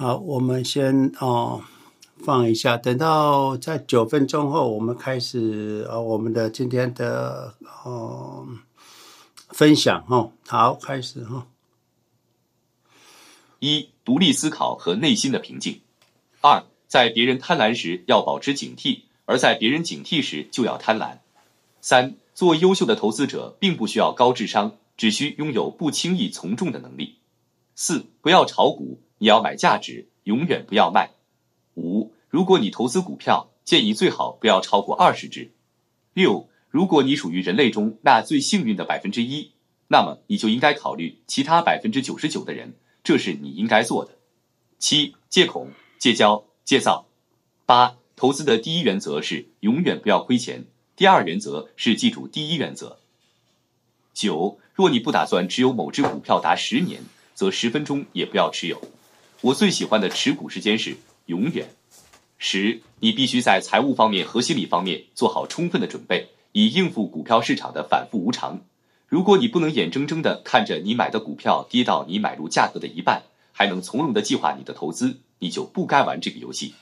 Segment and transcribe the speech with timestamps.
[0.00, 1.62] 好，我们先哦
[2.16, 8.48] 放一下，等到在九分钟后，我们开始呃、哦、我们的今天的哦
[9.50, 10.32] 分享哦。
[10.46, 11.46] 好，开始哈。
[13.58, 15.82] 一、独立思考和内心的平静。
[16.40, 21.18] 二、在别人贪婪时要保持警惕，而在别人警惕时就要贪婪。
[21.82, 27.16] 三、做优秀的投资者并不需要高智商，只需拥有不轻易从众的能力。
[27.74, 29.02] 四、不要炒股。
[29.22, 31.10] 你要买价值，永远不要卖。
[31.76, 35.52] 五，如果你投资股票，建议最好不要超过二十只。
[36.14, 39.52] 六，如果你属于人类中那最幸运的百分之一，
[39.88, 42.72] 那么你就应该考虑其他百分之九十九的人，
[43.04, 44.12] 这是你应该做的。
[44.78, 47.06] 七，戒恐、戒骄、戒躁。
[47.66, 50.64] 八，投资的第一原则是永远不要亏钱，
[50.96, 52.98] 第二原则是记住第一原则。
[54.14, 57.02] 九，若你不打算持有某只股票达十年，
[57.34, 58.80] 则十分钟也不要持有。
[59.42, 61.70] 我最喜欢的持股时间是永远。
[62.36, 68.60] 十，你必须在财务方面和心理方面做好充分的准备，以应付股票市场的反复无常。
[69.08, 76.74] 如果你不能眼睁睁地看着你买的股票跌到你买入价格的一半，还能从容地计划你的投资，你就不该玩这个游戏。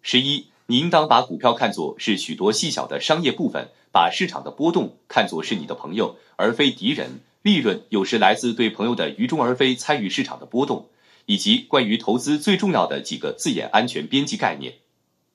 [0.00, 7.20] 十一，你应当把股票看作是许多细小的商业部分，把市场的波动看作是你的朋友而非敌人。
[7.42, 10.88] 利润有时来自对朋友的愚忠而非参与市场的波动。
[11.28, 14.76] 以及关于投资最重要的几个字眼安全边际概念。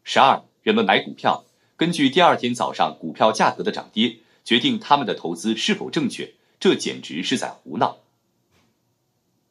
[0.04, 1.46] 十二，人们买股票，
[1.78, 8.00] 根据第二天早上股票价格的涨跌，决定他们的投资是否正确，这简直是在胡闹。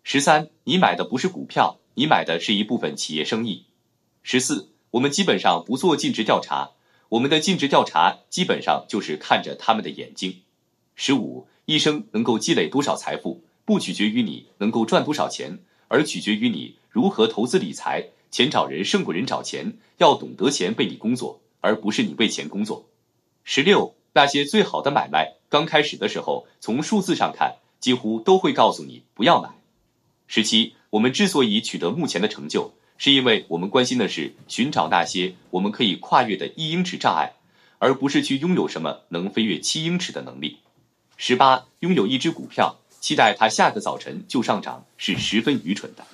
[0.02, 3.66] 十三，你买的不是股票，你买的是一部分企业生意。
[4.24, 6.72] 十四，我们基本上不做尽职调查，
[7.10, 10.40] 我们的尽职调查基本上就是看着他们的眼睛。
[10.96, 15.60] 十五，一生能够积累多少财富，不取决于你能够赚多少钱。
[15.92, 22.86] 而取决于你如何投资理财，钱找人胜过人找钱，要懂得钱为你工作，而不是你为钱工作。
[23.44, 29.50] 十六，那些最好的买卖，刚开始的时候，从数字上看，几乎都会告诉你不要买。
[30.26, 37.34] 十七，我们之所以取得目前的成就，是因为我们关心的是寻找那些我们可以跨越的一英尺障碍，
[37.76, 40.60] 而不是去拥有什么能飞越七英尺的能力。
[41.18, 42.78] 十八，拥有一只股票。
[43.02, 46.06] 期待它下个早晨就上涨是十分愚蠢的。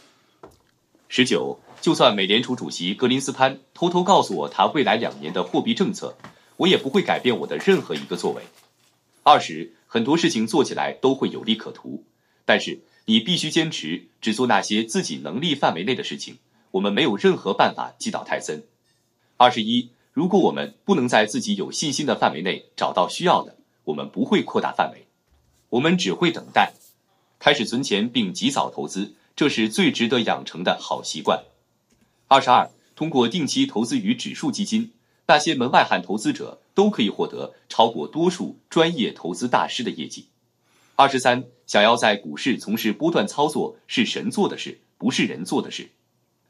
[1.10, 6.16] 十九，就算美联储主席格林斯潘偷偷告诉我他未来两年的货币政策，
[6.56, 8.42] 我也不会改变我的任何一个作为。
[9.22, 12.04] 二十，很多事情做起来都会有利可图，
[12.46, 16.38] 但是你必须坚持只做那些自己能力范围内的事情。
[16.70, 18.62] 我们没有任何办法击倒泰森。
[19.36, 25.06] 二十一，如果我们不能在自己有信心的范围内找到需要的，我们不会扩大范围。
[25.70, 26.72] 我们只会等待，
[27.38, 31.44] 开始存钱并及早投资，这是最值得养成的好习惯。
[32.26, 34.92] 二十二，通过定期投资于指数基金，
[35.26, 40.28] 那些门外汉投资者都可以获得超过多数专业投资大师的业绩。
[40.96, 45.90] 二十三，想要在股市从事波段操作是神做的事，不是人做的事。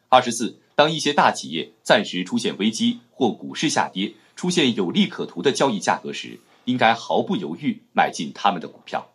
[0.08, 9.08] 二十四，当一些大企业暂时出现危机或股市下跌，出现有利可图的交易价格时，应该毫不犹豫买进他们的股票。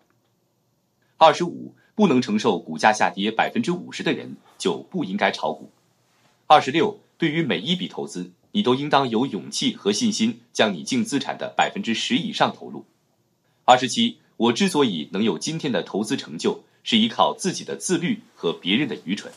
[1.17, 5.69] 二十五，不能承受股价下跌百分之五十的人就不应该炒股。
[6.47, 12.85] 二十六，对于每一笔投资，你都应当有勇气和信心将你净资产的百分之十以上投入。
[13.65, 19.31] 二十七，我之所以能有今天的投资成就，是依靠自己的自律和别人的愚蠢。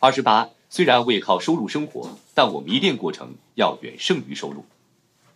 [0.00, 4.66] 二十八，虽然我也靠收入生活，但我迷恋过程要远胜于收入。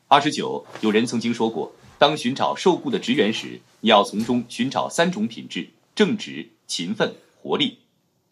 [0.08, 1.72] 二十九，有人曾经说过。
[2.02, 7.78] 当寻找受雇的职员时，你要从中寻找三种品质：正直、勤奋、活力。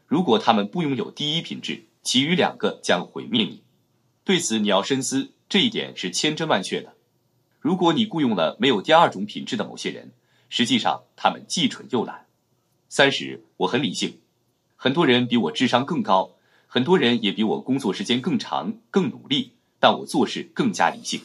[0.08, 3.62] 如果他们不拥有第一品质，其余两个将毁灭你。
[4.24, 6.94] 对此你要深思，这一点是千真万确的。
[7.60, 10.10] 如果你雇佣了没有第二种品质的某些人，
[10.48, 12.26] 实际上他们既蠢又懒。
[12.88, 14.18] 三十，我很理性，
[14.74, 16.32] 很多人比我智商更高，
[16.66, 21.20] 很多人也比我工作时间更长、更努力，但我做事更加理性。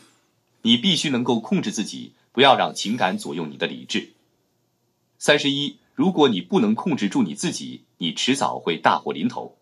[0.61, 2.11] 你必须能够控制自己。
[2.35, 4.11] 不要让情感左右你的理智。
[5.17, 9.57] 三十一，如果你不能控制住你自己，你迟早会大祸临头。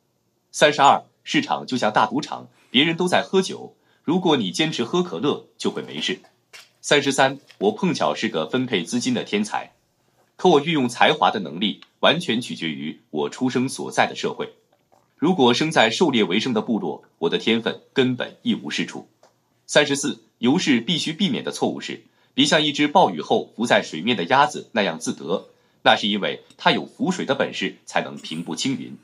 [0.51, 6.19] 三十二，市场就像大赌场，别人都在喝酒，如果你坚持喝可乐，就会没事。
[6.81, 9.73] 三十三，我碰巧是个分配资金的天才，
[10.35, 14.51] 可我运用才华的能力完全取决于我出生所在的社会。
[15.15, 19.07] 如果生在狩猎为生的部落，我的天分根本一无是处。
[19.67, 22.05] 三十四，游士必须避免的错误是。
[22.33, 25.49] 别像一只暴雨后浮在水面的鸭子那样自得，
[25.83, 28.97] 那是因为它有浮水的本事，才能平步青云。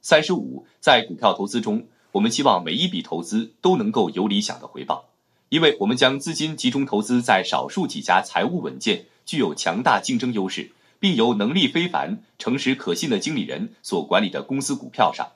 [0.00, 5.10] 三十五，在股票投资中，我们希望每一笔投资都能够有理想的回报，
[5.50, 15.32] 因为我们将资金集中投资在少数几家财务稳健、具有强大竞争优势，并由能力非凡、诚实可信的经理人所管理的公司股票上。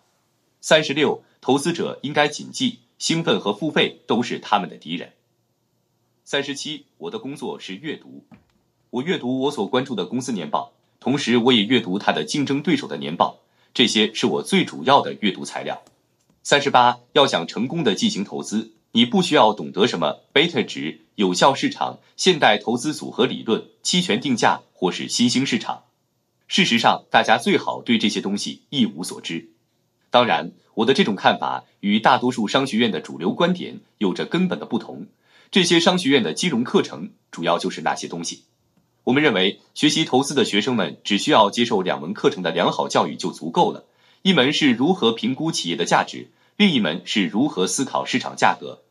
[0.61, 5.13] 三十六，投资者应该谨记，兴奋和付费都是他们的敌人。
[6.29, 8.25] 三十七，我的工作是阅读，
[8.91, 13.39] 我阅读我所关注的公司年报，同时我也阅读它的竞争对手的年报，
[13.73, 15.85] 这些是我最主要的阅读材料。
[16.43, 25.85] 三十八，要想成功的进行投资，你不需要懂得什么贝塔值、有效市场、现代投资组合理论、期权定价或是新兴市场。
[26.49, 29.51] 事实上，大家最好对这些东西一无所知。
[30.11, 35.07] 当然，我的这种看法与大多数商学院的主流观点有着根本的不同。
[35.51, 38.45] 这些商学院的金融课程主要就是那些东西。
[39.05, 43.85] 我们认为，学习投资的学生们只需要接受两门课程的良好教育就足够了。
[44.23, 48.83] 一门是如何评估企业的价值，另一门是如何思考市场价格。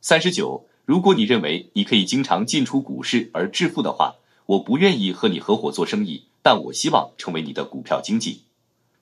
[0.00, 4.14] 三十九，如果你认为你可以经常进出股市而致富的话，
[4.46, 8.44] 我不愿意和你合伙做生意，但我希望成为你的股票经纪。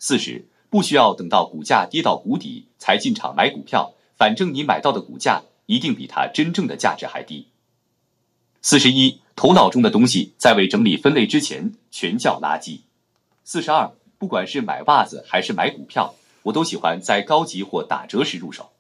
[0.01, 5.45] 四十，不需要等到股价跌到谷底才进场买股票，反正你买到的股价。
[5.67, 7.49] 一定比它真正的价值还低。
[8.63, 12.81] 四十一，头脑中的东西在未整理分类之前，全叫垃圾。
[13.45, 16.15] 四十二，不管是买袜子还是买股票，
[16.45, 18.71] 我都喜欢在高级或打折时入手。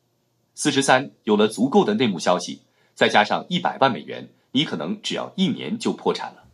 [0.54, 2.62] 四十三，有了足够的内幕消息，
[2.94, 6.44] 再加上一百万美元，你可能只要一年就破产了。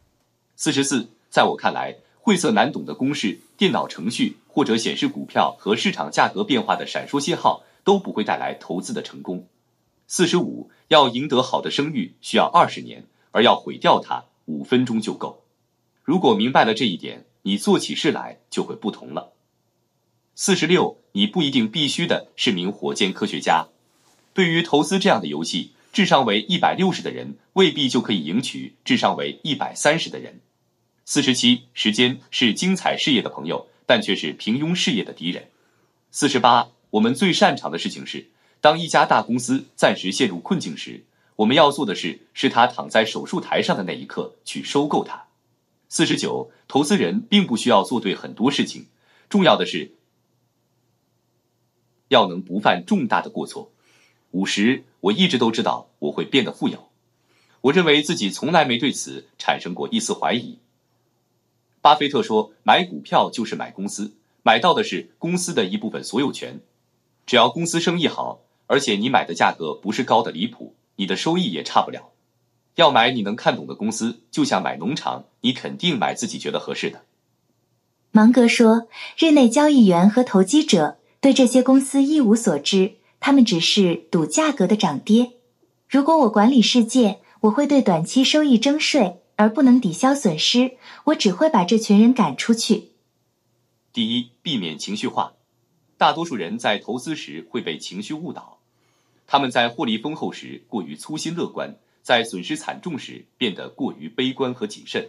[0.57, 9.47] 四十四，在我看来，晦涩难懂的公式、电脑程序或者显示股票和市场价格变化的闪烁信号都不会带来投资的成功。
[10.07, 15.45] 四十五，要赢得好的声誉需要二十年，而要毁掉它五分钟就够。
[16.03, 19.33] 如果明白了这一点，你做起事来就会不同了。
[20.35, 23.69] 四十六，你不一定必须的是名火箭科学家。
[24.35, 30.41] 对于投资这样的游戏，智商为一百六十的人未必就可以赢取智商为一百三十的人。
[31.05, 35.49] 四十七，时间是精彩事业的朋友，但却是平庸事业的敌人。
[36.11, 38.29] 四十八，我们最擅长的事情是。
[38.63, 41.05] 当一家大公司暂时陷入困境时，
[41.35, 45.25] 我们要做的事是他躺在手术台上的那一刻去收购它。
[45.89, 48.87] 四十九，投资人并不需要做对很多事情，
[49.29, 49.91] 重要的是
[52.07, 53.73] 要能不犯重大的过错。
[54.31, 56.89] 五十，我一直都知道我会变得富有，
[57.63, 60.61] 我认为自己从来没对此产生过一丝怀疑。
[61.81, 64.15] 巴菲特说：“买股票就是买公司，
[64.45, 66.61] 买到的是公司的一部分所有权，
[67.27, 68.39] 只要公司生意好。”
[68.73, 72.13] 而且你买的价格不是高的离谱，你的收益也差不了。
[72.77, 77.03] 要买你能看懂的公司，就像买农场，你肯定买自己觉得合适的。
[78.13, 78.89] 芒格说，
[79.19, 85.33] 日内交易员和投机者对这些公司一无所知，他们只是赌价格的涨跌。
[85.87, 90.79] 如果我管理世界，我会对短期收益征税，而不能抵消损失。
[91.05, 92.93] 我只会把这群人赶出去。
[93.93, 95.35] 第一，避免情绪化。
[95.99, 98.61] 大多数人在投资时会被情绪误导。
[99.33, 105.09] 他们在获利丰厚时过于粗心乐观，在损失惨重时变得过于悲观和谨慎。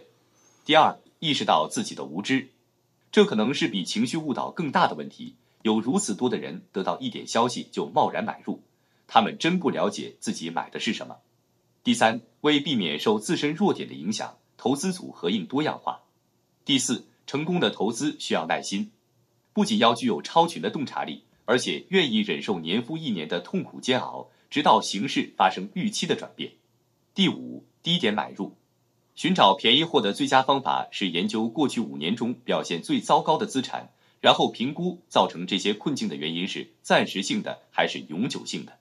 [0.64, 2.48] 第二，意识到自己的无知，
[3.12, 5.34] 这可能是比情绪误导更大的问题。
[5.60, 8.62] 有如此多的人得到一点消息就贸然买入，
[9.06, 11.18] 他们真不了解自己买的是什么。
[11.82, 16.00] 第三，为避免受自身弱点的影响，投资组合应多样化。
[16.64, 18.90] 第四，成功的投资需要耐心，
[19.52, 21.24] 不仅要具有超群的洞察力。
[21.44, 26.52] 而且愿意忍受年复一年的痛苦煎熬，直到形势发生预期的转变。
[27.14, 28.56] 第五，低点买入，
[29.14, 38.78] 寻找便宜货的最佳方法是研究过去五年中表现最糟糕的资产，然后评估造成这些困境的原因是暂时性的还是永久性的。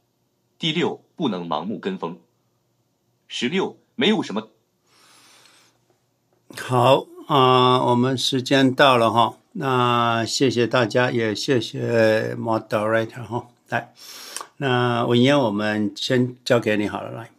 [0.58, 2.20] 第六，不能盲目跟风。
[3.28, 4.50] 十六，没有什么。
[6.56, 9.38] 好啊、呃，我们时间到了哈。
[9.56, 13.48] 那谢谢大家，也谢谢 Moderator 哈。
[13.70, 13.94] 来，
[14.58, 17.12] 那文言，我们先交给你好了。
[17.12, 17.30] 来，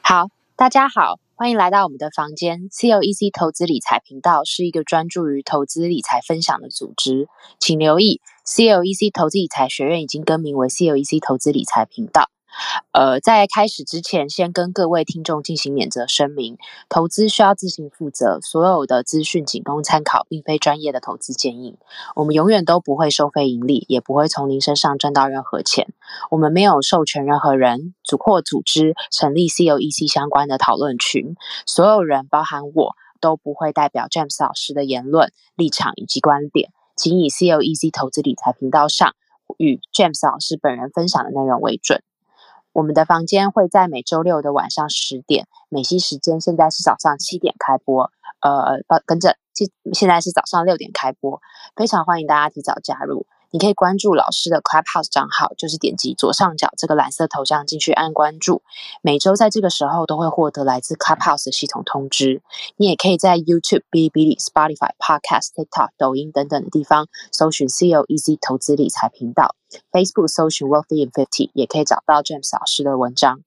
[0.00, 2.70] 好，大家好，欢迎来到我们的房间。
[2.70, 12.30] COEC 投资理财频道是一个专注于投资理财分享的组织，请留意，COEC 投资理财学院已经更名为 COEC 投资理财频道。
[12.92, 16.56] 呃，在开始之前，先跟各位听众进行免责声明：
[16.88, 21.78] 投资需要自行负责，所有的资讯仅供参考，并非专业的投资建议。
[22.14, 25.88] 我们永远都不会收费盈利，也不会从您身上赚到任何钱。
[26.30, 31.34] 我们没有授权任何人组或组织成立 COEC 相关的讨论群。
[31.66, 36.70] 所有人，包含我，都不会代表 James 老师的言论立场以及观点。
[36.96, 39.14] 请以 C O E C 投资理财频道上
[39.58, 42.02] 与 James 老师本人分享的内容为准。
[42.76, 48.10] 我们的房间会在每周六的晚上十点，美西时间现在是早上七点开播。
[48.40, 51.40] 呃，跟着，现现在是早上六点开播，
[51.74, 53.26] 非常欢迎大家提早加入。
[53.50, 58.62] 你可以关注老师的 Clubhouse 账号，就是点击左上角这个蓝色头像进去按关注。
[59.02, 62.42] 每周在这个时候都会获得来自 Clubhouse 的系统通知。
[62.76, 69.54] 你也可以在 YouTube、哔哩哔哩、Spotify、Podcast、TikTok、抖音等等的地方搜寻 CLEC 投资理财频道
[69.90, 73.42] ，Facebook 搜寻 Wealthy in Fifty 也可以找到 James 老师的文章。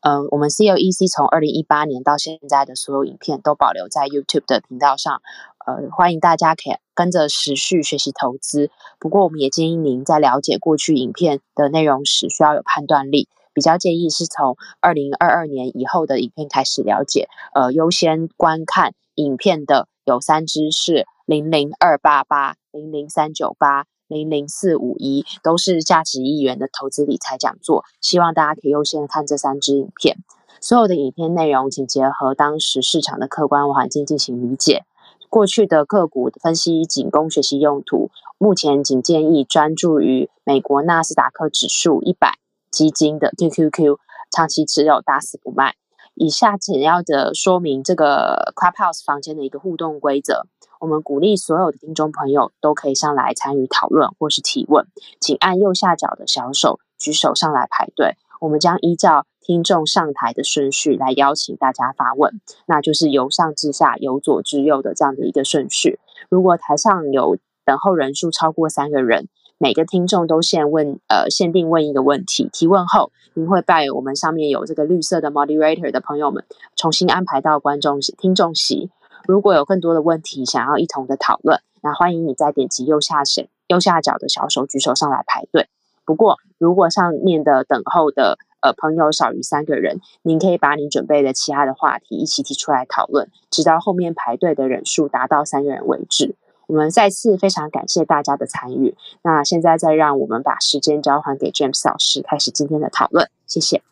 [0.00, 5.20] 嗯，我们 CLEC 从二零一八年到现在的所有影片都保留在 YouTube 的频道上。
[5.66, 8.70] 呃，欢迎大家可以跟着时序学习投资。
[8.98, 13.28] 不过，我们也建议您在了解过去影片的内容时，需要有判断力。
[13.54, 17.28] 比较建议是从二零二二年以后的影片开始了解。
[17.54, 27.84] 呃，优先观看影片的有三支是零零二八八、零零三九八、零零四五一，都是价值一元的投资理财讲座。
[28.00, 30.18] 希望大家可以优先看这三支影片。
[30.60, 34.84] 所有的影片内容，请结合当时市场的客观环境进行理解。
[35.34, 42.38] 过去的个股分析仅供学习用途，目前仅建议专注于美国纳斯达克指数一百
[42.70, 43.98] 基金的 QQQ，
[44.30, 45.74] 长期持有，打死不卖。
[46.14, 50.46] 以下简要的说明这个 Clubhouse 房间的一个互动规则，
[50.78, 54.86] 我们鼓励所有的听众朋友都可以上来参与讨论或是提问，
[55.18, 58.14] 请按右下角的小手举手上来排队。
[58.40, 66.00] 我们将依照听众上台的顺序来邀请大家发问，那就是由上至下、由左至右的这样的一个顺序。
[66.30, 67.36] 如果台上有
[67.66, 72.48] 等候人数超过三个人，每个听众都限问呃限定问一个问题。
[72.52, 78.90] 提问后，您会被我们上面有这个绿色的 moderator 的朋友们重新安排到观众席、听众席。
[79.26, 85.68] 如果有更多的问题想要一同的讨论，那欢迎你再点击右下角右下角的小手举手上来排队。
[86.06, 96.34] 不过，如果上面的等候的呃朋友少于三个人，您可以把你准备的其他的话题一起提出来讨论，直到后面排队的人数达到三个人为止。
[96.66, 98.96] 我们再次非常感谢大家的参与。
[99.22, 103.28] 那现在再让我们把时间交还给 James 老师，开始今天的讨论。
[103.46, 103.82] 谢谢。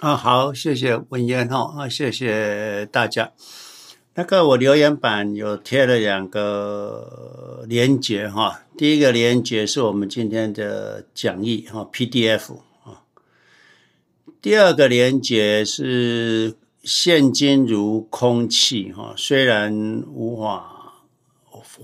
[0.00, 3.32] 啊，好，谢谢文燕哈，啊，谢谢大家。
[4.16, 12.56] 那个我留言板有贴了两个连接哈，第一个连接是我们今天的讲义哈 PDF，
[14.42, 20.94] 第二个连结是现金如空气哈，虽然无法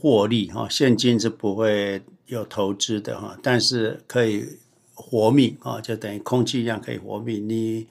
[0.01, 4.47] 获利哈，现金是不会有投资的哈，但是可以
[4.95, 7.87] 活命啊，就等于空气一样可以活命你。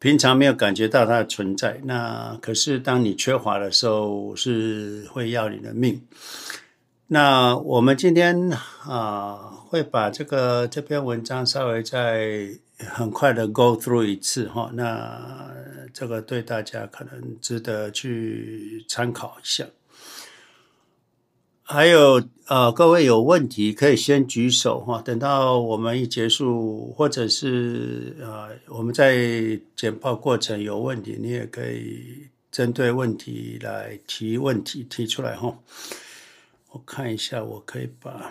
[0.00, 6.00] 平常没有感觉到它的存在，那可是当你缺乏的时候，是会要你的命。
[7.08, 8.50] 那我们今天
[8.84, 9.36] 啊，
[9.68, 15.52] 会把这个这篇文章稍微再很快的 go through 一次哈，那
[15.92, 19.66] 这个对大家可能值得去参考一下。
[21.62, 35.58] 还有呃，各位有问题可以先举手哈，等到我们一结束，或者是呃，我们在简报过程有问题，你也可以针对问题来提问题提出来哈。
[36.70, 38.30] 我看一下，我可以把，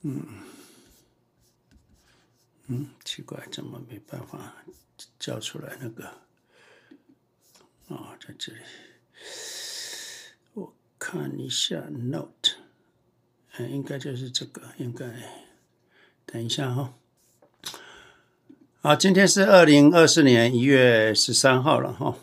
[0.00, 0.22] 嗯
[2.66, 4.56] 嗯，奇怪，怎么没办法
[5.18, 6.10] 叫出来那个？
[7.88, 8.58] 哦，在这里。
[10.54, 12.52] 我看一下 note，
[13.58, 15.06] 嗯，应该就是这个，应该
[16.24, 16.94] 等一下哈。
[18.80, 22.16] 好，今天是二零二四年一月十三号了哈。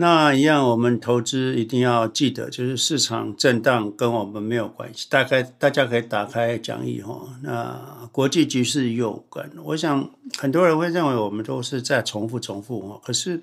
[0.00, 5.06] 那一样，我们投资一定要记得，就是市场震荡跟我们没有关系。
[5.10, 7.28] 大概大家可以打开讲义哈。
[7.42, 13.00] 那国际局势有关，我想很多人会认为我们都是在重复重复哈。
[13.04, 13.42] 可是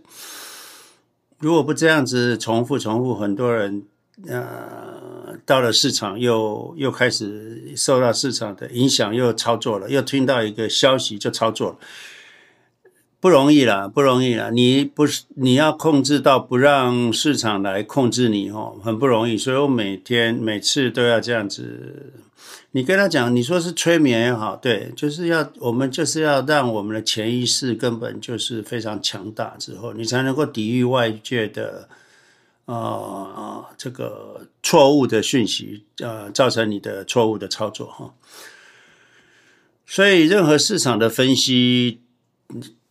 [1.39, 3.83] 如果不这样子重复重复，很多人。
[4.27, 11.77] 呃，到了市场又又开始受到市场的影响，又操作了，又听到一个消息就操作了，
[13.27, 14.49] 不容易啦，不容易啦。
[14.51, 19.37] 你不是你要控制到不让市场来控制你哦，很不容易。
[19.37, 22.13] 所以我每天每次都要这样子。
[22.71, 31.89] 你跟他讲，你说是催眠也好，对，就是要我们就是要让我们的潜意识根本就是非常强大之后，你才能够抵御外界的。
[32.67, 38.13] 呃，这个错误的讯息，呃，造成你的错误的操作哈。
[39.85, 42.01] 所以任何市场的分析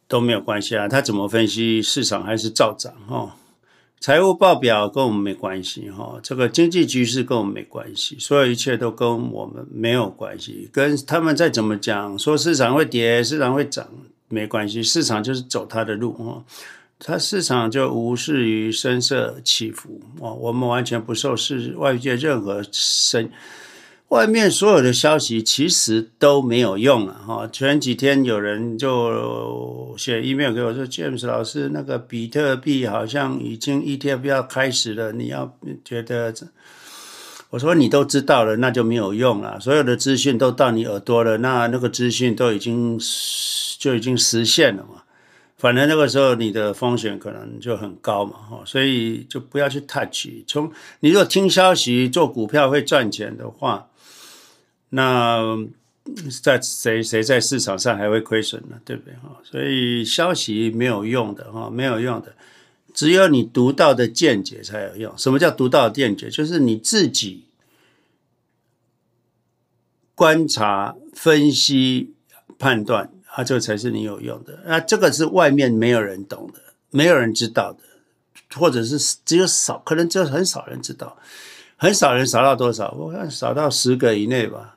[0.08, 3.36] 都没有关系啊，他怎么分析市场还是照涨哈。
[3.98, 10.68] 财务报表跟我们没关系哈，这个经济局势跟我们没关系，所有一切都跟我们没有关系。
[10.70, 13.88] 跟他们再怎么讲，说市场会跌，市场会涨，
[14.28, 16.44] 没关系，市场就是走它的路哈，
[16.98, 23.30] 它市场就无视于声色起伏啊，我们完全不受市外界任何声。
[24.08, 27.48] 外面所有的消息其实都没有用了哈。
[27.52, 35.52] 前几天有人就写 email 给我说：“James 老师，那个比特币好像已经 ETF 要开始了，你要
[35.84, 36.32] 觉得？”
[37.50, 39.58] 我说：“你都知道了，那就没有用了。
[39.58, 42.96] 所有的资讯都到你耳朵了，那那个资讯都已经
[43.80, 45.02] 就已经实现了嘛。
[45.58, 50.28] 反正那个时候你的风险可能就很高嘛，哈，所以就不要去 touch。
[50.46, 50.70] 从
[51.00, 53.88] 你如果听消息做股票会赚钱的话。”
[54.96, 55.42] 那
[56.42, 58.80] 在谁谁在市场上还会亏损呢？
[58.82, 59.36] 对不对哈？
[59.44, 62.34] 所以消息没有用的哈，没有用的，
[62.94, 65.12] 只有你独到的见解才有用。
[65.18, 66.30] 什么叫独到的见解？
[66.30, 67.44] 就是你自己
[70.14, 72.14] 观察、分析、
[72.58, 74.60] 判断，啊，这个才是你有用的。
[74.64, 77.80] 那这个是外面没有人懂的，没有人知道的，
[78.58, 81.18] 或者是只有少，可能只有很少人知道，
[81.76, 82.92] 很少人少到多少？
[82.92, 84.75] 我看少到十个以内吧。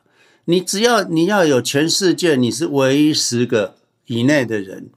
[0.50, 3.76] 你只要你要有全世界，你是唯一十个
[4.08, 4.90] 以内的人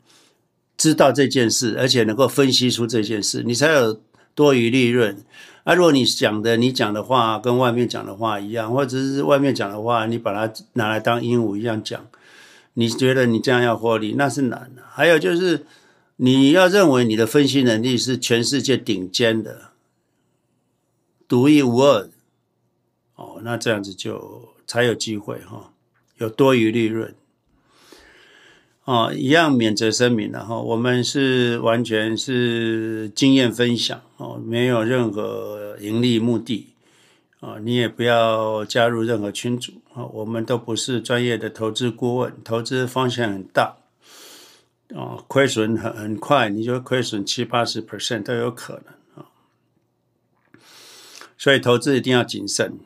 [0.78, 4.00] 知道这件事，而且能够分析出这件事，你才有
[4.34, 5.22] 多余利润。
[5.64, 12.08] 啊，如果你讲的你讲的话跟外面讲的话一样，或者是外面讲的话，你把它拿来当鹦鹉一样讲，
[12.72, 14.82] 你觉得你这样要获利，那是难的。
[14.90, 15.66] 还有就是
[16.16, 19.72] 你要认为你的分析能力是全世界顶尖的、
[21.28, 22.10] 独一无二的，
[23.16, 24.51] 哦，那这样子就。
[24.72, 25.70] 才有机会哈，
[26.16, 27.14] 有多余利润
[28.84, 36.68] 哦，一样免责声明了哈，我们是完全是经验分享哦，没有任何盈利目的
[37.40, 43.76] 啊，你也不要加入任何群组啊，我们都不是专业的投资顾问，投资风险很大
[44.94, 49.28] 啊，亏损很很快，你就亏损七八十 percent 都有可能啊，
[51.36, 52.78] 所以投资一定要谨慎。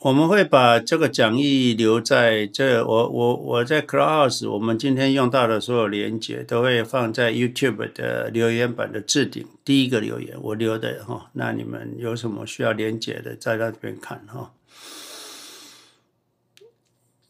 [0.00, 11.30] 我们会把这个讲义留在这，我我我在 c l o u s e 我们今天用到的所有连接都会放在 YouTube 的留言板的置顶第一个留言，我留的哈。
[11.32, 14.52] 那你们有什么需要连接的，在那边看哈。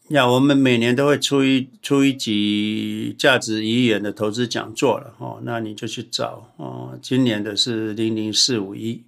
[0.09, 5.39] 呀，我们每年都会出一出一集价值一亿元的投资讲座了哈。
[5.43, 9.03] 那你就去找哦，今年的是零零四五一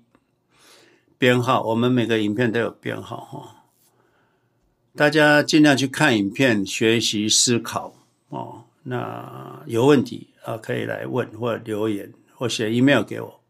[1.20, 3.66] 编号，我们每个影片都有编号哈。
[4.96, 7.94] 大家尽量去看影片，学习思考
[8.30, 8.64] 哦。
[8.84, 13.42] 那有问题啊，可以来问或者留言或写 email 给我。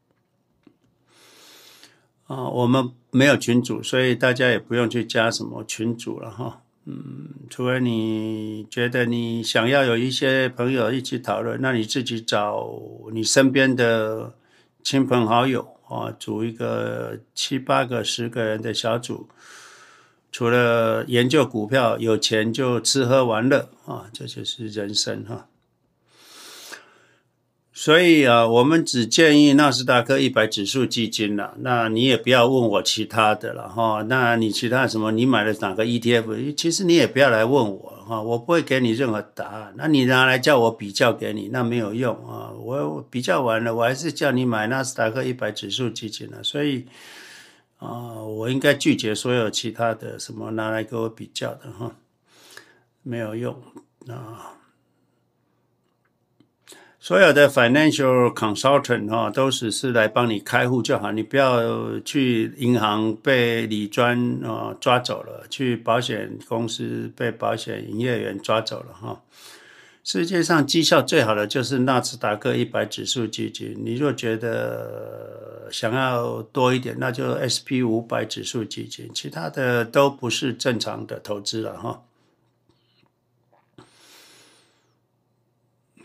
[2.26, 6.64] 啊，我们没有群组，所以大家也不用去加什么群组了哈。
[6.86, 12.68] 嗯，除非你觉得你想要有一些朋友一起讨论，那你自己找
[13.14, 14.34] 你身边的
[14.82, 19.28] 亲朋好友啊，组一个七八个、十个人的小组。
[20.32, 25.49] 除了研究股票，有钱就吃喝玩乐啊，这就是人生哈。
[27.82, 31.56] 所以啊，我们只建议纳斯达克一百指数基金了。
[31.60, 34.02] 那你也不要问我其他的了哈。
[34.10, 35.14] 那你其他什么？
[35.14, 36.54] 你买了哪个 ETF？
[36.56, 39.74] 其实你也不要来问我哈，我不会给你任何答案。
[39.78, 42.52] 那你拿来叫我比较给你，那没有用啊。
[42.52, 46.44] 我比较完了，我还是叫你买纳斯达克一百指数基金了。
[46.44, 46.86] 所以。
[47.78, 51.96] 啊，我应该拒绝所有其他的什么拿来跟我比较的哈，
[53.04, 53.56] 没有用
[54.10, 54.59] 啊。
[57.02, 69.22] 所有的 financial consultant 哈，都只是来帮你开户就好，你不要去银行被理专啊抓走了，去保险公司被保险营业员抓走了哈。
[70.04, 73.76] 世界上绩效最好的就是纳斯达克一百指数基金。
[73.80, 82.02] 你若觉得想要多一点，那就 SP 五百指数基金，其他的都不是正常的投资了哈。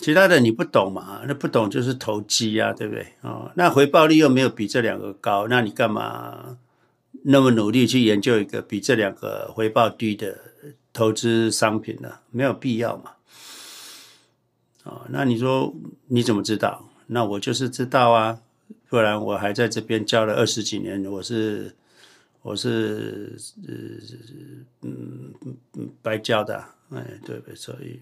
[0.04, 1.22] 其他的你不懂嘛？
[1.26, 3.06] 那不懂就是投机啊，对不对？
[3.22, 6.58] 哦，那回报率又没有比这两个高，那你干嘛
[7.22, 10.38] 那么努力去研究一个比这两个回报低的
[10.92, 12.18] 投资商品呢？
[12.30, 13.12] 没有必要嘛。
[14.82, 15.74] 哦，那你说
[16.08, 16.86] 你怎么知道？
[17.06, 18.38] 那我就是知道啊，
[18.90, 21.74] 不然我还在这边教了二十几年，我是
[22.42, 23.34] 我是
[23.66, 23.72] 呃
[24.82, 25.32] 嗯
[25.78, 27.54] 嗯白教的，哎，对不对？
[27.54, 27.98] 所以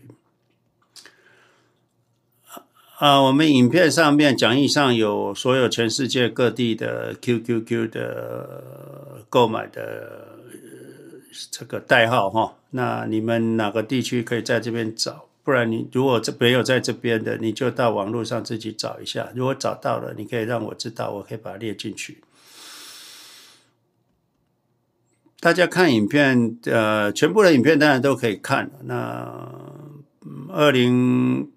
[3.02, 10.38] 啊，我们影片上面讲义上有所有全世界各地的 QQQ 的购买的
[11.50, 12.54] 这个代号哈。
[12.70, 15.24] 那你们哪个地区可以在这边找？
[15.42, 19.32] 不然你如果这没有在这边的，你就到网络上自己找一下。
[19.34, 22.18] 如果找到了，你可以让我知道，我可以把它列进去。
[25.40, 28.70] 大家看影片，呃，全部的影片当然都可以看。
[28.84, 29.50] 那
[30.50, 31.50] 二零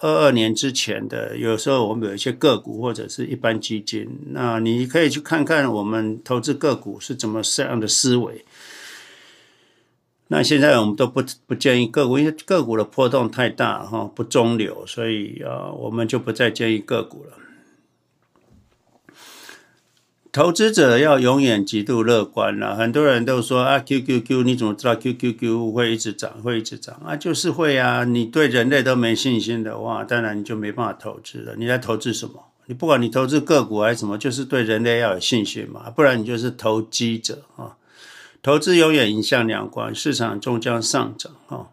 [0.00, 8.44] 二二年之前的，有时候我们有一些个股或者是一般基金，那你可以去看看我们投资个股是怎么这样的思维。
[10.28, 17.45] 那现在我们都不不建议个股，因为个股的波动太大哈，不中流，所以啊，我们就不再建议个股了。
[20.36, 22.76] 投资者要永远极度乐观了。
[22.76, 27.16] 很多人都说啊，QQQ，你怎么知道 QQQ 会一直涨，会一直涨啊？
[27.16, 28.04] 就是会啊。
[28.04, 31.54] 你对人类都没信心的话，当然你就没办法投资了。
[31.56, 32.34] 你在投资什么？
[32.66, 37.78] 你不管你投资个股还是什么，就是对人类要有信心嘛，不然你就是投机者啊。
[38.42, 41.68] 投资永远迎向两关，市场终将上涨啊。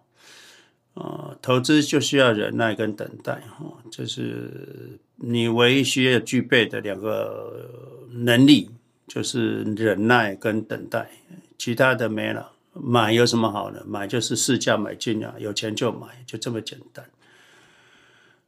[0.93, 8.69] 啊，投资就需要忍耐跟等待哈，这是你唯一需要具备的两个能力，
[9.08, 11.10] 就是忍耐跟等待，
[11.58, 12.52] 其他的没了。
[12.73, 13.84] 买有什么好的？
[13.86, 17.06] 买就是市价买进啊，有钱就买，就这么简单。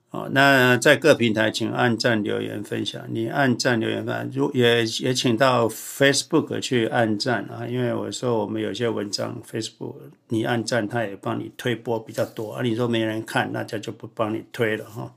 [0.10, 3.06] 哦，那在各平台，请按赞、留言、分享。
[3.10, 9.96] 你按赞、留言、分享，如也也请到 Facebook 去按赞啊，因为我说我们有些文章 Facebook
[10.30, 12.64] 你按赞，他也帮你推播比较多啊。
[12.64, 15.14] 你说没人看，那家就不帮你推了哈。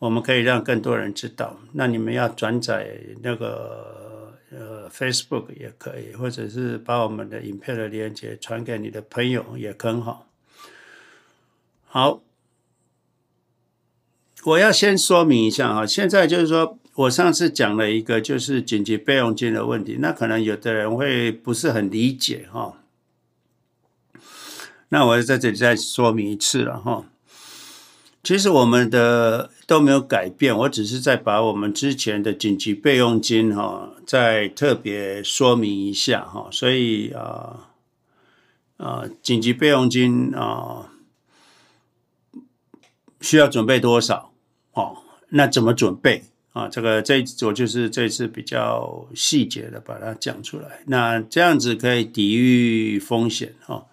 [0.00, 1.60] 我们可以让更多人知道。
[1.74, 10.26] 那你们要转载那个呃 Facebook 也可以，或者是把我们的影片的链接传给你的朋友也很好。
[11.86, 12.20] 好。
[14.42, 22.78] 我要先说明一下哈，现在就是说我上次讲了一个就是紧急备用金的问题，那可能有的人会不是很理解哈，
[24.88, 27.04] 那我在这里再说明一次了哈。
[28.22, 37.68] 其实我们的都没有改变，我只是在把我们之前的紧急备用金哈再特别说明一下哈，所以啊
[38.78, 40.90] 啊紧急备用金啊
[43.20, 44.32] 需要准备多少？
[44.72, 44.96] 哦，
[45.28, 46.66] 那怎么准备啊？
[46.66, 50.80] 这个这我就是这次比较细节的把它讲出来。
[50.86, 53.86] 那这样子可以抵御风险哦。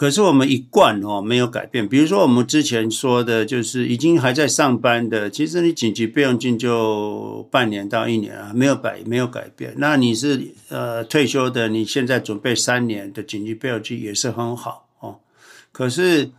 [0.00, 1.86] 可是我们一贯哦没有改变。
[1.86, 9.74] 比如说我们之前说的，就是已经还在上班的，其实你紧急备用金就半年到一年啊，没有改没有改变。
[9.76, 15.18] 那你是呃退休的，你现在准备三年的紧急备用金也是很好哦。
[15.70, 16.30] 可是。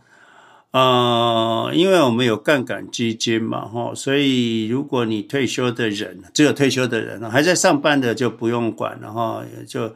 [0.72, 9.94] 呃，因为我们有杠杆基金嘛，哈，所以如果你退休的人，只有退休的人还在上班的就不用管了哈，就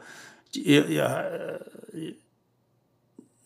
[0.51, 1.03] 也也，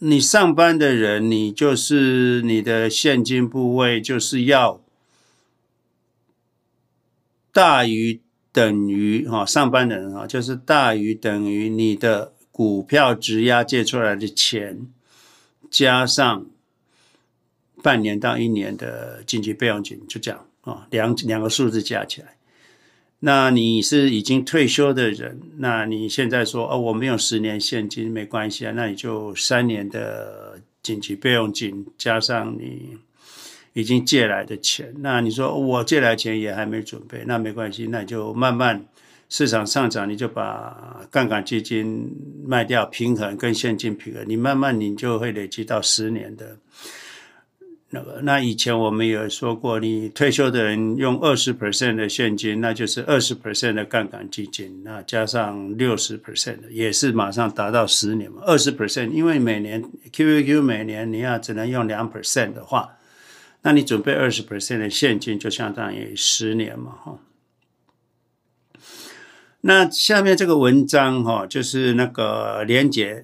[0.04, 4.82] 你上班的人，你就是你的现金部位就是要
[7.52, 8.20] 大于
[8.52, 14.88] 等于哈，上班的人啊，就是大于等于你的股票质押借出来的钱
[15.70, 16.46] 加上。
[17.84, 22.38] 半年到一年的紧急备用金就这样啊，两两个数字加起来。
[23.24, 32.98] 那你是已经退休的人，那你现在说哦，我没有十年现金没关系啊，那你就三年的紧急备用金加上你
[33.74, 34.92] 已经借来的钱。
[35.02, 38.84] 那你说我借来钱也还没准备，那没关系，那你就慢慢
[39.30, 42.10] 市场上涨，你就把杠杆基金
[42.44, 46.58] 卖掉，平衡跟现金平衡，你慢慢你就会累积到十年的。
[47.94, 58.42] 那个，那以前我们有说过，你退休的人用二十 percent 的现金，那就是二十 percent 的杠杆基金，那加上六十 percent 的，也是马上达到十年嘛。
[58.46, 62.98] 二十 percent，因为每年 QQQ 每年你要只能用两 percent 的话，
[63.64, 67.20] 那你准备二十 percent 的现金，就相当于十年嘛，哈。
[69.64, 73.22] 那下面这个文章哈，就是那个连结。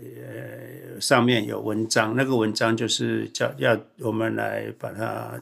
[1.00, 5.42] 上面有文章，那个文章就是叫要我们来把它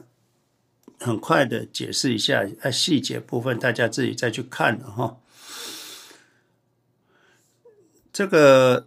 [0.98, 5.18] 很快的解释一下，啊，细节部分大家自己再去看了哈。
[8.12, 8.86] 这个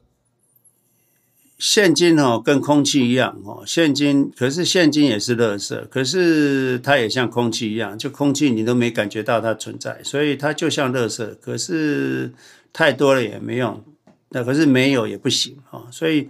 [1.60, 12.34] 现金哦，跟空气一样哦，现金可是现金也是垃圾，可是它也像空气一样，就空气你都没感觉到它存在，所以它就像垃圾，可是
[12.74, 13.84] 太多了也没用，
[14.30, 16.30] 那可是没有也不行啊，所以。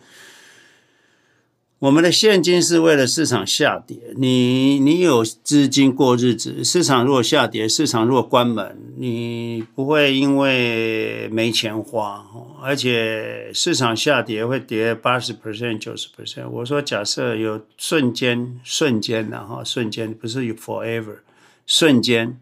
[1.79, 12.25] 我们的现金是为了市场下跌，你你有资金过日子，市场如果下跌，市场如果关门，你不会因为没钱花，
[12.61, 16.49] 而且市场下跌会跌八十 percent、九十 percent。
[16.49, 21.19] 我说假设有瞬间、瞬间的哈，瞬间不是 forever，
[21.65, 22.37] 瞬间。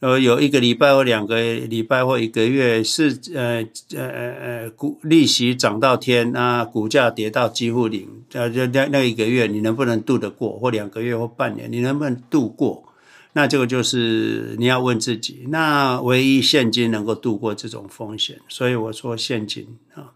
[0.00, 10.58] 呃，有一个礼拜或两个礼拜或一个月是呃呃呃股利息涨到天，那股价跌到几乎零，呃，就那那一个月你能不能度得过？
[10.58, 12.84] 或两个月或半年你能不能度过？
[13.32, 15.46] 那这个就是你要问自己。
[15.48, 20.12] 那唯一现金能够度过这种风险，所以我说现金啊。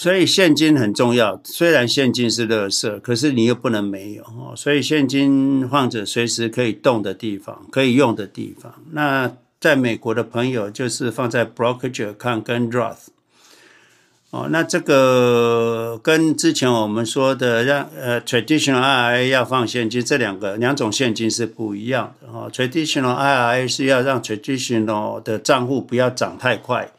[0.00, 4.54] 所以现金很重要，虽然现金是垃圾，可是你又不能没有哦。
[4.56, 8.72] 所以现金放着随时可以动的地方，可以用的地方。
[8.92, 13.08] 那在美国的朋友就是放在 brokerage account 跟 Roth
[14.30, 14.48] 哦。
[14.50, 22.50] 那这个跟之前我们说的让呃 traditional IRA 要放现金，这两个两种现金是不一样的哦。
[22.50, 26.90] traditional IRA 是要让 traditional 的账户不要涨太快。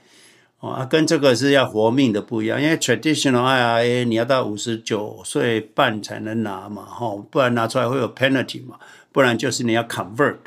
[0.62, 8.78] 啊，跟这个是要活命的不一样，因为 traditional IRA 你要到五十九岁半才能拿嘛，哈，不然拿出来会有 penalty 嘛，
[9.12, 10.38] 不然就是你要 convert。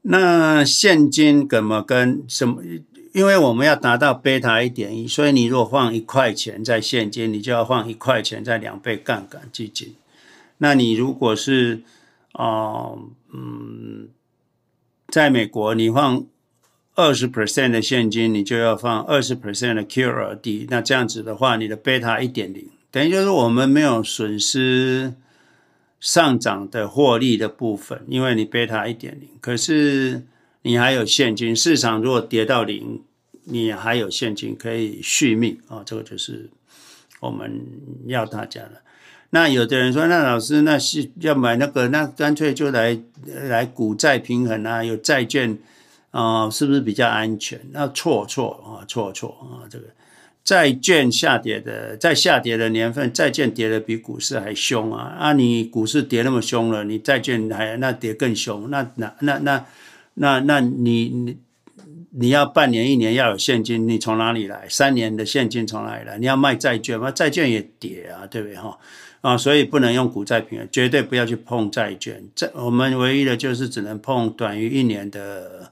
[0.00, 2.62] 那现金怎么跟什么？
[3.12, 9.94] 因为我们要达到贝塔一点一，所以你如果放一块钱在现金，你就要放一块钱在两倍杠杆基金。
[10.56, 11.82] 那你如果是
[12.32, 12.92] 啊、
[13.34, 14.08] 嗯，
[15.08, 16.24] 在美国你放。
[16.98, 20.66] 二十 percent 的现金，你就要放二十 percent 的 QRD。
[20.68, 25.14] 那这样子的话，你的贝塔一点零，等于就是我们没有损失
[26.00, 29.28] 上涨的获利的部分，因为你贝塔一点零。
[29.40, 30.24] 可是
[30.62, 33.00] 你还有现金，市场如果跌到零，
[33.44, 35.82] 你还有现金可以续命啊、哦。
[35.86, 36.50] 这个就是
[37.20, 37.64] 我们
[38.06, 38.82] 要大家的。
[39.30, 45.56] 那有的人说，那老师那是要买那个，那干脆就来来股债平衡啊，有债券。
[46.10, 47.60] 啊、是不是比较安全？
[47.72, 49.68] 那错错啊，错错啊！
[49.68, 49.84] 这个
[50.42, 55.14] 债券下跌的，在下跌的年份，债券跌的比股市还凶啊！
[55.18, 59.66] 啊，你股市跌那么凶了，你债券还那跌更凶，那那那那
[60.14, 61.36] 那那你你
[62.12, 64.66] 你要半年一年要有现金，你从哪里来？
[64.70, 66.16] 三年的现金从哪里来？
[66.16, 67.10] 你要卖债券吗？
[67.10, 68.78] 债券也跌啊，对不对哈？
[69.20, 72.24] 啊，所以不能用股债平衡，绝对不要去碰债券。
[72.34, 75.70] 这我们唯一的就是只能碰短于一年的。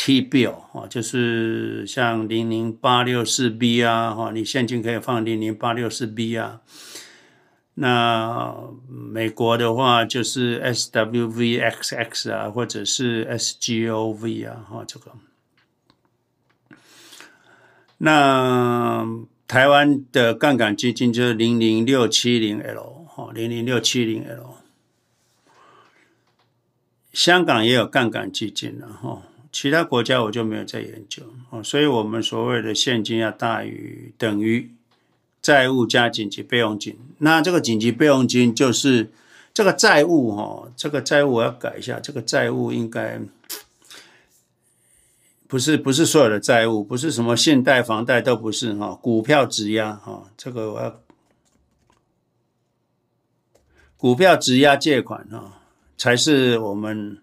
[0.00, 6.60] T-bill 啊，就是像零零八六四 B 啊，哈，你现金可以放零零八六四 B 啊。
[7.74, 8.54] 那
[8.88, 15.10] 美国的话就是 SWVXX 啊，或者是 SGOV 啊，哈，这个。
[17.98, 19.04] 那
[19.48, 24.54] 台湾的杠杆基金就是零零六七零 L，哈，零零六七零 L。
[27.12, 29.22] 香港也有杠杆基金了，哈。
[29.50, 34.70] 其他国家我就没有再研究哦，所以我们所谓的现金要大于等于
[35.40, 36.98] 债务加紧急备用金。
[37.18, 39.10] 那这个紧急备用金就是
[39.54, 43.18] 这个债务哈，这个债务我要改一下，这个债务应该
[45.46, 51.00] 不是不是所有的债务，不是什么信贷、房贷都不是哈，股票质押哈，这个我要
[53.96, 55.60] 股票质押借款哈，
[55.96, 57.22] 才是我们。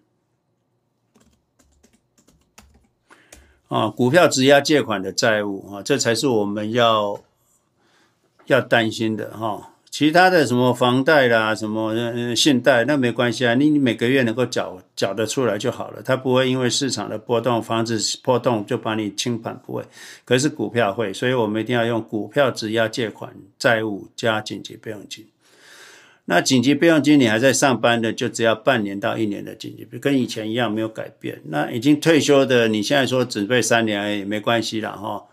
[3.68, 7.20] 啊，股票质押借款的债务啊，这才是我们要
[8.46, 9.72] 要担心的哈。
[9.90, 19.84] 其他的什么房贷啦，什么嗯信贷，那没关系啊，你你每个月能够缴缴得出来就好了，它不会因为市场的波动、房子波动就把你清盘，不会。
[20.26, 25.26] 可是股票会，所以我们一定要用股票质押借款债务加紧急备用金。
[26.28, 31.40] 那紧急备用金，你还在上班的，就只要半年到一年的紧急，跟以前一样没有改变。
[31.50, 35.24] 那已经退休的，你现在说准备三年也没关系了哈。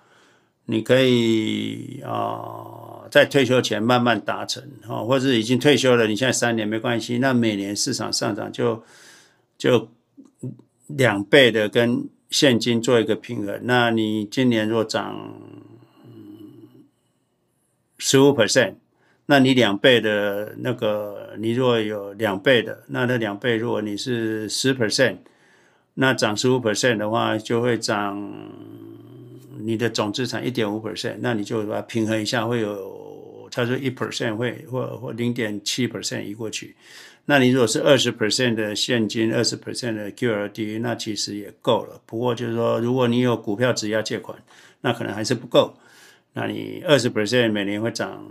[0.67, 7.17] 你可以啊、在退休前慢慢达成哈，或者已经退休了，你现在三年没关系。
[7.17, 8.85] 那每年市场上涨就
[9.57, 9.89] 就
[10.89, 13.59] 两倍的跟现金做一个平衡。
[13.63, 15.41] 那你今年若涨
[17.97, 18.75] 十五 percent。
[19.27, 25.19] 那你两倍的那个，你如果有两倍的，那那两倍，如果你是十 percent，
[25.95, 28.33] 那涨十五 percent 的话，就会涨
[29.61, 36.75] 你的总资产一点五 percent，那你就把它平衡一下，会有他说一 percent 会或或零点七 percent 移过去。
[37.27, 42.01] 那你如果是二十 percent 的现金，二十 percent 的 QRD，那其实也够了。
[42.05, 44.37] 不过就是说，如果你有股票质押借款，
[44.81, 45.73] 那可能还是不够。
[46.35, 48.27] 那你二十 percent 每年会涨，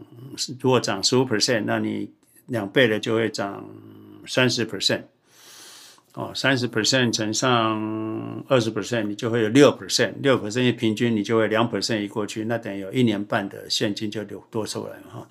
[0.59, 2.09] 如果涨十五 percent，那你
[2.47, 3.65] 两倍的就会涨
[4.25, 5.03] 三十 percent。
[6.13, 15.25] 哦，三十 percent 乘上二十 percent，你就会有六 percent，六 percent 一平均，你就会两 percent 一过去，那等于有一年半的现金就流多出来哈。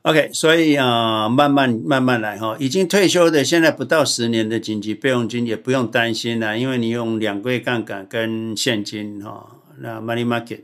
[0.00, 2.56] OK，所以啊、呃，慢慢慢慢来哈。
[2.58, 10.60] 已经退休的，现在不到十年的紧急备用金也不用担心了，因为你用两倍杠杆跟现金哈，那 money market，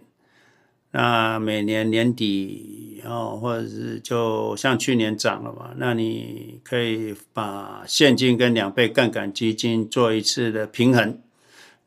[0.93, 11.19] 那每年年底哦，或者是就像去年涨了嘛，那你可以把现金跟两倍杠杆基金做一次的平衡。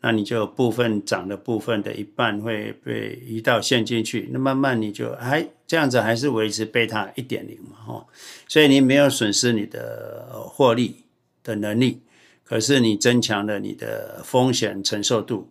[0.01, 8.07] 那你就部分涨的部分的一半会被移到现金去，那慢慢你就还这样子还是维持贝塔一点零嘛，吼，
[8.47, 11.05] 所以你没有损失你的获利
[11.43, 12.01] 的能力，
[12.43, 15.49] 可是你增强了你的风险承受度。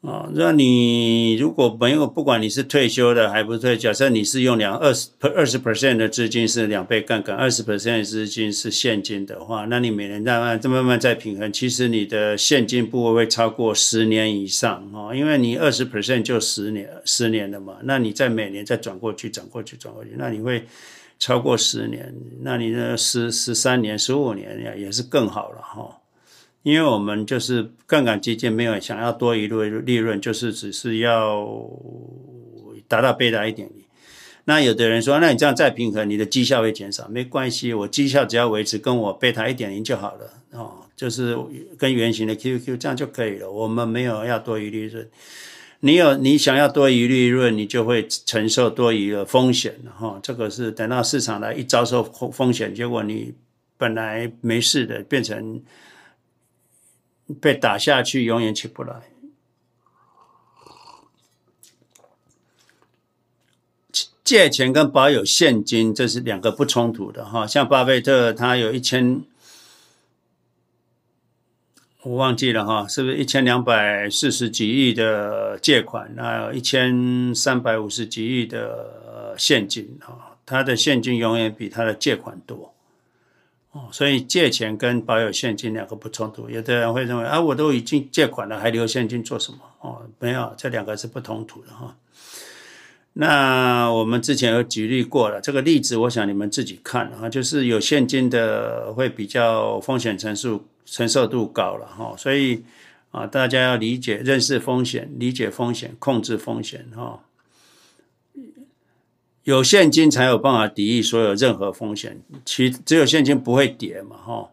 [0.00, 20.64] 啊，那你如果没有，不管你是退休的还不退，假设你是用两二十二十 percent 的资金是两倍杠杆，二十 percent 的资金是现金的话，那你每年慢慢再慢慢再平衡，其实你的现金部位会超过十年以上哦，因为你二十 percent 就十年十年了嘛，那你再每年再转过去转过去转过去，那你会
[21.18, 25.98] 超过十年，那你的十十三年十五年呀也是更好了哈。
[26.62, 31.48] 因为我们就是杠杆基金，没有想要多余的利润，就是只是要
[32.86, 33.84] 达到贝塔一点零。
[34.44, 41.38] 那有的人说，那你这样再平衡，你的绩效会减少，没关系，我绩效只要维持跟我贝塔一点零就好了哦，就是
[41.78, 43.50] 跟原型的 QQ 这样就可以了。
[43.50, 45.08] 我们没有要多余利润，
[45.80, 50.18] 你有你想要多余利润，你就会承受多余的风险哈。
[50.22, 53.34] 这个是等到市场来一遭受风险，结果你
[53.76, 55.62] 本来没事的变成。
[57.40, 59.02] 被打下去，永远起不来。
[64.24, 67.46] 借钱跟保有现金，这是两个不冲突的哈。
[67.46, 69.22] 像巴菲特，他有一千，
[72.02, 80.36] 我忘记了哈，是不是一千两百四十几亿的借款，那一千三百五十几亿的现金啊？
[80.44, 82.74] 他的现金永远比他的借款多。
[83.90, 86.48] 所以借钱跟保有现金两个不冲突。
[86.48, 89.58] 有的人会认为啊，我都已经借款了，还留现金做什么？
[89.80, 91.96] 哦，没有，这两个是不冲突的哈。
[93.14, 102.14] 那我们之前有举例过了，这个例子我想你们自己看啊，就是有现金的会比较风险承受承受度高了哈。
[102.16, 102.62] 所以
[103.10, 107.20] 啊，大家要理解、认识风险、理解风险、控制风险哈。
[109.48, 114.50] 有现金才有办法抵御所有任何风险，其只有现金不会跌嘛，哈。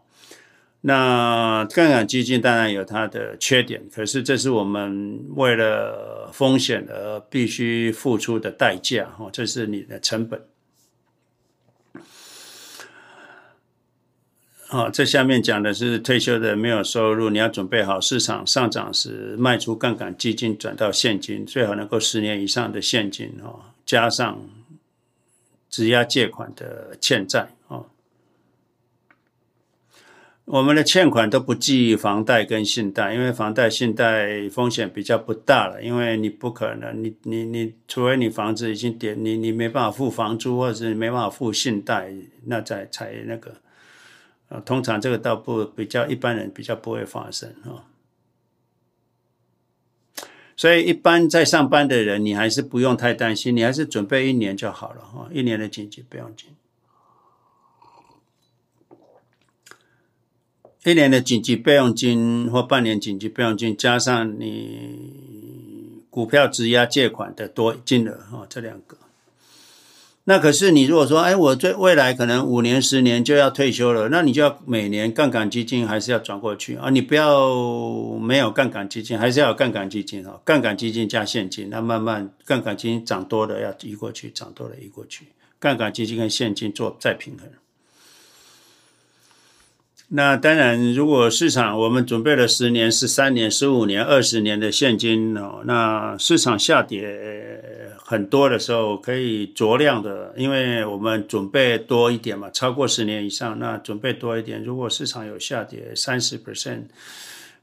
[0.80, 10.40] 那杠杆基金当然有它的缺点，可是这是我们为了风险而必须付出的代价，哈，这是你的成本。
[14.68, 24.40] 好，这下面讲的是退休的没有收入，你要准备好市场上涨时卖出杠杆基金转到现金，最好能够十年以上的现金，哈，加上。
[25.68, 27.84] 质押借款的欠债啊，
[30.44, 42.12] 我们的欠款都不计房贷跟信贷，因为房贷、信贷风险比较不大了，因为你不可能，你你你，除非你房子已经跌，你你没办法付房租，或者是没办法付信贷，
[42.44, 43.56] 那再才那个
[44.48, 47.82] 啊，通常这个倒不比较一般人比较不会发生啊。
[50.56, 56.48] 所以，一般在上班的人，你还是不用太担心，你还是准备一年就好了哈，一年的紧急备用金，
[60.84, 68.96] 一年的紧急备用金或半年紧急备用金，加上你股票质押借款的多金额哈，这两个。
[70.28, 76.90] 那可是你如果说，哎，我最未来可能五年、十年就要退休了，那你就要每年杠杆基金还是要转过去啊？
[76.90, 77.48] 你不要
[78.20, 80.40] 没有杠杆基金，还是要有杠杆基金啊？
[80.44, 85.26] 杠杆基金加现金，那慢慢杠杆基金涨多了要移过去，涨多了移过去，
[85.60, 87.48] 杠杆基金跟现金做再平衡。
[90.08, 104.62] 那当然，如果市场我们准备了十年、十三年、十五年、二十年的现金哦，那市场下跌很多的时候，可以酌量的，因为我们准备多一点嘛，超过十年以上，那准备多一点。
[104.62, 106.82] 如果市场有下跌三十 percent，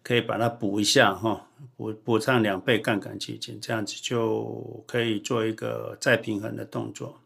[0.03, 7.17] 可以把它补一下哈，补补上两倍杠杆基金，这样子就可以做一个再平衡的动作。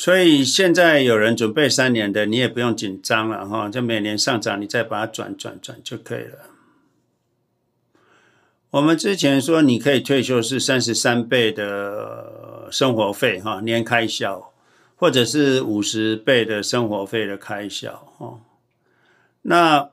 [0.00, 6.38] 所以现在有人准备三年的，你也不用紧张了哈，就每年上涨，你再把它转转转就可以了。
[8.70, 14.50] 我们之前说你可以退休是三十三倍的生活费哈，年开销，
[14.96, 18.40] 或者是五十倍的生活费的开销哈。
[19.42, 19.90] 那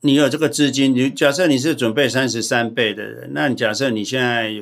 [0.00, 4.54] 你有这个资金，你假设你是准备三十三倍的人，那你假设你现在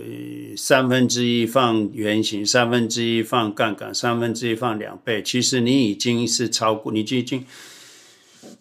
[0.57, 7.45] 三分之一放原形，三分之一放杠杆，三分之一放两倍，其实你已经是超过，你已经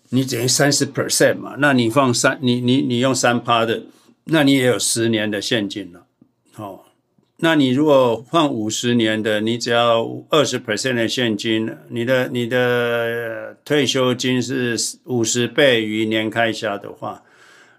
[0.09, 3.83] 你等于三十 percent 嘛，那你放三，你你你用三趴的。
[4.27, 6.07] 那你也有十年的现金了，
[6.55, 6.79] 哦，
[7.37, 17.23] 那你如果放五十年的，你只要二十 percent 的现金，你的你的退休金是五十倍于年开销的话，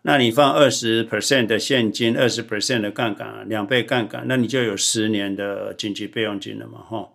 [0.02, 7.08] 那你放二十 percent 的现金，二十 percent 的杠杆，两倍杠杆，那你就有十年的紧急备用金了嘛，哈，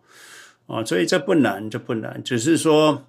[0.65, 3.03] 哦，所以这不难，这不难，只是说。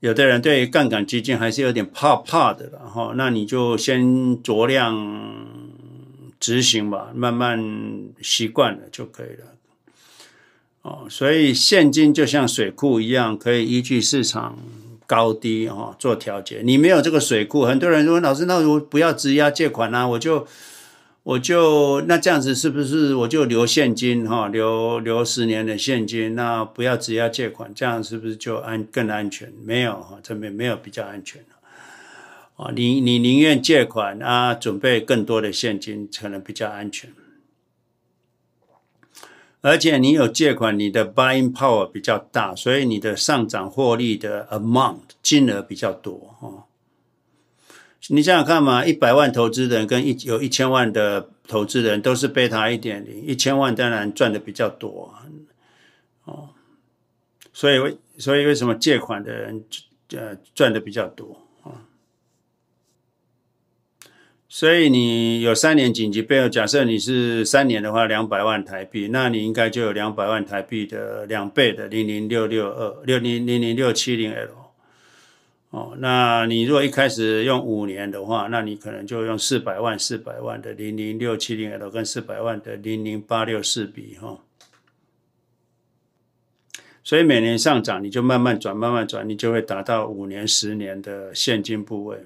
[0.00, 4.00] 有的人对杠杆基金还是有点怕怕的了哈，那你就先
[4.44, 4.94] 酌量
[6.38, 7.62] 执行吧，慢慢
[8.20, 9.54] 习惯了就可以了。
[10.82, 14.58] 哦，所以现金就像水库一样，可以依据市场
[15.06, 16.62] 高低哦做调节。
[16.64, 20.46] 你没有这个水库，很多人说老师，那我不要质押借款啊，我就。
[21.24, 29.52] 我就那这样子是不是我就留现金哈，留留十年的现金，那不要质押借款，这样是不是就安更安全？
[29.62, 31.44] 没有哈，这边没有比较安全
[32.58, 32.70] 啊。
[32.76, 37.10] 你你宁愿借款啊，准备更多的现金，可能比较安全。
[39.60, 46.66] 而且你有借款，你的 buying power 比较大，所以你的上涨获利的 amount 金额比较多哈。
[48.10, 55.12] 你想想看嘛，一百万投资人跟一有一千万的投资人都是贝塔一点零，一千万当然赚的比较多
[56.24, 56.50] 哦，
[57.52, 59.64] 所以为所以为什么借款的人
[60.12, 61.82] 呃赚的比较多啊？
[64.50, 74.72] 所以你有三年紧急备用，假设你是三年的话，两百万台币，那你应该就有两百万台币的两倍的零零六六二六零零零六七零 L。
[75.68, 84.38] 哦，那你如果一开始用五年的话，那你可能就用四百万、四百万的零零六七零 L 跟四百万的零零八六四比哈。
[87.04, 92.24] 所以每年上涨，你就慢慢转、慢慢转，你就会达到五年、十年的现金部位。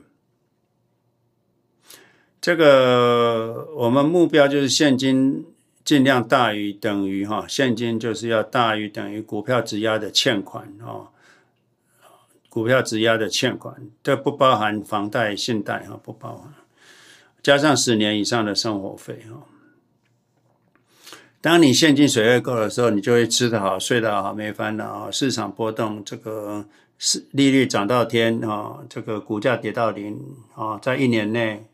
[2.42, 5.46] 这个我们目标就是现金
[5.84, 11.08] 尽量大于等于哈，现金就是要大于等于股票质押的欠款哦。
[12.48, 16.52] 股票质押的欠款，这不包含房贷、信贷哈，不包含，
[17.42, 19.46] 加上十年以上的生活费哈。
[21.40, 25.10] 当你现金水位够的时候，你就会吃得好、睡得好、没烦恼。
[25.10, 26.66] 市场波动，这个
[26.98, 30.20] 是利率涨到天啊，这个股价跌到零
[30.54, 31.64] 啊，在一年内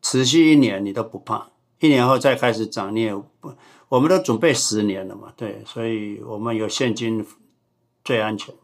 [0.00, 1.48] 持续一年你都不怕，
[1.80, 3.52] 一年后再开始涨，你也不，
[3.88, 7.26] 我们都准备十年了嘛，对，所以我们有现金
[8.04, 8.54] 最安全。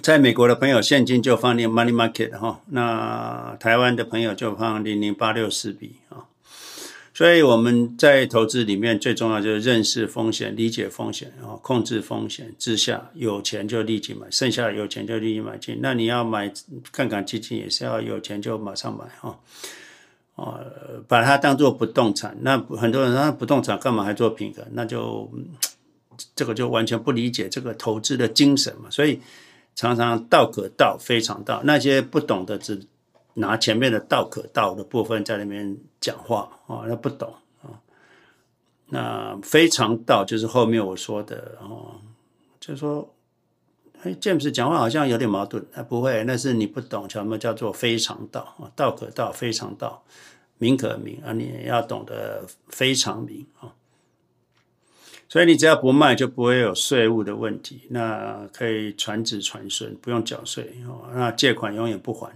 [0.00, 5.96] 在美国的朋友，现金就放你 money market 哈，那台湾的朋友就放零零八六四 B。
[7.18, 15.80] 所以我们在投资里面最重要就是认识风险、理解风险，然后控制风险之下，有钱就立即买，剩下有钱就立即买进。
[15.82, 16.48] 那你要买
[16.92, 19.36] 杠杆基金，也是要有钱就马上买哈。
[20.36, 20.60] 哦，
[21.08, 24.64] 把它当做不动产，那很多人说不动产干嘛还做平衡？
[24.70, 25.28] 那就
[26.36, 29.20] 这个就完全不理解这个投资的精神嘛，所以。
[29.74, 32.80] 常常道可道非常道，那些不懂的只
[33.38, 37.80] 拿前面的道可道的部分在那边讲话啊，那不懂啊。
[38.86, 42.00] 那非常道就是后面我说的哦，
[42.58, 43.14] 就说，
[44.02, 50.02] 哎，James 讲话好像有点矛盾，啊，不会，那是你不懂什么叫做非常道啊，道可道非常道，
[50.58, 53.74] 名可名啊，你要懂得非常名啊。
[55.28, 57.82] 所以你只要不卖，就不会有税务的问题。
[57.90, 61.10] 那可以传子传孙，不用缴税哦。
[61.14, 62.30] 那借款永远不还。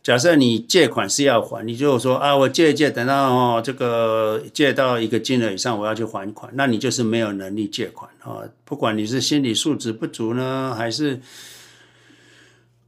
[0.00, 8.42] 假设你借款是要还，你就说啊，我借一借，等到哦这个借到一个金额以上，我要去还款，那你就是没有能力借款啊。
[8.64, 11.20] 不管你是心理素质不足呢，还是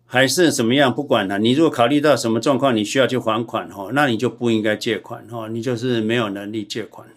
[0.06, 1.40] 还是怎么样，不管了。
[1.40, 7.08] 你如果考虑到什么状况，你需要去还款哈，那你就不应该借款哈，你就是没有能力借款。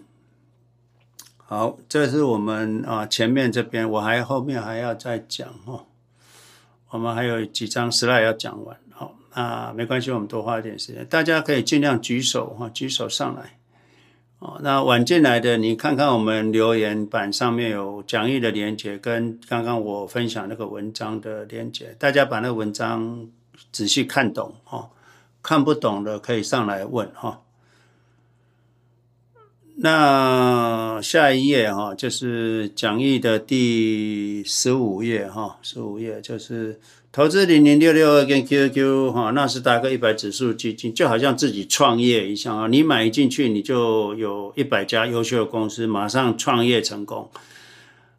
[1.51, 5.83] 好，这是我们啊前面这边，我还后面还要再讲哦。
[6.91, 11.05] 我们还有几张 slide 要讲完，好，那没关系，我们多花一点时间。
[11.07, 13.57] 大家可以尽量举手哈，举手上来。
[14.39, 23.27] 哦，那晚进来的，你看看我们留言板上面有讲义的连接，跟刚刚我分享那个文章的连接，大家把那个文章
[23.73, 24.89] 仔细看懂哦，
[25.43, 27.41] 看不懂的可以上来问哈。
[29.83, 36.79] 那下一页哈，就是讲义的第十五页哈，十五页就是
[37.11, 47.27] 投资零零六六二跟 QQ 哈，纳斯达克一百指数基金就好像自己创业一样啊，你买进去你就有一百家优秀的公司马上创业成功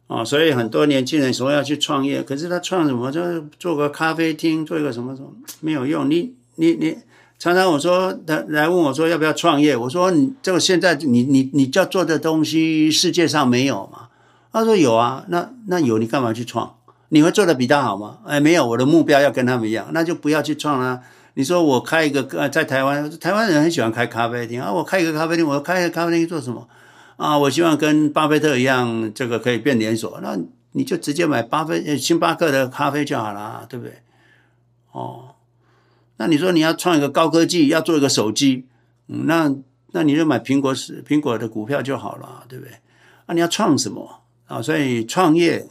[0.07, 3.09] 啊，所以很多年轻人说要去创业，可是他创什么？
[3.09, 3.21] 就
[3.57, 6.97] 做个咖啡厅，做一个什么什么没有用，你你你。
[7.43, 14.07] 常常我说他来问我说要不要创业，我说你这个现在你你你叫做的东西世界上没有嘛？
[14.53, 16.77] 他说有啊，那那有你干嘛去创？
[17.09, 18.19] 你会做的比他好吗？
[18.25, 21.01] 哎，没有，我的目标要跟他们一样，那就不要去创啦。
[21.33, 26.69] 你说我开一个在台湾，台湾人很喜欢开咖啡厅啊，我开一个咖啡厅，我开一个咖啡厅做什么
[27.17, 27.37] 啊？
[27.37, 30.39] 我希望跟巴菲特一样，这个可以变连锁，那
[30.71, 33.95] 你就直接买巴菲星巴克的咖啡就好了，对不对？
[34.93, 35.32] 哦。
[36.17, 38.65] 那你说你要创一个高科技，要做一个手机，
[39.07, 39.53] 嗯，那
[39.91, 42.75] 那你就买苹果是苹果的股票就好了，对不对？
[43.25, 44.61] 啊，你要创什么啊？
[44.61, 45.67] 所以创业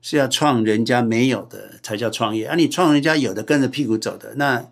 [0.00, 2.54] 是要创人家没有的才叫创业啊！
[2.54, 4.64] 你创人家有的跟着屁股走的，那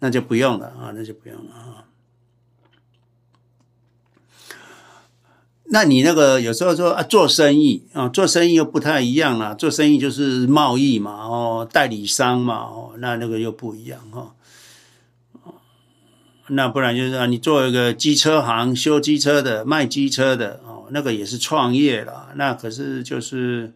[0.00, 1.84] 那就不用了啊，那就不用了啊。
[5.70, 9.54] 那你那个有时候说啊，做生意啊，做生意又不太一样了。
[9.54, 14.34] 做生意就是贸易嘛，哦，代理商嘛，哦，那那个又不一样哈。
[16.50, 22.28] 那不然就是啊，你做一个机车行，修机车的，卖机车的哦，那个也是创业了。
[22.36, 23.72] 那可是就是，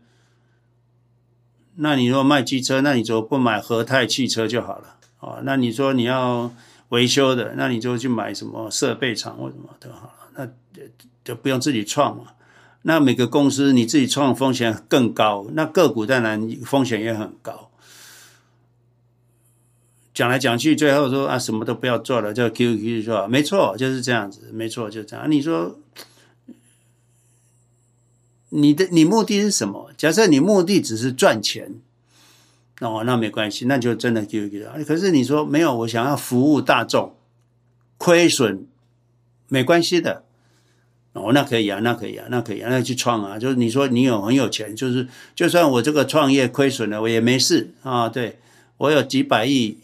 [1.76, 5.40] 那你如果卖机车，那你就不买和泰汽车就好了哦。
[5.44, 6.50] 那你说你要
[6.88, 10.30] 维修的，那你就去买什么设备厂或什么都好了。
[10.34, 10.48] 那
[11.24, 12.24] 就不用自己创嘛。
[12.82, 17.68] 那每个公司你自己创风险更高，那个股当然风险也很高。
[20.22, 25.28] 讲来讲去，最后说啊，什么都不要做了，就 QQ 说没错，就是这样子，没错，就这样。
[25.28, 25.80] 你说
[28.50, 29.90] 你的你目的是什么？
[29.96, 31.74] 假设你目的只是赚钱，
[32.78, 34.84] 哦，那没关系，那就真的 QQ。
[34.86, 37.16] 可是你说没有，我想要服务大众，
[37.98, 38.64] 亏损
[39.48, 40.22] 没关系的，
[41.14, 43.36] 哦，那可以啊，那可以啊，那可以啊，那去创啊。
[43.40, 48.08] 就是你说你有很有钱，就是就算我这个创业亏损了，我也没事啊。
[48.08, 48.38] 对，
[48.76, 49.78] 我有几百亿。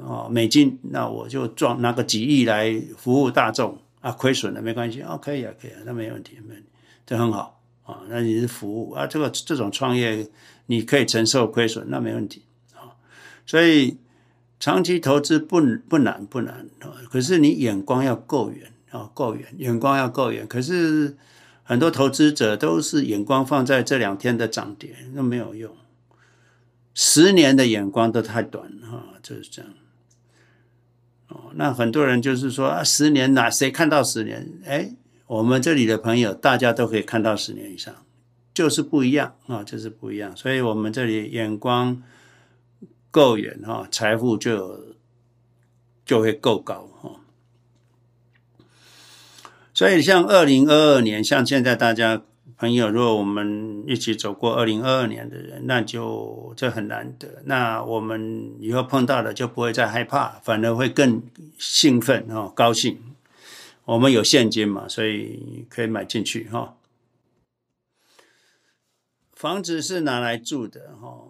[0.00, 6.68] 哦，美金，那我就赚拿个几亿来服务大众啊，亏损了没关系，哦，可以啊，可以啊，那没问题，没问题，
[7.04, 8.02] 这很好啊。
[8.08, 10.28] 那你是服务啊，这个这种创业
[10.66, 12.42] 你可以承受亏损，那没问题
[12.74, 12.94] 啊。
[13.44, 13.98] 所以
[14.60, 20.46] 长期投资不不难不难啊，可是你眼光要够远啊，够远，眼光要够远。
[20.46, 21.16] 可是
[21.64, 25.74] 很多投资者都是眼光放在这两天的涨跌，那没有用。
[26.94, 29.72] 十年的眼光都太短哈，就是这样。
[31.26, 34.48] 哦，那很多人就是说啊，十年哪谁看到十年？
[34.64, 34.94] 哎，
[35.26, 37.92] 我们这里的朋友大家都可以看到十年以上，
[38.54, 40.36] 就是不一样啊，就是不一样。
[40.36, 42.00] 所以我们这里眼光
[43.10, 44.94] 够远哈，财富就
[46.06, 47.20] 就会够高哈。
[49.74, 52.22] 所以像二零二二年，像现在大家。
[52.56, 57.42] 朋友，如果我们一起走过二零二二年的人，那就这很难得。
[57.44, 61.22] 那我们以后碰到了就不会再害怕，反而会更
[61.58, 62.98] 兴奋哦，高兴。
[63.84, 66.76] 我们有现金嘛，所以可以买进去哈。
[69.32, 71.28] 房子是拿来住的哈。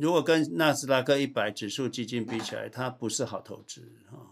[0.00, 4.29] 如果跟纳斯达克一百指数基金比起来，它不是好投资哈。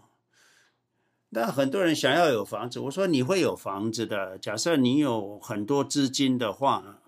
[1.31, 4.37] 那很多人想要有房子，我说你会有房子的。
[4.39, 7.01] 假设你有很多资金的话，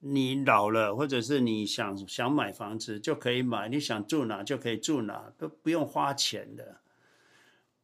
[0.00, 6.76] 你老了或者是你想想买房子就可以买，你想住哪就可以住哪，都不用花钱的，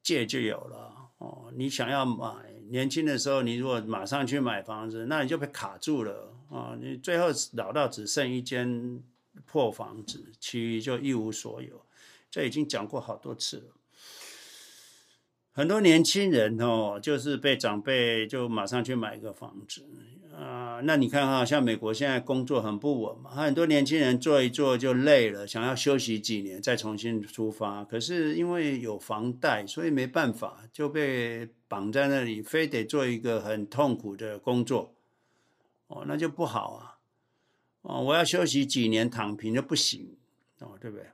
[0.01, 1.11] 借就有了。
[1.19, 2.29] 哦，你想要买，
[2.71, 6.77] 年轻的时候你如果马上去买房子，那你就被卡住了啊！
[6.81, 9.03] 你最后老到只剩一间
[9.45, 11.85] 破房子，其余就一无所有。
[12.31, 13.65] 这已经讲过好多次了。
[15.57, 19.87] 很多年轻人哦，就是被长辈就马上去买一个房子
[20.37, 20.81] 啊。
[20.83, 27.85] 那你看哈，像美国现在工作很不稳嘛，很多年轻人做一做就累了，想要休息几年再重新出发。
[27.85, 34.93] 可是因为有房贷，所以没办法，就被绑在那里，非得做一个很痛苦的工作。
[35.87, 36.99] 哦，那就不好啊。
[37.83, 40.17] 哦，我要休息几年躺平就不行
[40.59, 41.07] 哦，对不对？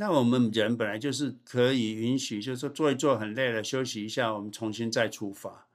[0.00, 5.66] 那我们人本来就是可以允许，就是说做一做很累了，休息一下，我们重新再出发。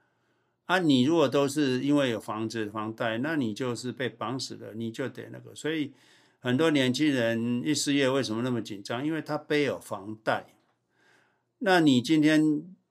[0.64, 5.54] 啊，你如果都是因为有房子房贷，那你就是被绑死了，你就得那个。
[5.54, 5.92] 所以
[6.40, 9.06] 很多年轻人一失业为什么那么紧张？
[9.06, 10.46] 因为他背有房贷。
[11.60, 12.42] 那你今天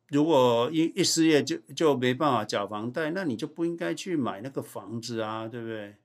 [0.08, 5.96] 如果一一失业就就没办法缴房贷，那你就不应该去买那个房子啊，对不对？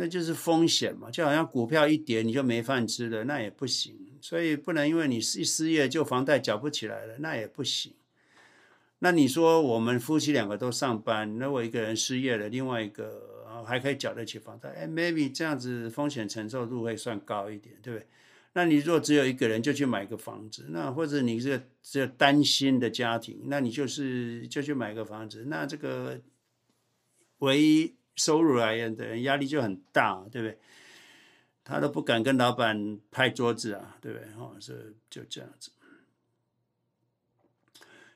[0.00, 3.96] 那就是风险嘛，就好像股票一跌你就没饭吃了，那也不行。
[4.20, 7.92] 所以不能因为你一失业就房贷缴不起来了，那也不行。
[9.00, 18.06] 那你说我们夫妻两个都上班，那我一个人失业了，另外一个还可以缴得起房贷，哎，maybe 这样子风险承受度会算高一点，对不对？
[18.52, 26.20] 那你如果只有一个人就去买个房子，那或者你是只有单薪的家庭，那你就是就去买个房子，那这个
[27.38, 27.97] 唯一。
[28.18, 30.58] 收入来源的人压力就很大，对不对？
[31.64, 34.28] 他都不敢跟老板拍桌子啊，对不对？
[34.36, 35.70] 哦，是就这样子。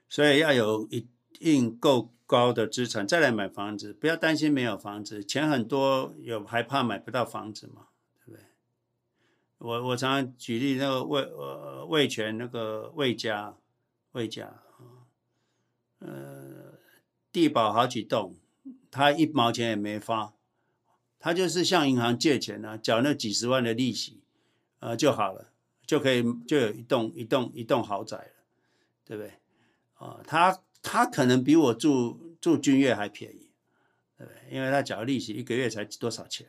[0.09, 1.07] 所以要有一
[1.39, 7.89] 定够高的资产再来买房子，不要担心没有房子，钱很多有还怕买不到房子吗？
[8.25, 8.45] 对不对？
[9.59, 13.55] 我我常常举例那个魏呃魏全那个魏家
[14.13, 15.07] 魏家啊，
[15.99, 16.79] 呃
[17.31, 18.37] 地保好几栋。
[18.93, 20.34] 他一毛钱也没发，
[21.18, 24.20] 他就是向银行借钱呢、啊，缴那几十万的利息，
[24.80, 25.51] 呃就好了，
[25.86, 28.32] 就可以就有一栋一栋一栋豪宅了，
[29.07, 29.32] 对不对？
[29.95, 33.49] 啊、他他可能比我住住君悦还便宜，
[34.18, 34.55] 对不对？
[34.55, 36.49] 因为他缴利息一个月才多少钱？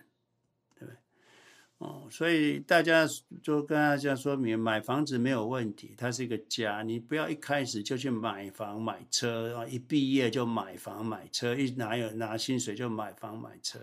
[1.83, 3.05] 哦，所以大家
[3.41, 13.79] 就跟大家说明，买房子没有问题，它是一个家，你不要一开始就去买房买车啊，一毕业就买房买车，一拿有拿薪水就买房买车，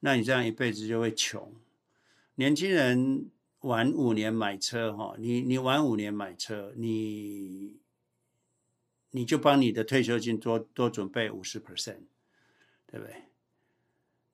[0.00, 1.52] 那你这样一辈子就会穷。
[2.36, 3.30] 年轻人
[3.60, 7.76] 晚五年买车哈，你你晚五年买车，你
[9.10, 12.04] 你就帮你的退休金多多准备五十 percent，
[12.86, 13.23] 对不对？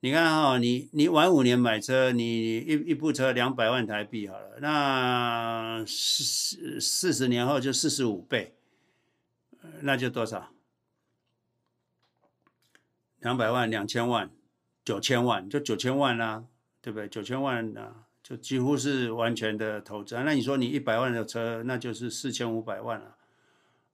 [0.03, 8.55] 你看哈，你你晚五年买车，你一一部车两百万台币好了，那四四十年后就四十五倍，
[9.81, 10.51] 那就多少？
[13.19, 14.31] 两百万、两千万、
[14.83, 16.45] 九千万，就九千万啦、
[16.81, 17.07] 对不对？
[17.07, 20.15] 九千万啊，就几乎是完全的投资。
[20.15, 23.17] 那你说你一百万的车，那就是四千五百万了，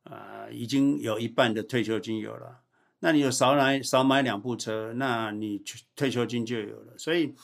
[0.03, 2.62] 啊，已经有一半的退休金有了。
[3.00, 5.62] 那你有少买少买两部车，那你
[5.95, 6.98] 退休金就有了。
[6.98, 7.36] 所以，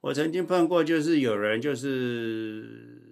[0.00, 3.02] 我曾经碰过，就是有人就是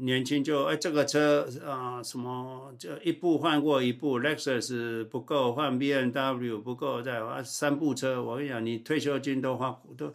[0.00, 8.22] 年轻就哎这个车啊、什么就一部换过一部，Lexus 不够换 BMW 不够再换三部车。
[8.22, 10.14] 我跟你讲，你退休金都花都，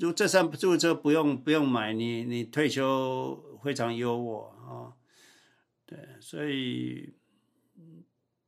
[0.00, 4.94] 就这三部车不用不用买，你你退休非常优渥啊。
[5.84, 7.12] 对，所以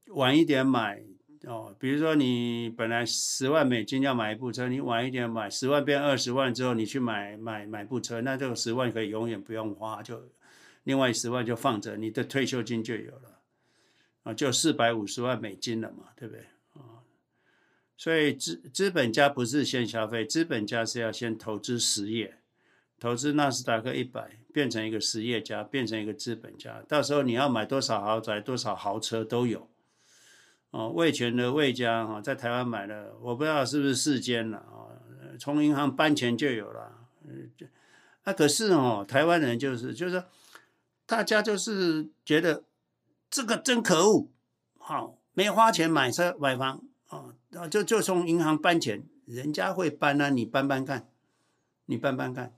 [0.07, 1.05] 晚一点买。
[1.47, 10.21] 哦，比如说你本来十万美金要买一部车，你晚一点买，十万变二十万之后，你去买买买部车，那这个十万可以永远不用花，就
[10.83, 13.39] 另外十万就放着，你的退休金就有了，
[14.25, 16.45] 啊，就四百五十万美金了嘛，对不对？
[16.75, 17.07] 啊，
[17.97, 22.39] 所以资资本家不是先消费，资本家是要先投资实业，
[22.99, 29.69] 投资纳斯达克一百，变成一个实业家，变成一个资本家，到时候你要买多少豪宅、多少豪车都有。
[30.71, 34.93] 哦，魏全的魏家哈，在台湾买了，我不知道是不是四间了啊。
[35.39, 37.51] 从银行搬钱就有了，嗯，
[38.25, 40.25] 啊，可是哦，台湾人就是就是说，
[41.07, 42.65] 大家就是觉得
[43.31, 44.29] 这个真可恶，
[44.77, 47.35] 好，没花钱买车买房啊，
[47.71, 51.09] 就就从银行搬钱，人家会搬啊，你搬搬看，
[51.87, 52.53] 你搬搬看，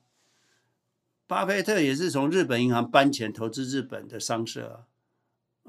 [1.29, 4.91] 巴菲特也是从日本银行搬钱投资日本的商社啊。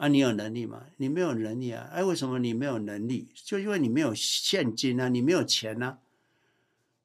[0.02, 0.88] 啊，你有能力吗？
[0.98, 1.88] 你没有能力啊！
[1.94, 3.28] 哎，为什么你没有能力？
[3.36, 6.00] 就因为你没有现金啊，你没有钱啊。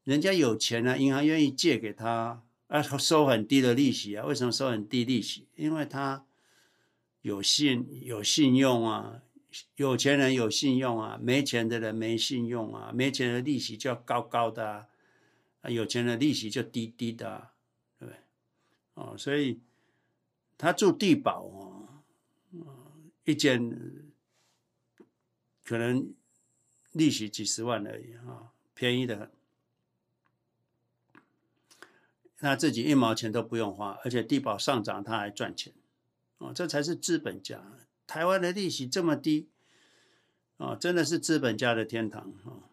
[0.05, 4.25] 人家有钱啊，银行愿意借给他，啊，收很低的利息啊。
[4.25, 5.47] 为什么收很低利息？
[5.57, 6.25] 因为他
[7.21, 9.21] 有信有信用啊，
[9.75, 14.87] 有钱人有信用啊，没钱的人没信用啊，没钱的利息就要高高的啊，
[15.61, 17.53] 啊，有钱的利息就低低的啊，
[17.99, 18.19] 对不对？
[18.95, 19.61] 哦，所以
[20.57, 21.76] 他住地保哦。
[23.27, 23.71] 一间
[25.65, 26.15] 可能
[26.93, 29.31] 利息几十万而已啊，便宜的很。
[32.39, 35.75] 他自己一毛钱都不用花，而且地保上涨他还赚钱，
[36.39, 37.79] 哦，这才是资本家。
[38.07, 39.49] 台湾的利息这么低，
[40.59, 42.71] 哦，真的是资本家的天堂啊。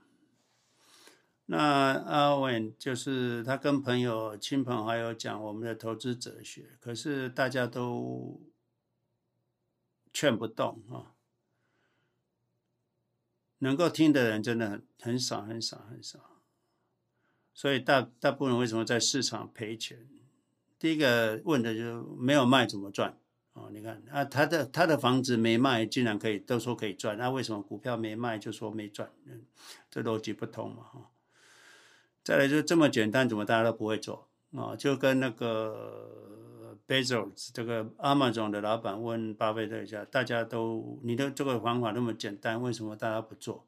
[1.47, 8.39] 那阿文就是他跟朋友、亲朋好友讲我们的投资哲学，可是大家都。
[10.13, 11.11] 劝不动啊！
[13.59, 16.19] 能够听的人真的很很少很少很少，
[17.53, 20.07] 所以大大部分人为什么在市场赔钱？
[20.77, 23.17] 第一个问的就是没有卖怎么赚
[23.53, 29.09] 哦，你看啊，他的他的房子没卖，竟然可以都说可以赚，那为什么股票没卖就说没赚？
[29.89, 31.09] 这逻辑不通嘛，哈。
[32.23, 34.75] 再来就这么简单，怎么大家都不会做啊？
[34.75, 36.42] 就跟那个
[36.87, 43.65] Bezos 这个 Amazon 的老板问巴菲特一下，大家都你的这个方法那么简单，为什么大家不做？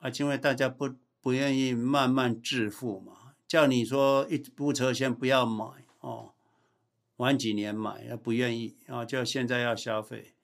[0.00, 5.66] 啊，因为大家不不愿意慢慢致富嘛，叫你说一部车先不要买
[6.00, 6.32] 哦。
[7.18, 10.34] 晚几年买，他不愿意啊，就现在要消费，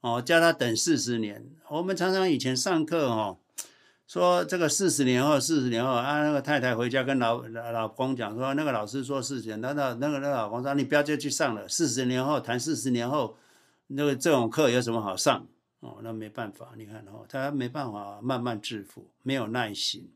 [0.00, 1.50] 哦，叫他等四十年。
[1.68, 3.38] 我们常常以前上课哦，
[4.06, 13.36] 说这个四十年后，四十年后啊，那个太太回家跟老老公讲说，那个老师说四十年，那那那个那个老公说，你不要再去上了，四十年后谈四十年后，
[13.88, 15.46] 那个这种课有什么好上？
[15.80, 20.10] 哦，那没办法，你看哦，他没办法慢慢致富，没有耐心，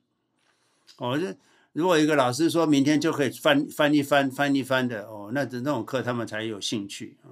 [0.97, 1.37] 哦这。
[1.75, 7.29] 如果一个老师说明天就可以翻翻一翻翻一翻的哦，那这那种课他们才有兴趣啊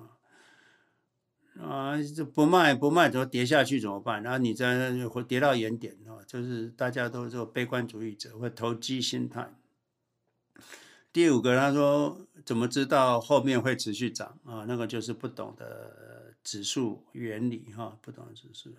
[1.64, 1.96] 啊！
[2.14, 4.22] 这不卖不卖，怎么跌下去怎么办？
[4.22, 4.92] 然后你再
[5.26, 9.52] 跌到原点就是大家都做悲观主义者或投机心态。
[11.12, 14.64] 第五个，他说怎么知道后面会持续涨啊？
[14.68, 18.70] 那个就是不懂的指数原理哈，不懂的指数。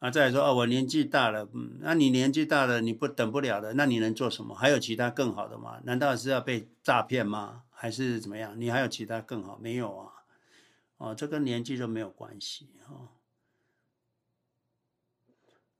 [0.00, 4.54] 啊，再来说哦，我年纪大了，嗯，那你年纪大了，你不等不了的，那你能做什么？
[4.54, 5.80] 还有其他更好的吗？
[5.84, 7.62] 难道是要被诈骗吗？
[7.70, 8.60] 还是怎么样？
[8.60, 9.58] 你还有其他更好？
[9.58, 10.12] 没有啊，
[10.98, 13.08] 哦，这跟年纪都没有关系哦。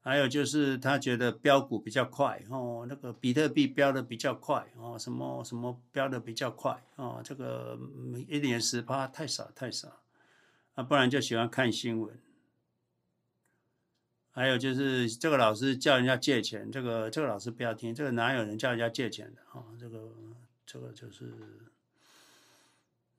[0.01, 7.79] 还有就是他觉得标股比较快哦，那个比特币标的比较快哦，什么什么标的比较快哦，这个
[8.27, 10.01] 一年十趴太少太少，
[10.75, 12.19] 啊，不然就喜欢看新闻。
[14.31, 19.65] 还有就是这个老师叫人家借钱，这个这个老师不要听，这个哪有人叫人家借钱的啊？
[19.79, 20.09] 这个
[20.65, 21.35] 这个就是，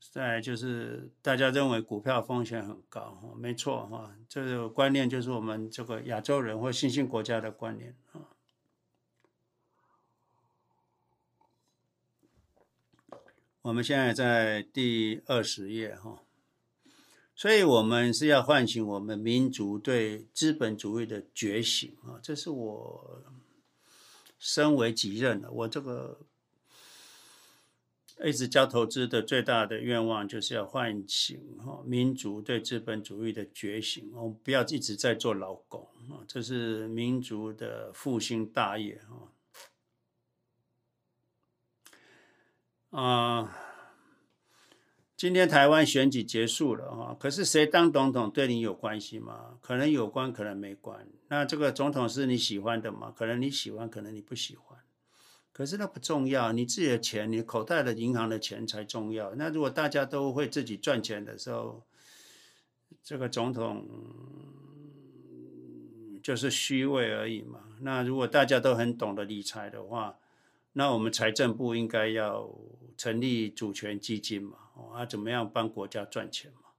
[0.10, 8.28] 再就是大家认为股票风险很高，哈，没错哈，这个观念就是我们这个亚洲人或新兴国家的观念啊。
[13.62, 16.24] 我们现在在第二十页哈。
[17.36, 22.20] 所以，我们是要唤醒我们民族对资本主义的觉醒啊！
[22.22, 23.24] 这是我
[24.38, 26.20] 身为己任的，我这个
[28.26, 34.11] 一直教投资的最大的愿望，就是要唤醒哈民族对资本主义的觉醒。
[34.13, 36.20] 我们不要一直在做劳工啊！
[36.28, 39.01] 这是民族的复兴大业
[42.91, 42.99] 啊！
[42.99, 43.57] 啊。
[45.15, 49.57] 今天台湾选举结束了啊，可是谁当总统对你有关系吗？
[49.61, 51.05] 可能有关，可能没关。
[51.28, 53.13] 那这个总统是你喜欢的吗？
[53.13, 54.79] 可能你喜欢，可能你不喜欢。
[55.60, 59.36] 可是那不重要，你自己的钱，你口袋的银行的钱才重要。
[59.36, 61.84] 那如果大家都会自己赚钱的时候，
[63.03, 63.86] 这个总统
[66.24, 67.60] 就是虚位而已嘛。
[67.82, 70.18] 那如果大家都很懂得理财的话，
[70.72, 72.49] 那我们财政部应该要
[72.95, 74.57] 成立主权基金嘛？
[74.76, 76.70] 哦，啊，怎么样帮国家赚钱嘛？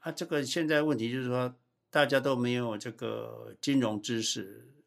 [0.00, 1.54] 啊，这个现在问题就是说，
[1.88, 4.77] 大家都没有这个金融知识，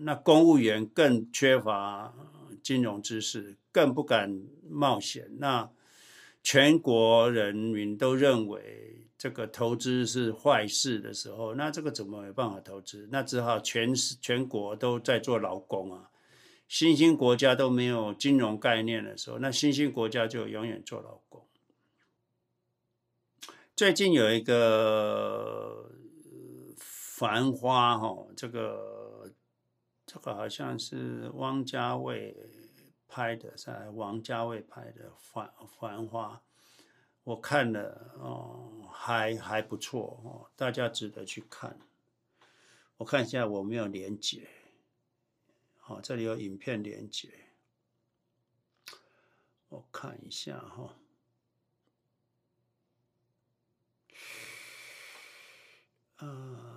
[0.00, 2.14] 那公务员更缺乏
[2.62, 5.30] 金融知识，更不敢冒险。
[5.38, 5.70] 那
[6.42, 13.08] 全国人民都认为这个投资是坏事的时候，那这个怎么有办法投资？
[13.10, 16.10] 那只好全全国都在做劳工啊。
[16.68, 21.46] 新兴国家都没有金融概念的时候，那新兴国家就永远做劳工。
[23.74, 25.90] 最近有一个
[26.76, 28.97] 繁花哈，这个
[30.08, 32.34] 这个好像是汪家卫
[33.06, 36.40] 拍的，是王家卫拍的繁繁花，
[37.24, 41.78] 我看了哦，还还不错哦，大家值得去看。
[42.96, 44.48] 我看一下，我没有连接。
[45.76, 47.50] 好，这里有影片连接，
[49.68, 50.96] 我看一下哈。
[56.16, 56.67] 啊，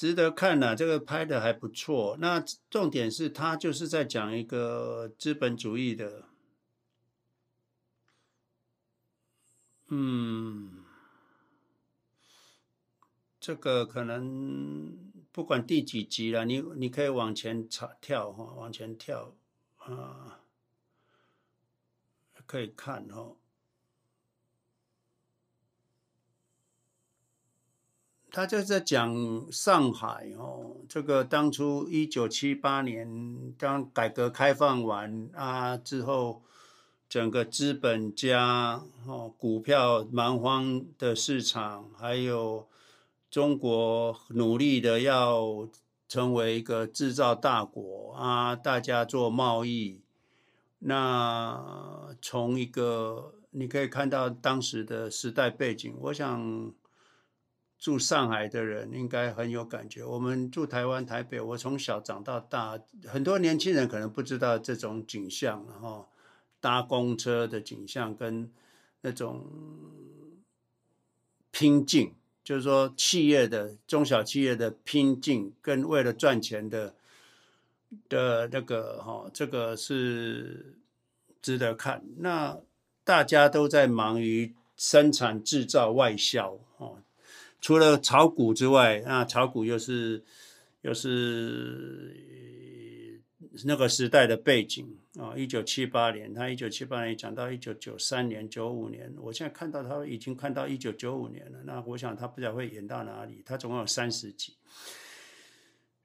[0.00, 2.16] 值得看呐，这个拍的还不错。
[2.20, 6.24] 那重点是他就是在讲一个资本主义的，
[9.88, 10.86] 嗯。
[13.38, 19.36] 这个可能不管第几集了，你你可以往前查跳哈，往前跳
[19.76, 20.40] 啊，
[22.46, 23.36] 可以看哈。
[28.32, 36.42] 他就在讲上海哦，这个当初一九七八年刚改革开放完啊之后，
[37.08, 42.68] 整个资本家哦，股票蛮荒的市场，还有
[43.30, 45.68] 中国努力的要
[46.08, 50.00] 成为一个制造大国啊，大家做贸易。
[50.78, 56.72] 那从一个你可以看到当时的时代背景，我想。
[57.80, 60.04] 住上海的人应该很有感觉。
[60.04, 66.06] 我们住台湾台北，我从小长到大，很多年轻人可能不知道这种景象，然后
[66.60, 68.52] 搭公车的景象跟
[69.00, 69.46] 那种
[71.50, 72.12] 拼劲，
[72.44, 76.94] 就是说企业的中小企业的拼劲，跟为了赚钱的
[78.10, 80.76] 的那个哈，这个是
[81.40, 82.04] 值得看。
[82.18, 82.58] 那
[83.04, 86.98] 大家都在忙于生产、制造、外销，哦。
[87.60, 90.24] 除了炒股之外，那炒股又是
[90.82, 92.14] 又是
[93.64, 95.34] 那个时代的背景啊。
[95.36, 101.58] 一九七八年，他一九七八年讲到一九九三年、九五年，我现在看到他已经看到一九九五年了。
[101.64, 103.42] 那我想他不知道会演到哪里。
[103.44, 104.56] 他总共有三十集，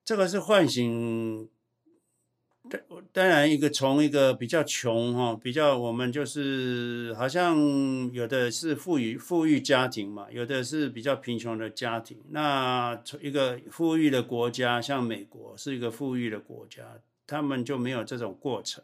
[0.03, 1.49] 这个是唤醒。
[3.11, 7.57] 当然，一个从一个比较穷哈，比较我们就是好像
[8.11, 12.17] 有的是富裕富裕家庭嘛，有的是比较贫穷的家庭。
[12.29, 16.83] 那从一个富裕的国家，像美国是一个富裕的国家，
[17.27, 18.83] 他们就没有这种过程。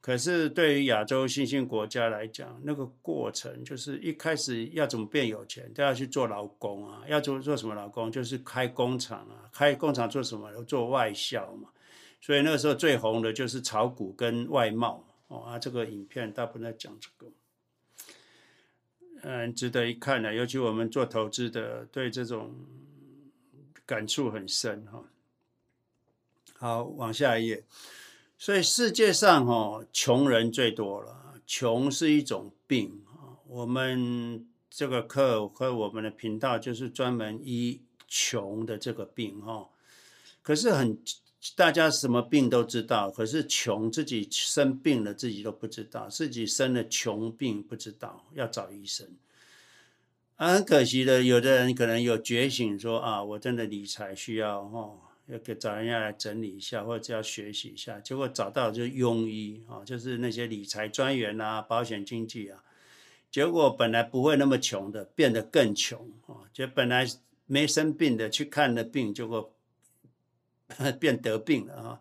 [0.00, 10.52] 可是对于亚洲新兴国家来讲，那个过程就是一开始要怎么变有钱，都要去做劳工啊，要做做什么劳工，就是开工厂啊，开工厂做什么？
[10.64, 11.70] 做外销嘛。
[12.24, 17.30] 所以那个时候最红的就是炒股跟外贸哦啊，这个影片大部分在讲这个，
[19.20, 22.54] 嗯，值得一看的，尤其我们做投资的，对这种
[23.84, 25.04] 感触很深哈。
[26.54, 27.62] 好，往下一页。
[28.38, 33.36] 所以世界上哈穷人最多了，穷是一种病啊。
[33.46, 39.68] 我们这个课和我们的频道就是专门医穷的这个病哈。
[40.40, 40.98] 可是很。
[41.56, 49.06] 大家什么病都知道，可是穷自己生病了自己都不知道，自己生了穷病不知道，要找医生。
[50.36, 58.00] 很可惜的，有的人可能有觉醒说，啊，我真的理财需要哦，要给找人家来整理一下，或者要学习一下。
[58.00, 62.64] 结果找到就是庸医啊，就是那些理财专员啊、保险经纪啊。
[63.30, 66.48] 结果本来不会那么穷的，变得更穷啊！
[66.52, 67.06] 就本来
[67.46, 69.53] 没生病的去看了病，结果。
[70.98, 72.00] 变得病了啊，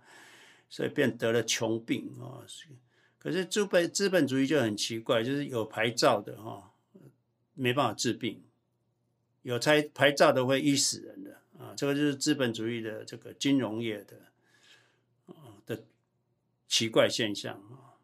[0.70, 2.45] 所以变得了穷病啊。
[3.20, 6.74] 可是资本资本主义就很奇怪，就是有牌照的哈，
[7.53, 8.41] 没办法治病；
[9.41, 11.74] 有拆牌照的会医死人的啊。
[11.76, 14.32] 这个就是资本主义的这个金融业的
[15.28, 15.84] 啊的
[16.68, 17.95] 奇怪现象啊。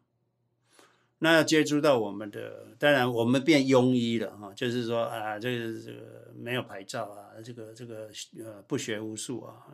[1.22, 8.10] 那要接触到我们的，当然我们变庸医了哈，就是说啊，这个这个没有牌照啊，这个这个
[8.42, 9.66] 呃不学无术啊。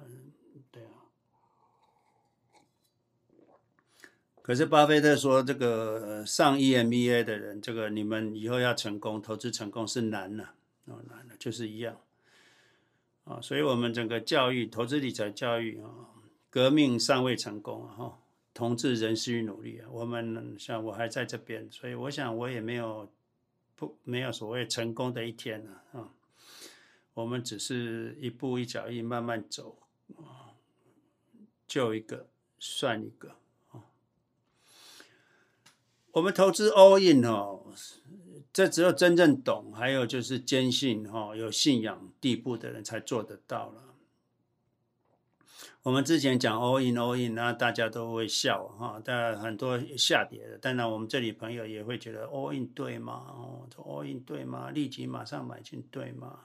[0.72, 1.06] 对啊，
[4.46, 12.00] 可是巴菲特说，这个上 EMBA 的人，这个你们以后要成功，投资成功是难了，哦，难了，就是一样
[13.24, 13.40] 啊。
[13.40, 15.90] 所以，我们整个教育、投资理财教育啊，
[16.48, 18.18] 革命尚未成功啊，哈，
[18.54, 19.88] 同志仍需努力啊。
[19.90, 23.10] 我们像我还在这边，所以我想我也没有
[23.74, 26.10] 不没有所谓成功的一天了啊。
[27.14, 29.76] 我们只是一步一脚印，慢慢走
[30.18, 30.54] 啊。
[31.66, 32.28] 救一个
[32.60, 33.34] 算一个！
[36.16, 37.60] 我们投资 all in 哦，
[38.50, 43.82] 这只有真正懂，还有就是坚信哈，有信仰地步的人才做得到了。
[45.82, 50.56] 我们之前讲 all in all in，那大家都会笑哈，但很多下跌的。
[50.56, 53.12] 当然，我们这里朋友也会觉得 all in 对吗？
[53.28, 54.70] 哦，all in 对吗？
[54.70, 56.44] 立即马上买进对吗？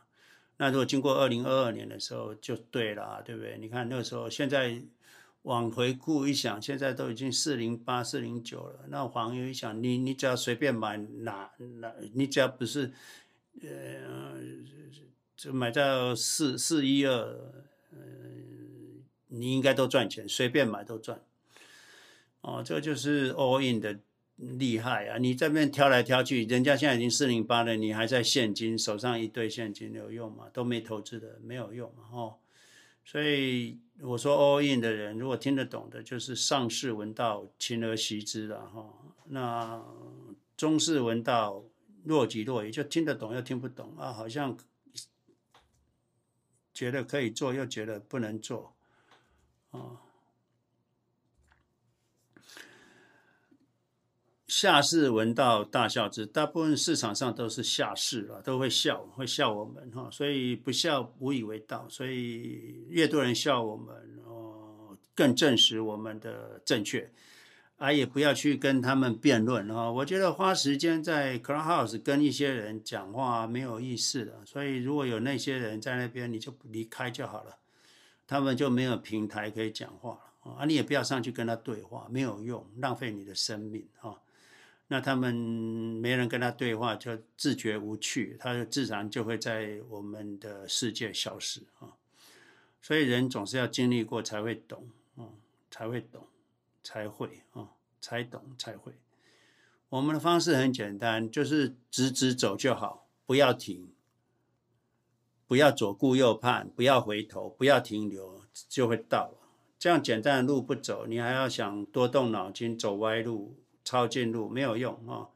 [0.57, 3.57] 那如果经过二零二二年的时候就对了，对不对？
[3.57, 4.81] 你看那个时候，现在。
[5.43, 8.85] 往回顾一想，现在都已经四零八、四零九了。
[8.89, 12.91] 那黄牛一想，你你只要随便买哪哪，你只要不是，
[13.61, 14.37] 呃，
[15.35, 17.13] 就买到四四一二，
[17.91, 17.97] 呃，
[19.27, 21.21] 你应该都赚钱，随便买都赚。
[22.41, 23.99] 哦，这就是 all in 的
[24.35, 25.17] 厉害啊！
[25.17, 30.45] 你这边挑来挑去，人家现在已经四零八了，你还在现金手上一堆现金有用吗？
[30.51, 32.37] 都没投资的没有用嘛，哦。
[33.03, 38.91] 所以我说 all in 的人，如果听得懂的，就是上士闻道，勤而习之了哈。
[39.25, 39.83] 那
[40.57, 41.63] 中士闻道，
[42.03, 44.57] 若即若离，就听得懂又听不懂啊，好像
[46.73, 48.73] 觉得可以做，又觉得不能做
[49.69, 50.01] 啊。
[54.51, 63.95] 下士闻道大笑之，大部分市场上都是下士啊，都会笑，会笑我们哈，所以不笑无以为道，所以越多人笑我们
[64.25, 67.09] 哦，更证实我们的正确。
[67.77, 69.89] 啊，也不要去跟他们辩论啊！
[69.89, 77.57] 我觉得花时间在 Clubhouse 跟一些人讲话没有意思的，所以如果有那些人在那边，你就离开就好了，
[78.27, 80.65] 他们就没有平台可以讲话了啊！
[80.65, 84.13] 你也不要上去跟他对话，没有用，浪费你的生命啊！
[84.91, 91.95] 那他们没人跟他对话，就自觉无趣，他就自然就会在我们的世界消失啊！
[92.81, 95.31] 所以人总是要经历过才会懂啊，
[95.71, 96.27] 才会懂。
[96.83, 97.69] 才会啊，
[98.01, 98.93] 才懂才会。
[99.89, 103.87] 我们的方式很简单，就是直直走就好，不要停，
[105.45, 109.35] 不要左顾右盼，不要回头，不要停留，就会到。
[109.77, 115.29] 这样简单的路不走，你还要想多动脑筋，走歪路、抄近路没有用啊。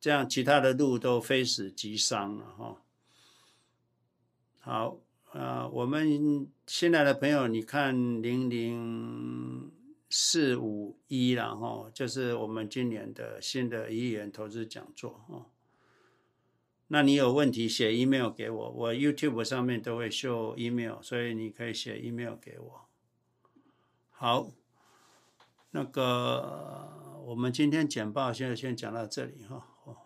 [0.00, 2.76] 这样其他的路都非死即伤了哈。
[4.60, 4.98] 好
[5.32, 9.72] 啊，我们新来的朋友，你看零零。
[10.12, 15.46] 四五一，然后就是我们今年的新的一亿元投资讲座哦。
[16.88, 22.88] 那你有问题写 email 给我，我 YouTube 上面都会秀 email，所以你可以写 email 给我。
[24.10, 24.48] 好，
[25.70, 29.66] 那个我们今天简报现在先讲到这里哈。
[29.84, 29.96] 哦，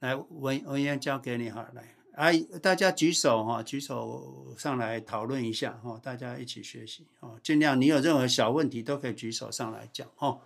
[0.00, 1.94] 来文文言交给你哈，来。
[2.12, 7.38] 哎，大家举手哈，举手上来讨论一下哈，大家一起学习哦。
[7.42, 10.40] 尽量你有任何小问题都可以举手上来讲哦。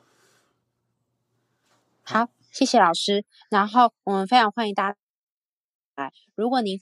[2.03, 3.25] 好，谢谢老师。
[3.49, 4.99] 然后我们非常欢迎大家
[5.95, 6.13] 来。
[6.35, 6.79] 如果您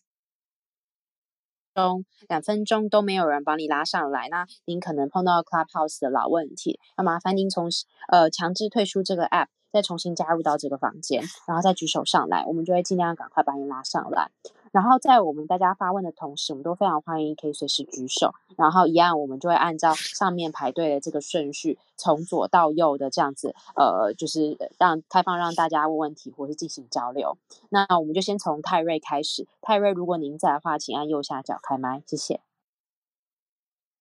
[1.81, 7.69] 中两分钟都没有人帮你拉上来，那您可能碰到 Clubhouse 的老问题，那麻烦您从
[8.09, 14.31] 呃强制退出这个 App，再重新加入到这个房间，然后再举手上来，我们就会尽量赶快把你拉上来。
[14.73, 18.33] 然后在我们大家发问的同时，我们都非常欢迎可以随时举手。
[18.57, 27.37] 然后一样，我们就会按照上面排队的这个顺序，从左到右的这样子，呃，就是让开放让大家问问题或是进行交流。
[27.69, 29.49] 那我们就先从泰瑞开始。
[29.61, 32.41] 泰瑞，如果您在的话，请按右下角开麦，谢谢。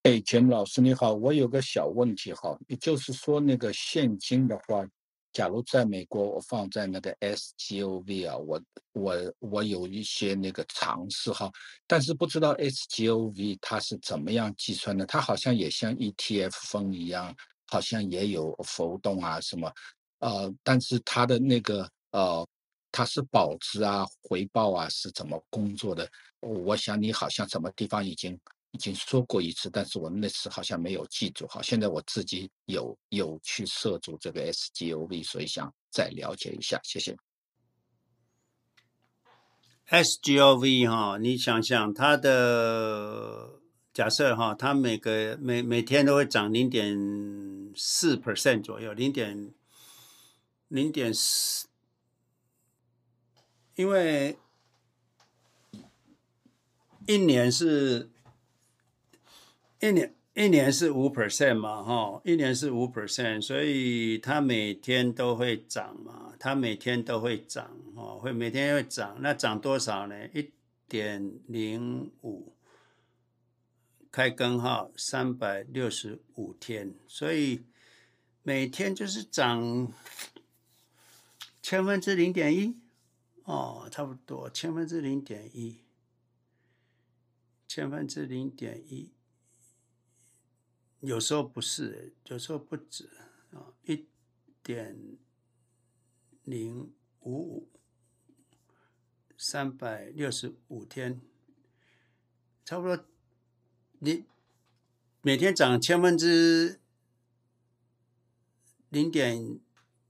[0.03, 4.86] 哎，钱老师你好，我有个小问题哈，也就是说那个现金的话。
[5.39, 8.61] 假如在美国，我放在那个 SGOV 啊，我
[8.91, 11.49] 我我有一些那个尝试哈，
[11.87, 15.05] 但是不知道 SGOV 它是怎么样计算的？
[15.05, 17.33] 它好像也像 ETF 风一样，
[17.67, 19.71] 好像也有浮动啊什么，
[20.19, 22.45] 呃，但是它的那个呃，
[22.91, 26.05] 它是保值啊、回报啊是怎么工作的？
[26.41, 28.37] 我想你好像什么地方已经。
[28.72, 31.47] 已经说过一次，但是我那次好像没有记住。
[31.47, 36.80] 好，现在我自己有有去涉足这个 SGOV，所以想再了解一下。
[36.84, 37.17] 谢谢。
[39.88, 43.59] SGOV 哈，你想想它的
[43.91, 49.51] 假设哈，它每个每每天都会涨零点四 percent 左右，零点
[50.67, 51.67] 零点四，
[53.74, 54.38] 因为
[57.07, 58.11] 一年是。
[59.80, 70.27] 一年一年是五 percent 嘛，哈，一年是五 percent，所以它每天都会涨嘛，它每天都会涨，哦，会每天会涨，那涨多少呢？
[70.34, 70.51] 一
[70.88, 72.53] 点零五，
[74.11, 77.63] 开根号三百六十五天，所以
[78.43, 79.91] 每天就是涨
[81.61, 82.77] 千分之零点一，
[83.43, 85.77] 哦，差不多千分之零点一，
[87.67, 89.09] 千分之零点一。
[91.02, 93.10] 有时候不是，有时候不止
[93.52, 94.06] 啊，一
[94.62, 95.18] 点
[96.43, 97.70] 零五五，
[99.38, 101.22] 三百六十五天，
[102.66, 103.06] 差不多，
[104.00, 104.26] 你
[105.22, 106.80] 每天涨千分之
[108.89, 109.60] 零点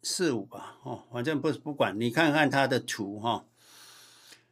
[0.02, 3.46] 四五吧，哦，反正不不管，你看看它的图哈。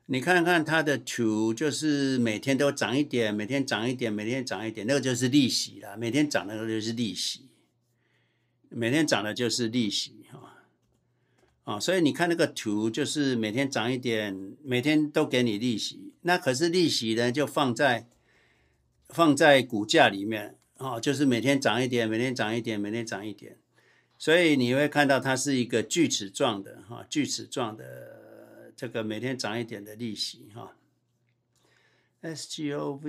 [0.09, 5.97] 你看看它的图，就是每天都涨一点，每天涨一点，每天涨一点，那个就是利息啦。
[5.97, 7.49] 每天涨的那就是利息，
[8.69, 10.63] 每天涨的就是利息哈。
[11.65, 16.13] 啊，所以你看那个图，就是每天涨一点，每天都给你利息。
[16.21, 18.07] 那可是利息呢，就放在
[19.09, 23.57] 放在股价里面啊，就是每天涨一点，每天涨一点，每天涨一点。
[24.17, 28.25] 所以你会看到它是一个锯齿状的哈，锯齿状的。
[28.77, 30.77] 这个每天涨一点的利息哈
[32.21, 33.07] ，SGOV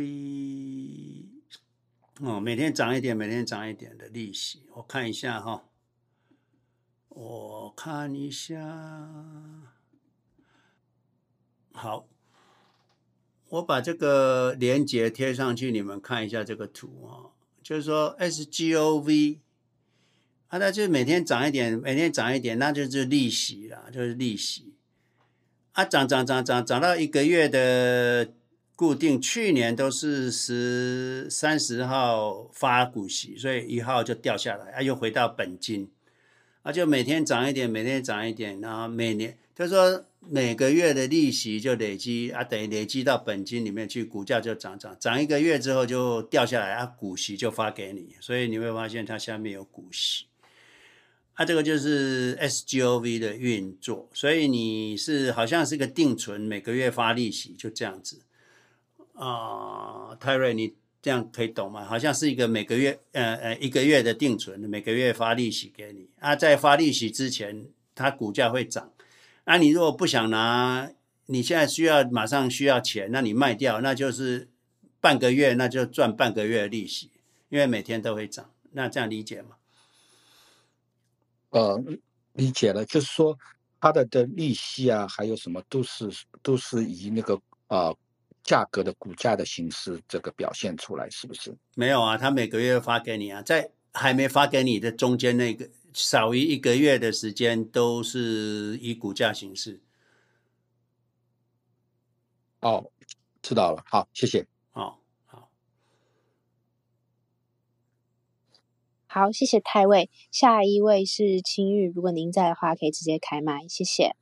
[2.20, 5.68] 哦，每天涨一点，每天涨一点的利息，我看一下哈，
[7.10, 8.56] 我看一下，
[11.72, 12.08] 好，
[13.50, 19.40] 我把这个连接贴上去，你们看一下这个图啊，就是说 SGOV，
[20.46, 24.74] 啊，那就是每天涨一点，每天涨一点，那就是利息啦，就是利息，
[25.78, 28.32] 啊，涨涨涨涨涨到一个月的。
[28.74, 35.90] 固定去年都是十三十号发股息，所以一号就掉下来，啊，又回到本金，
[36.62, 50.26] 啊，就每天涨一点，每天涨一点，然后每年他说每个月的利息就累积啊，等于累积到本金里面去，股价就涨涨涨一个月之后就掉下来，啊，股息就发给你，所以你会发现它下面有股息，
[51.38, 58.22] 啊，这个就是 SGOV 的运作，所以你是好像是个定存，每个月发利息，就这样子。
[59.14, 61.84] 啊，泰瑞，你这样可以懂吗？
[61.84, 66.08] 好像是一个每个月，呃呃，一个月的定存，每个月发利息给你。
[66.18, 68.90] 啊，在发利息之前，它股价会涨。
[69.44, 70.90] 那、啊、你如果不想拿，
[71.26, 74.48] 你现在需要马上需要钱，那你卖掉，那就是
[75.00, 77.12] 半个月，那就赚半个月的利息，
[77.48, 78.50] 因为每天都会涨。
[78.72, 79.50] 那这样理解吗？
[81.50, 81.78] 呃，
[82.32, 83.36] 理解了，就是说
[83.80, 86.08] 它的的利息啊，还有什么都是
[86.42, 87.34] 都是以那个
[87.68, 87.88] 啊。
[87.88, 87.96] 呃
[88.44, 91.54] 价格的股价的形式，这个表现出来是不是？
[91.74, 99.82] 没有啊，他每个月发给你啊，在还没发给你的中间那个少于一个月的时间，都是以股价形式。
[102.62, 102.90] 哦，
[103.42, 104.46] 知道了，好，谢谢。
[104.70, 105.50] 好，好，
[109.10, 110.10] 好，谢谢太尉。
[110.30, 114.14] 下一位是青玉，如果您在的话，可以直接开麦，谢谢。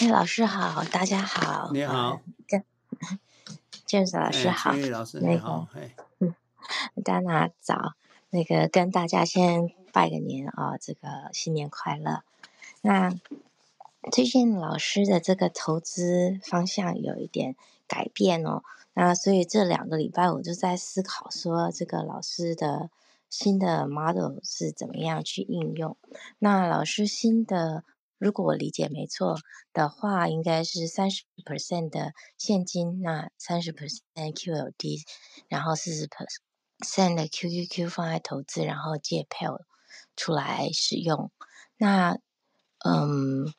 [0.00, 2.62] 哎，老师好，大家好，你好，跟
[3.86, 5.66] James 老师好，老师你好，
[6.18, 6.34] 嗯，
[7.02, 7.94] 丹娜早，
[8.28, 12.22] 那个跟大家先拜个年啊、哦，这个新年快乐。
[12.82, 13.14] 那
[14.12, 17.56] 最近老师的这个投资方向有一点
[17.88, 18.62] 改变哦，
[18.96, 22.88] 那所以这两个礼拜我就在思考说，这个老师的
[23.28, 25.98] 新的 model 是怎么样去应用？
[26.38, 27.84] 那老师新的。
[28.18, 29.36] 如果我理解没错
[29.74, 34.00] 的话，应该是三十 percent 的现金，那三十 percent
[34.32, 35.02] QLD，
[35.48, 39.60] 然后四十 percent 的 QQQ 放在投资，然后借票
[40.16, 41.30] 出来使用。
[41.76, 42.18] 那，
[42.86, 43.52] 嗯，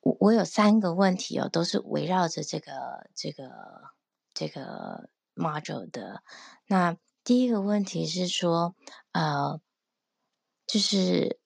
[0.00, 3.50] 我我有三个问题哦，都是围绕着这个这个
[4.34, 6.22] 这个 module 的。
[6.66, 8.74] 那第一个问题是说，
[9.12, 9.60] 呃，
[10.66, 11.38] 就是。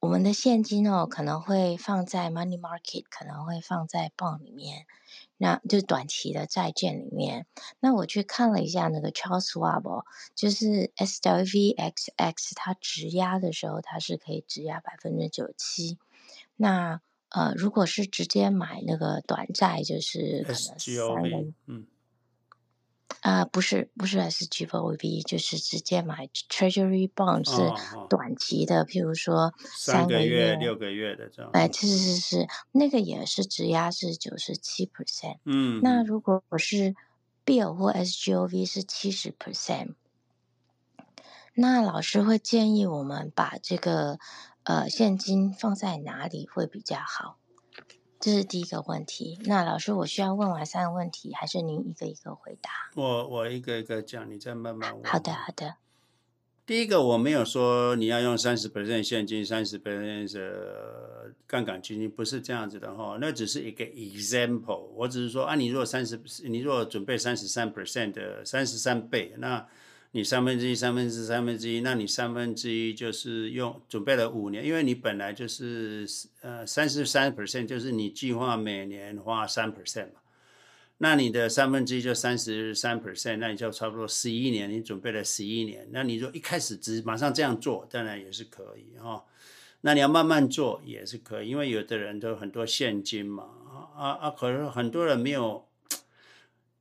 [0.00, 4.86] 我们的现金哦，可能会放在 money market，可能会放在 bond 里面，
[5.36, 7.48] 那就短期的债券里面。
[7.80, 10.04] 那我去看了一下那个 Charles Schwab，
[10.36, 15.98] 就是 SWVXX，它质押的时候，它是可以质押百分之九七。
[16.54, 17.00] 那
[17.30, 21.88] 呃，如果是直接买那个短债，就是可能三年，嗯。
[23.20, 31.50] 啊、呃，不是，不是 SGOV，就是直接买 Treasury Bond，是短期的，譬如说三个月、个月六个月的这样。
[31.52, 35.38] 哎，是是是，那个也是质押是九十七 percent。
[35.44, 36.94] 嗯，那如果我是
[37.44, 39.94] Bill 或 SGOV 是七十 percent，
[41.54, 44.18] 那老师会建议我们把这个
[44.62, 47.38] 呃现金放在哪里会比较好？
[48.20, 49.38] 这是第一个问题。
[49.44, 52.70] 那老师，我需要问完三个问题，还是您一个一个回答？
[52.94, 55.04] 我我一个一个讲，你再慢慢问。
[55.04, 55.76] 好的，好的。
[56.66, 63.18] 第一个，我没有说你要用三十 percent 现金，三十 percent 的杠杆基金，不是这样子的哈。
[63.20, 64.88] 那只是一个 example。
[64.94, 69.66] 我只是说啊，你如果三十，你如果准备三十三 percent 的三十三倍，那。
[70.12, 76.08] 你三分之一、三分之三分之一，那你三分之一就是用准备了五年，因为你本来就是
[76.40, 80.20] 呃三十三 percent，就是你计划每年花三 percent 嘛，
[80.96, 89.24] 那你的三分之一就三十三 percent，那你就差不多十一年，你准备了十一年，那你如果一开始只马上这样做，当然也是可以哈、哦，
[89.82, 93.44] 那你要慢慢做也是可以，因为有的人都很多现金嘛，
[93.94, 95.67] 啊啊，可是很多人没有。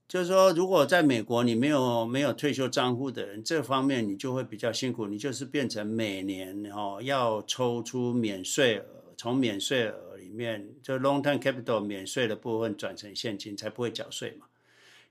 [0.08, 5.06] 就是说，如果在美国你没有没有退休账户的人，这方面你就会比较辛苦。
[5.06, 8.86] 你就是变成每年哦要抽出免税额，
[9.18, 14.46] 从免税额里面就 long term capital 免税的部分转成现金，才不会缴税嘛。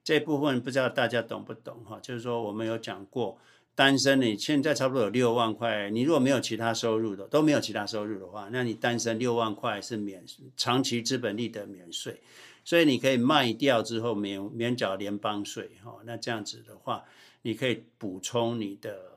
[0.03, 1.99] 这部分不知道大家懂不懂哈？
[2.01, 3.37] 就是说我们有讲过，
[3.75, 10.25] 单身你现在差不多有六万块，你如果没有其他收入的，都没有其他收入的话，那你单身六万块是免
[10.57, 12.23] 长期资本利得免税。
[12.67, 17.05] 所以你可以卖掉之后免免缴联邦税，哈，那这样子的话，
[17.43, 19.13] 你可以补充你的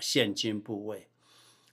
[0.00, 1.06] 现金部位。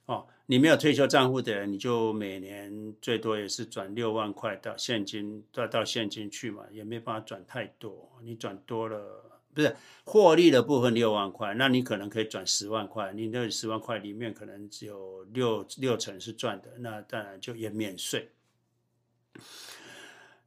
[0.04, 8.12] 哦，你没有退休账户的人，你就每年最多也是转六万块到现金，到到现金去嘛，也没办法转太多。
[8.22, 9.74] 你转多了，不是
[10.04, 18.28] 获利的部分六万块，那你可能可以转十万块，你那十万块里面可能只有六六成是赚的，那当然就也免税。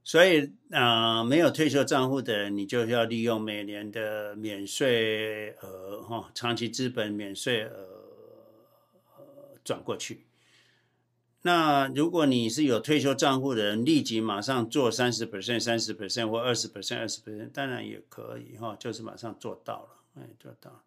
[0.08, 8.06] 所以啊、呃，没有退休账户的人，你就要利用每年的免税额哈、哦，长期资本免税额。
[9.66, 10.26] 转过去。
[11.42, 20.84] 那如果你是有退休账户的人，立即马上做三十 percent、三十 percent 或二十 percent、二十 percent，当然也可以哈，就是马上做到了，哎，做到了。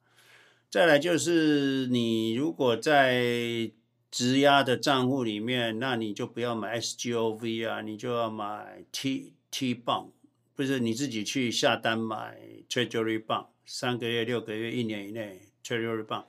[0.71, 3.71] 再来就是你如果在
[4.11, 10.11] 质押的账户里面，那你就不要买 SGOV 啊，你就要买 T T 棒
[10.55, 12.39] 不是你自己去下单买
[12.69, 16.27] Treasury 棒三个月、六个月、一年以内 Treasury 棒。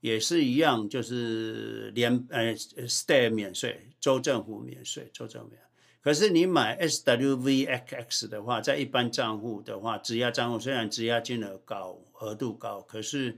[0.00, 5.60] 也是一样，就是联呃 state 免税，州政府免税，州政府免。
[6.00, 13.36] 可是你买 SWVXX 的话，在一般账户的话，质押账户虽然质押金额高，额度高，可是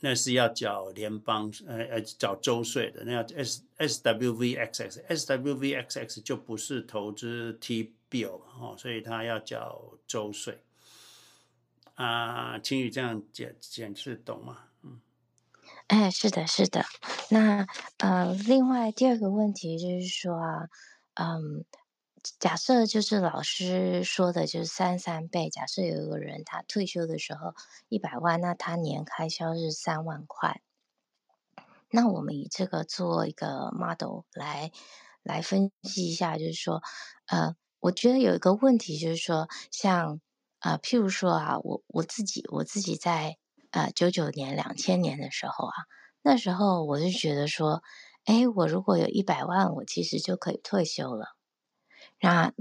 [0.00, 3.02] 那是要缴联邦呃呃缴州税的。
[3.04, 10.60] 那要 S SWVXX，SWVXX 就不是投资 T bill 哦，所以它要缴州税。
[11.94, 14.58] 啊，青宇这样解解释懂吗？
[15.88, 16.84] 哎，是的，是的。
[17.30, 17.66] 那
[17.98, 20.68] 呃，另外第二个问题就是说啊，
[21.14, 21.64] 嗯，
[22.38, 25.50] 假设就是老师说的，就是三三倍。
[25.50, 27.54] 假设有一个人他退休的时候
[27.88, 30.62] 一百万，那他年开销是三万块。
[31.90, 34.72] 那我们以这个做一个 model 来
[35.22, 36.82] 来分析一下，就是说，
[37.26, 40.20] 呃，我觉得有一个问题就是说，像
[40.58, 43.36] 啊、譬如说啊，我我自己我自己在。
[43.72, 45.74] 呃，九九年、两千年的时候啊，
[46.22, 47.82] 那时候我就觉得说，
[48.24, 51.35] 哎，我如果有一百万，我其实就可以退休了。
[52.26, 52.52] 那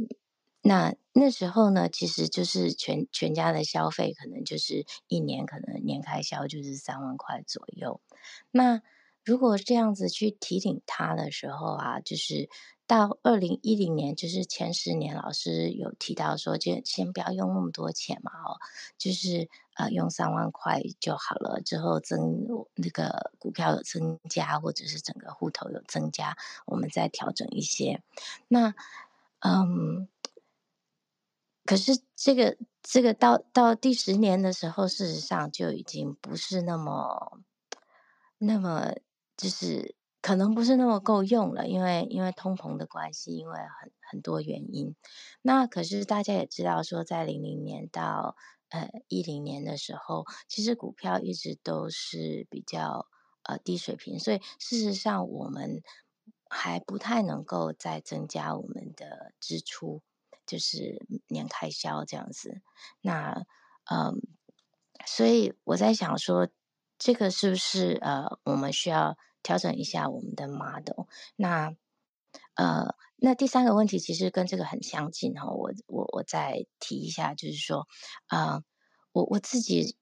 [0.62, 8.00] 那那时候呢，其实就是全全家的消费，可能就是一年可能年开销就是三万块左右。
[8.52, 8.82] 那
[9.24, 12.50] 如果这样子去提领他的时候啊，就是。
[12.88, 18.62] 到二零一零年，就是前十年，老师有提到说，就先不要用那么多钱嘛，哦，
[18.96, 21.62] 就是呃，用三万块就好了。
[21.62, 26.38] 之后增那个股票有增加，或者是整个户头有增加，
[26.68, 28.04] 我们再调整一些。
[28.48, 28.76] 那
[29.40, 30.08] 嗯，
[31.66, 37.40] 可是这个这个到到第十年的时候，事实上就已经不是那么
[38.38, 38.94] 那么
[39.36, 39.96] 就是。
[40.22, 44.96] 可能不是那么够用了，因为因为通膨的关系，因为很很多原因。
[45.44, 48.36] 那可是大家也知道，说在零零年到
[48.70, 53.08] 呃一零年的时候，其实股票一直都是比较
[53.44, 55.84] 呃低水平，所以事实上我们
[56.50, 60.02] 还不太能够再增加我们的支出，
[60.46, 62.62] 就是年开销这样子。
[63.02, 63.46] 那
[63.86, 64.22] 嗯，
[65.06, 66.50] 所以我在想说，
[66.98, 69.18] 这个是不是呃我们需要？
[69.46, 71.06] 调整一下我们的 model。
[71.36, 71.76] 那
[72.56, 75.52] 呃，那第三个问题其实跟这个很相近哈。
[75.52, 77.88] 我我我再提一下，就是说，
[78.28, 78.64] 呃，
[79.12, 79.98] 我我自己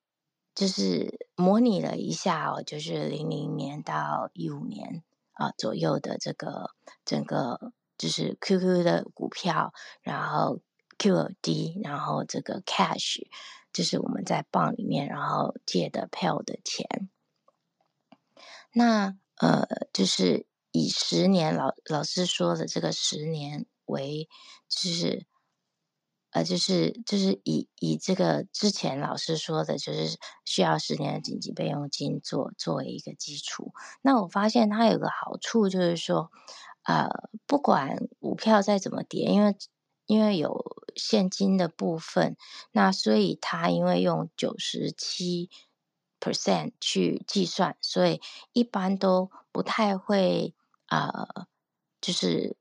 [0.55, 5.03] 就是模拟了一下哦，就是零零年到一五年
[5.33, 6.71] 啊、左右的这个
[7.05, 10.61] 整个就是 QQ 的股票，然后
[10.97, 13.27] QD，然后这个 cash，
[13.71, 17.09] 就是我们在 bond 里面然后借的 pay 的钱，
[18.71, 19.17] 那。
[19.37, 24.29] 呃，就是以十年老老师说的这个十年为，
[24.69, 25.25] 就是，
[26.33, 33.71] 呃，就是就是以以这个之前老师说的，就是需要十年的紧急备用金做作为一个基础。
[34.01, 36.31] 那我发现它有个好处，就是说，
[36.83, 37.07] 呃，
[37.45, 39.55] 不管股票再怎么跌，因为
[40.05, 42.35] 因为有现金的部分，
[42.71, 45.49] 那所以它因为用九十七。
[46.23, 48.21] percent 去计算，所以
[48.53, 50.55] 一般都不太会
[50.85, 51.27] 啊、
[51.99, 52.55] 就是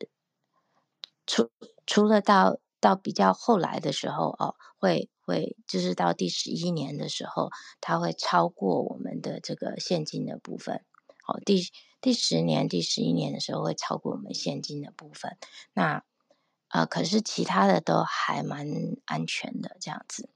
[1.29, 1.49] 除
[1.87, 7.49] 除了到到比较后来的时候哦，会会就是到第十一年的时候，
[7.81, 10.85] 它会超过我们的这个现金的部分。
[11.27, 11.63] 哦，第
[12.01, 15.39] 第十年、第十一年的时候会超过我们现金的部分。
[15.73, 16.03] 那
[16.69, 18.67] 啊、可是其他的都还蛮
[19.05, 20.31] 安全的这样子。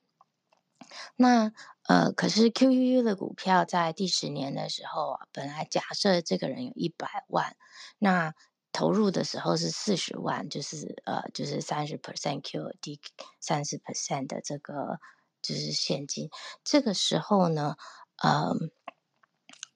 [1.17, 1.53] 那
[1.83, 7.57] 呃，可是 QQQ 的股票在第十年的时候啊，本来假设这个人有一百万，
[7.99, 8.35] 那
[8.77, 13.01] 投入的时候是四十万，就是呃，就是三十 percent QD，
[13.41, 14.99] 三十 percent 的这个
[15.41, 16.29] 就是现金。
[16.63, 17.77] 这个时候呢，
[18.19, 18.53] 呃，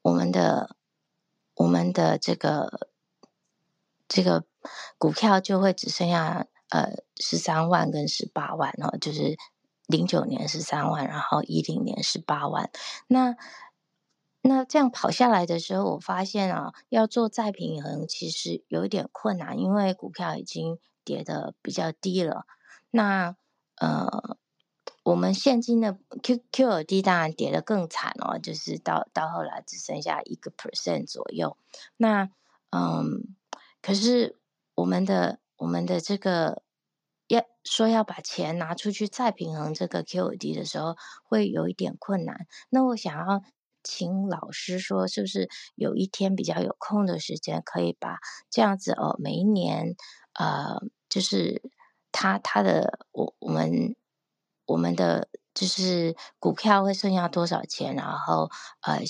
[0.02, 0.77] 我们的
[1.55, 2.90] 我们的这个
[4.06, 4.44] 这个
[4.98, 9.39] 股票就会只剩下呃十三万跟十八万哦，就是
[9.86, 12.70] 零九年十三万，然后一零年十八万。
[13.06, 13.35] 那
[14.43, 22.47] 那这样跑下来的时候，我发现啊，要做再平衡其实有一点困难，因为股票已经跌得比较低了。
[22.91, 23.37] 那
[23.77, 24.37] 呃。
[25.03, 31.57] 我们现金的 Q QD 当然跌得更惨哦，就是到到后来只剩下一个 percent 左右。
[31.97, 32.29] 那
[32.71, 33.35] 嗯，
[33.81, 34.39] 可是
[34.75, 36.62] 我们的我们的这个
[37.29, 42.47] 要说要把钱拿出去再平衡这个 QD 的时候，会有一点困难。
[42.69, 43.43] 那我想要
[43.82, 48.19] 请老师说，是不是有一天比较有空的时间，可以把
[48.51, 49.97] 这样子哦，每一年
[50.35, 51.62] 呃，就是
[52.12, 53.97] 他他的我我们。
[54.66, 58.48] 我们的就是股票会剩下多少钱，然后
[58.82, 59.01] 呃，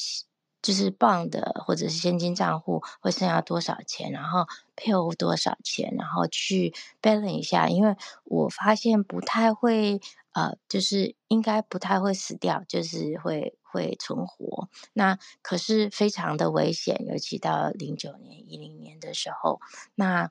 [0.63, 1.31] 就是 bond
[1.63, 6.73] 或者是现金账户会剩下多少钱，然后配偶多少钱，然后去
[7.03, 7.95] balance 一下，因为
[8.25, 10.01] 我发现不太会
[10.33, 14.69] 呃，就是应该不太会死掉，就是会会存活。
[14.93, 19.61] 那可是非常的危险，尤其到零九年、一零年的时候，
[19.95, 20.31] 那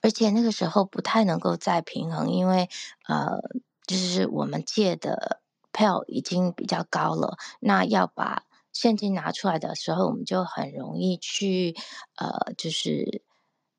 [0.00, 2.68] 而且那个时候不太能够再平衡，因为
[3.06, 3.40] 呃。
[3.88, 5.40] 就是我们借的
[5.72, 11.74] 票已经比较高了，那要把现金拿出来的时候，我们就很容易去
[12.16, 13.22] 呃，就是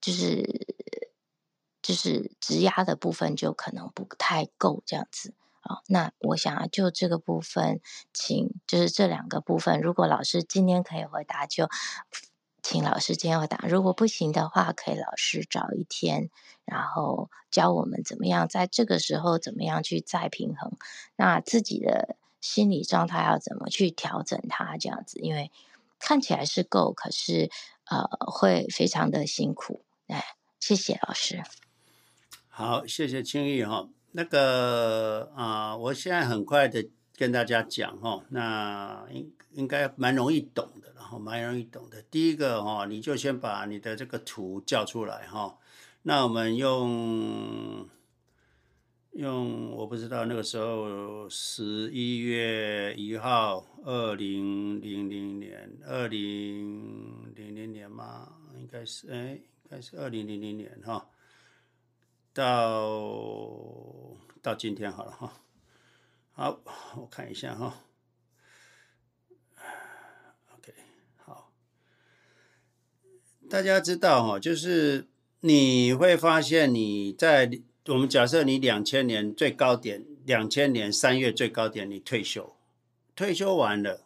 [0.02, 0.66] 就是
[1.81, 5.81] 就是质押的部分就可能不太够这样子啊、哦。
[5.88, 7.81] 那我想要就这个部分，
[8.14, 11.69] 请就是这两个部分，如果老师今天可以回答就。
[12.61, 16.30] 请老师今天回答，如果不行的话，可以老师找一天，
[16.65, 20.73] 然后教我们怎么样在这个时候怎么样去再平衡，
[21.15, 25.51] 那自己的心理状态要怎么去调整它，这样子，因为
[25.99, 27.49] 看起来是够，可是
[27.85, 29.81] 呃会非常的辛苦。
[30.07, 30.23] 哎，
[30.60, 31.41] 谢谢老师。
[32.60, 33.88] 好，谢谢青玉哈。
[34.11, 40.91] 那个啊、我现在很快的跟大家讲哈，那应应该蛮容易懂的。
[40.94, 42.02] 然后，蛮容易懂的。
[42.11, 45.57] 第一个哈，你就先把你的这个图叫出来哈。
[46.02, 47.88] 那我们用
[49.14, 61.07] 用，我不知道那个时候十一月一号，二零零零年，二零零零年嘛，应该是哎，应该是二零零零年哈。
[62.34, 65.34] 到到今天好了哈。
[66.31, 66.61] 好，
[66.95, 67.84] 我看一下哈
[70.56, 70.73] ，OK，
[71.18, 71.51] 好。
[73.49, 75.07] 大家知道哈，就是
[75.41, 82.56] 你会发现你在我们假设你两千年最高点，两千年三月最高点，你退休，
[83.15, 84.06] 退休完了，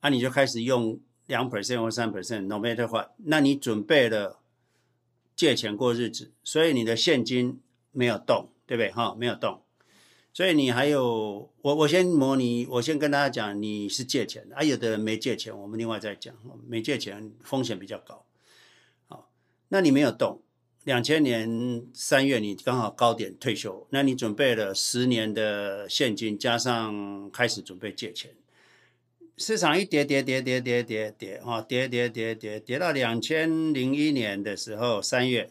[0.00, 4.38] 啊，你就开始用两 percent 或三 percent，no matter what，那你准备了
[5.36, 8.90] 借钱过日子，所以你的现金没有动，对不对？
[8.92, 9.62] 哈，没有动，
[10.32, 16.34] 所以你还有我我先模拟，我先跟大家讲，你是借钱，啊，有的人没借钱，我们另外再讲，
[16.66, 18.24] 没借钱风险比较高。
[19.06, 19.30] 好
[19.68, 20.42] 那你没有动，
[20.84, 28.34] 两千年三月你刚好高点退休，那你准备了十年的现金，加上开始准备借钱，
[29.36, 35.50] 市场一跌跌跌跌跌跌跌哦，跌跌跌跌跌到两千零一年的时候三月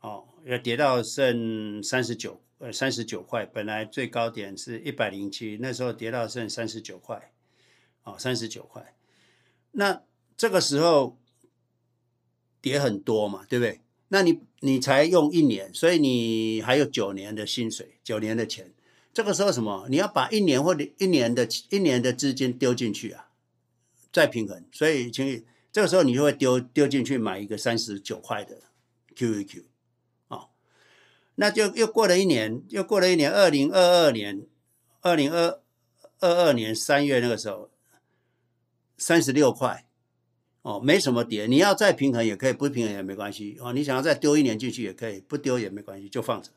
[0.00, 7.32] 哦，要跌到剩三十九呃三十九块，本来最高点是一百零七，那时候跌到剩三十九块，
[8.04, 8.94] 哦三十九块，
[9.72, 10.02] 那
[10.36, 11.18] 这个时候。
[12.64, 13.82] 跌很多嘛，对不对？
[14.08, 18.72] 那你你才用一年，所以你还有九年的薪水，九年的钱。
[19.14, 19.86] 这个时候什么？
[19.88, 23.28] 你要把一年或者一年的一年的资金丢进去啊，
[24.12, 24.64] 再平衡。
[24.72, 28.62] 所以请你这个时候你就会丢丢进去买一个三十九块的
[29.14, 29.62] QQQ
[30.28, 30.48] 啊、哦，
[31.36, 34.46] 那就又过了一年，又过了一年，二零二二年，
[35.00, 35.60] 二零二
[36.18, 37.70] 二二年三月那个时候，
[38.98, 39.86] 三十六块。
[40.62, 43.58] 哦，没什么跌，你要再平衡也可以，不平衡也没关系。
[43.60, 46.52] 哦，你想要再丢一年进去也可以，不丢也没关系，就放着。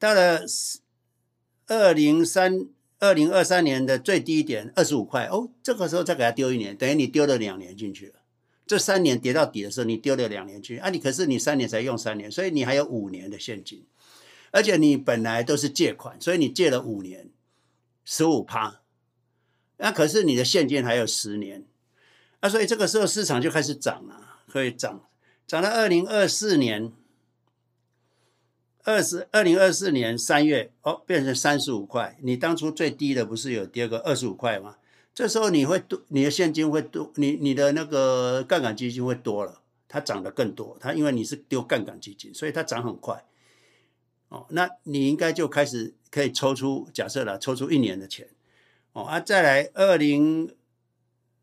[0.00, 0.44] 到了
[1.70, 2.66] 二零三
[2.98, 8.14] 二零二三年的最低点二十五块，哦，这个时候再给它丢一年，等于你丢了两年进去了。
[8.66, 13.86] 这三年跌到底的时候，你丢了两年去，啊，你可是你三年才用三年，所以你还有五年的现金，
[14.50, 17.30] 而且你本来都是借款，所以你借了五年，
[18.04, 18.80] 十五趴，
[19.76, 21.64] 那可是你的现金还有十年。
[22.40, 25.04] 啊，所以这个时候市场就开始涨了，可以涨，
[25.46, 26.90] 涨到二零二四年
[28.90, 32.18] 二十二零二四年三月哦，变成三十五块。
[32.22, 34.78] 你当初最低的不是有跌个二十五块吗？
[35.14, 40.76] 这时候你会多，你的现金会多，你你的那个杠杆基金会多了，它涨得更多。
[40.80, 43.24] 它因为你是丢杠杆基金，所以它涨很快。
[44.28, 48.26] 哦，那你应该就开始可以抽出，假设了抽出一年的钱。
[48.92, 50.52] 哦啊，再来二零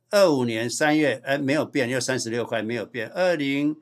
[0.09, 3.07] 二五年三月，哎，没有变，又三十六块没有变。
[3.07, 3.77] 二零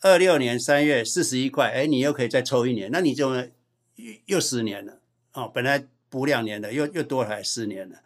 [0.00, 3.44] 二六年三月四十一块，哎，你又可以再抽一年，那你就又
[4.26, 5.00] 又十年了。
[5.32, 8.02] 哦，本来补两年的，又又多来十年了。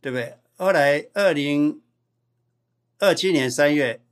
[0.00, 0.36] 对不对？
[0.56, 1.80] 后来二零
[2.98, 4.02] 二七年三月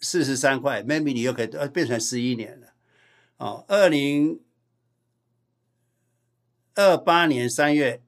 [0.00, 2.68] 四十三块，maybe 你又可以呃变成十一年了。
[3.36, 4.40] 哦，二零
[6.74, 8.02] 二八年三月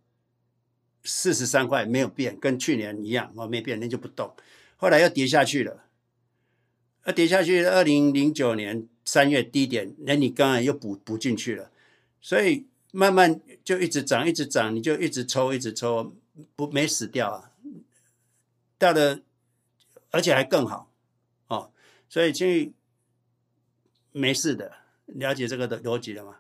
[1.05, 4.35] 四十三块没有变，跟去年一样，哦没变，那就不动。
[4.79, 5.85] 后来又跌下去了，
[7.07, 11.71] 那跌下去，二零零九年三月低点，那你刚刚又补补进去了，
[12.21, 16.15] 所以慢慢就一直涨，一直涨，你就一直抽，一直抽。
[16.55, 17.51] 不没死掉啊，
[18.79, 19.23] 掉的，
[20.11, 20.93] 而且还更好
[21.47, 21.73] 哦，
[22.11, 22.45] 所以就
[24.13, 24.71] 没事的。
[25.07, 26.37] 了解这个的逻辑了吗？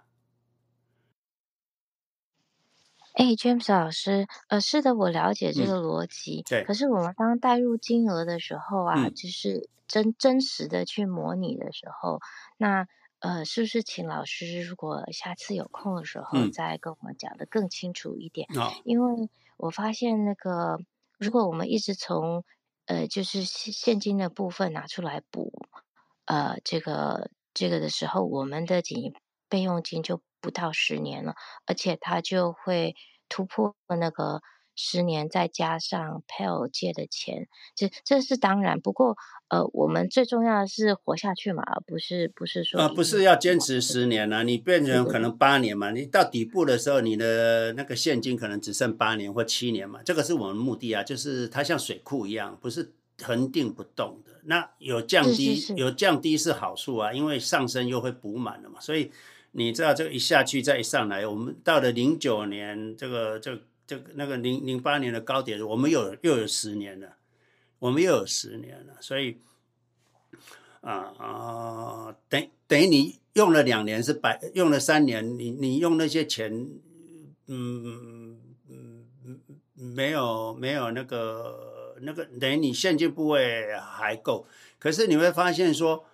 [3.16, 6.40] 哎，James 老师，呃，是的，我了解这个逻辑。
[6.40, 6.64] 嗯、对。
[6.64, 12.20] 可是我们当代入金额的时候啊，嗯、就是真真实的去模拟的时候，
[12.56, 12.86] 那
[13.18, 18.46] 呃，是不是请老师如果下次有空的时候再跟我们讲的更清楚一点？
[18.56, 19.28] 哦、因为。
[19.58, 20.78] 我发现那个，
[21.18, 22.44] 如果我们一直从
[22.84, 25.50] 呃，就是现金的部分拿出来补，
[26.26, 29.14] 呃，这个这个的时候，我们的紧
[29.48, 31.34] 备用金就不到十年了，
[31.66, 32.94] 而且它就会
[33.28, 34.40] 突破那个。
[34.78, 38.78] 十年再加上配偶借的钱，这这是当然。
[38.78, 39.16] 不过，
[39.48, 52.92] 呃，我们最重要的是活下去嘛，而不是不是说啊，不是要坚持十年啊，你变成可能八年嘛，你到底部的时候，你的那个现金可能只剩八年或七年嘛，这个是我们目的啊，就是它像水库一样，不是
[53.22, 54.32] 恒定不动的。
[54.44, 58.78] 那有降低，是是是有降低是好处啊，因为上升又会补满了嘛。
[58.78, 59.10] 所以
[59.56, 63.58] 你知道这个一下去再一上来，我们到了零九年这个这。
[63.88, 67.18] 这个那个零零八年的高点，我们又有又有十年了，
[67.78, 69.38] 我们又有十年了，所以
[70.80, 76.52] 啊啊、等等于你用了两年是白，用了三年，你你用那些钱，
[77.46, 79.40] 嗯嗯，
[79.74, 84.48] 没有没有那个那个，等于你现金部位还够，
[84.80, 86.04] 可是你会发现说，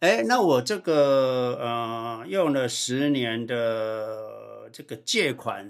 [0.00, 5.66] 哎，那我这个呃用了十年的这个借款。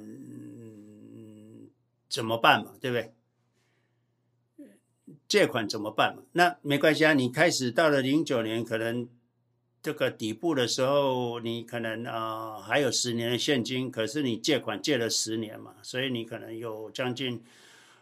[2.08, 2.72] 怎么办嘛？
[2.80, 3.14] 对不对？
[5.28, 6.24] 借款怎么办嘛？
[6.32, 7.12] 那没关系啊。
[7.12, 9.08] 你开始到了零九年，可能
[9.80, 17.44] 这个底部的时候，你可能啊、呃、还有十年的现金，可是你借款借了十年嘛，所以你可能有将近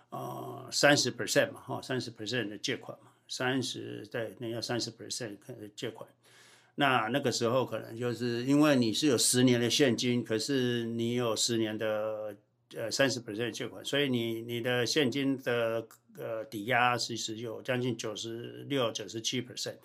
[0.09, 6.09] 啊三十 percent 嘛，哈，三十 percent 的借款嘛，三十对，那要三十 percent 可能借款。
[6.79, 12.35] 那那个时候可能就是因为你是有十年的现金，可是你有十年的。
[12.77, 15.89] 呃，三十 percent 借款，所以你你的现金的
[16.19, 19.77] 呃抵押其实有将近九十六、九十七 percent，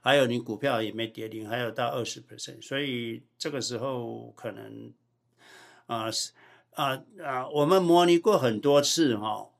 [0.00, 4.90] 还有你股票也没跌零，还有到二十 percent，所以这个时候可能
[5.84, 6.06] 啊
[6.70, 9.50] 啊啊，我们模拟过很多次哈、哦，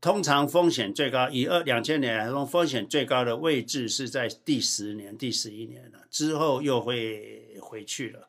[0.00, 8.28] 通常风险最高，以二两千年来说，风险最高的位置是在第十年、第十一年了，之后又会回去了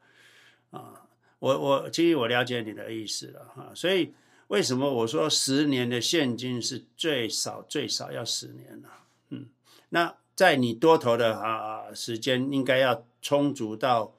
[0.72, 1.06] 啊。
[1.40, 4.14] 我我其实我了解你的意思了哈，所以
[4.48, 8.90] 为什么我说十年的现金是最少最少要十年了？
[9.30, 9.46] 嗯，
[9.90, 14.16] 那在你多头的啊时间应该要充足到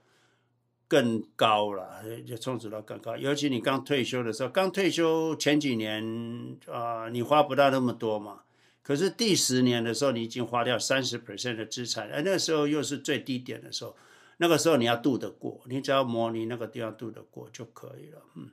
[0.91, 3.17] 更高了，就充值到更高。
[3.17, 8.41] 尤其你刚退休的时候，刚退休前几年啊，你花不到那么多嘛。
[8.83, 13.95] 可是第十年的时候，你已经花掉三十 percent 的资产，哎，那时候又是最低点的时候。
[14.39, 18.23] 那个时候你要渡得过，你只要模拟那个地方渡得过就可以了。
[18.35, 18.51] 嗯，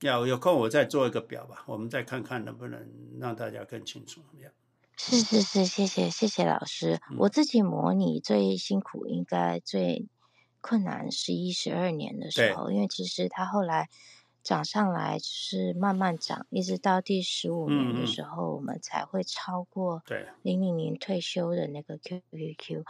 [0.00, 2.84] 要有空我再做一个表吧，我们再看看能不能
[3.20, 4.20] 让大家更清楚。
[4.96, 7.00] 是是是，谢谢谢谢老师。
[7.10, 10.06] 嗯、我自己模拟最辛苦，应该最
[10.64, 13.90] 困难十一十二年的时候，因为其实他后来。
[14.44, 20.26] 涨上来是慢慢涨，一直到第十五年的时候，嗯、我们才会超过对。
[20.42, 22.84] 零零年退休的那个 QQQ，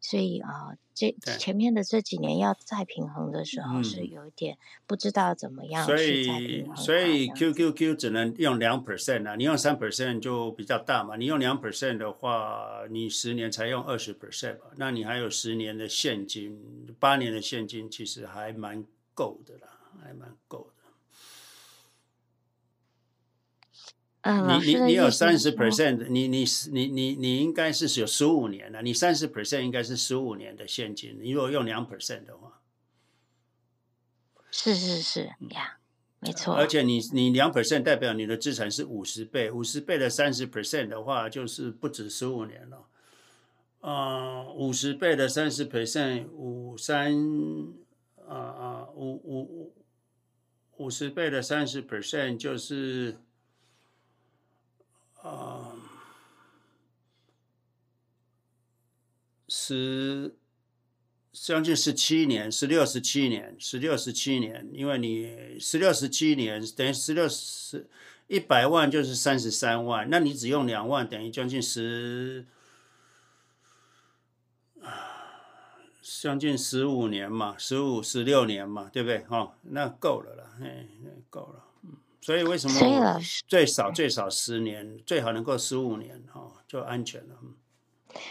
[0.00, 6.76] 所以啊，这前面的这几年要再平衡的时候是有一点不知道怎么样去再平衡。
[6.76, 16.60] 所以所以 QQQ 只能用两 percent 啊，你用三 percent 就比较大嘛，你用两 percent 的话，你十年才用二十 percent 吧，那你还有十年的现金，
[16.98, 18.84] 八年的现金其实还蛮
[19.14, 19.68] 够的啦，
[20.02, 20.75] 还蛮够的。
[24.28, 31.16] 嗯，你你你有三十 percent，你你你你你应该是有十五年了，你三十 percent 应该是十五年的现金。
[31.22, 32.60] 你如果用两 percent 的话，
[34.50, 35.20] 是是是
[35.50, 35.78] 呀，
[36.18, 36.56] 没错。
[36.56, 42.84] 而且你你两 percent 代表你的资产是五十倍，五十倍的三十 percent 的话，就是不止十五年了。
[43.82, 47.14] 嗯，五十倍的三十 percent，五三
[48.28, 49.74] 啊啊五五五
[50.78, 53.18] 五十倍的三十 percent 就是。
[55.26, 55.72] 啊，
[59.48, 60.36] 十
[61.32, 67.88] 将近十七年，十六十七年，十六十七年，因为你十六十七年等于十六十
[68.28, 72.46] 一百万就是三十三万，那你只用两万，等于将近十
[76.02, 79.26] 将近十五年嘛，十五十六年嘛，对不对？
[79.28, 80.86] 哦，那够了啦，哎，
[81.28, 81.65] 够了。
[82.26, 87.36] 所以为什么最少最少十年，最好能够十五年哦，就安全了。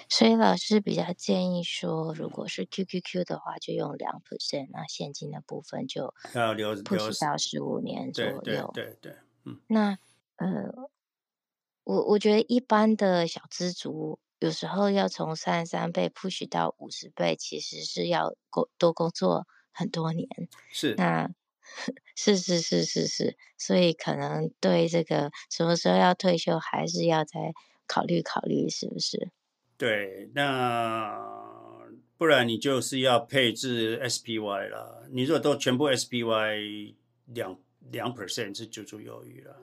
[0.10, 8.42] 所以老师比较建议说，如果是 QQQ 的话，就用两 percent，那现金的部分就要留留到十五年左右。
[8.42, 9.14] 对对对，对，
[9.46, 9.62] 嗯。
[9.68, 9.98] 那
[10.36, 10.90] 呃，
[11.86, 20.28] 我我觉得一般的小资族有时候要从三十三倍 push 到五十倍，其实是要工多工作很多年。
[20.70, 20.96] 是。
[20.96, 21.32] 那。
[22.16, 27.54] 是是是是是，所以可能对这个什么时候要退休，还是要再
[27.88, 29.32] 考虑考虑，是不是？
[29.78, 31.20] 对，那
[32.18, 35.08] 不然你就是要配置 SPY 了。
[35.12, 37.60] 你如果都全部 SPY 两
[37.92, 39.58] 两 percent 是足足有余了。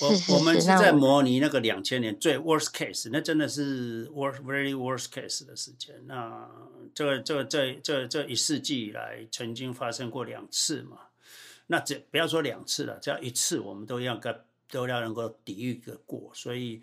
[0.00, 5.94] 我我们是在模拟那个两千年最 worst case，那真的是 worst very worst case 的时间。
[6.06, 6.48] 那
[6.94, 10.98] 这个这个这这这一世纪以来，曾经发生过两次嘛？
[11.66, 14.34] 那这不要说两次了，只要一次，我们都要该
[14.70, 16.30] 都要能够抵御个过。
[16.34, 16.80] 所以。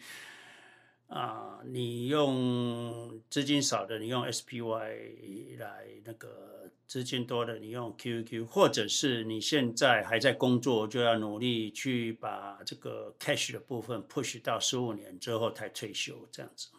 [1.07, 16.69] 啊，你用资金少的，你用 SPY 来那个资金多的，你用 QQ，或者是你现在还在工作，就要努力去把这个 cash 的部分 push 到十五年之后才退休，这样子。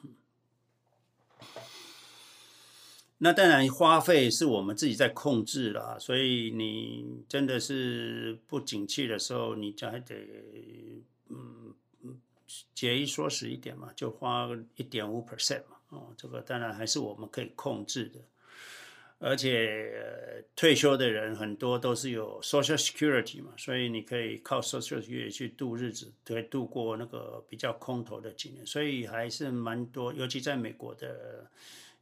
[3.19, 10.15] 那当然，花费是我们自己在控制啦，所以你真的是不景气的时候，你就还得
[11.29, 11.73] 嗯。
[12.75, 18.21] 节衣缩食一点嘛，就花一点五 percent 嘛，哦，这个当然还是我们可以控制的。
[19.19, 28.67] 而且退休的人很多都是有 Social Security 嘛，所以你可以靠 Social Security 去度日子，可以度过那个比较空头的几年。
[28.67, 31.51] 所以还是蛮多，尤其在美国的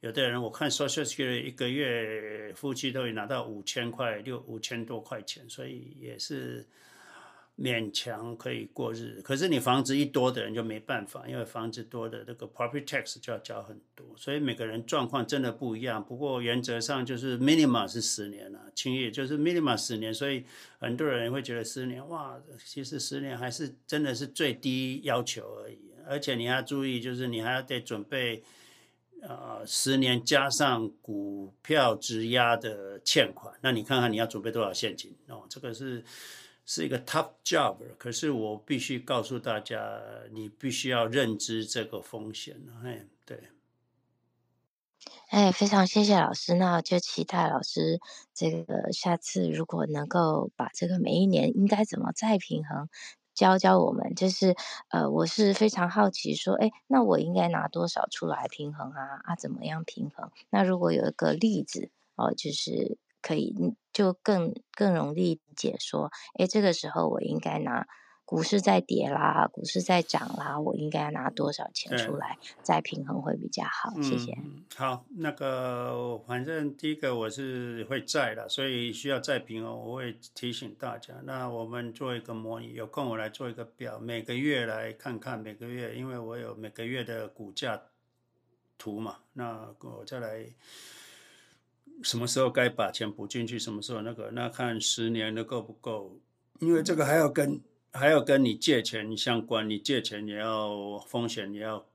[0.01, 6.67] 有的人，我看 Social Security 一个月夫妻都会拿到五千块，六五千多块钱，所以也是。
[7.57, 16.05] 勉强可以过日子，可是你房子一多的人就没办法，因为房子多的这个 property tax 就要交很多，所以每个人状况真的不一样。
[16.05, 20.45] 不过原则上就是 minimum 是十年了，轻易就是 minimum 十年，所以
[20.81, 25.79] 很多人会觉得十年哇，其实十年还是真的是最低要求而已。
[26.09, 28.43] 而且你要注意，就是你还要得准备，
[29.23, 36.03] 呃，十年加上股票质押的欠款，那你看看你要准备多少现金哦，这个是。
[36.67, 40.01] 是一个 tough job，可是我必须告诉大家，
[40.33, 42.63] 你必须要认知这个风险。
[42.83, 43.51] 哎，对，
[45.29, 48.01] 哎，非常谢谢老师，那我就期待老师
[48.33, 52.89] 这个下次如果能够把这个每一年应该怎么再平衡
[53.35, 54.15] 教教我们。
[54.15, 54.57] 就是
[54.89, 59.21] 呃，我是非常好奇说，哎，那我应该拿多少出来平衡啊？
[59.25, 60.31] 啊，怎么样平衡？
[60.49, 62.97] 那如果有一个例子哦，就是。
[63.25, 63.55] 可以，
[63.91, 67.87] 就更更容易理解说，哎，这个时候我应该拿
[68.27, 73.95] 股市在跌啦，股市在涨啦，我应该拿多少钱出来再平衡会比较好？
[74.03, 74.33] 谢谢。
[74.33, 81.15] 嗯，好，那个反正第一个我是会在的，所以需要再平衡，我会提醒大家。
[81.25, 87.81] 那我们做一个模拟，有空我来做一个表，每个月来看看每个月，因为我有每个月的股价
[88.77, 90.47] 图嘛，那我再来。
[92.03, 93.59] 什么时候该把钱补进去？
[93.59, 94.31] 什么时候那个？
[94.33, 96.19] 那看十年的够不够？
[96.61, 97.61] 因为这个还要跟
[97.93, 101.87] 还要跟你借钱相关，你借钱也要风险也要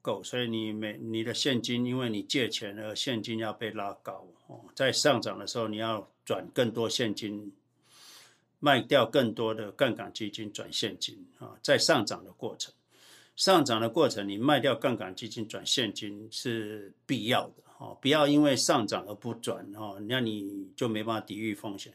[0.00, 4.64] 够，所以你每你的现金，因为你借钱而现金要被拉高哦。
[4.74, 7.52] 在上涨的时候，你要转更多现金，
[8.58, 11.52] 卖掉更多的杠杆基金转现金啊。
[11.62, 12.72] 在上涨的过程，
[13.36, 17.54] 上涨的过程，你卖掉杠杆基金转现金是必要的。
[17.82, 21.92] 哦，不要因为上涨而不转哦，那你就没办法抵御风险。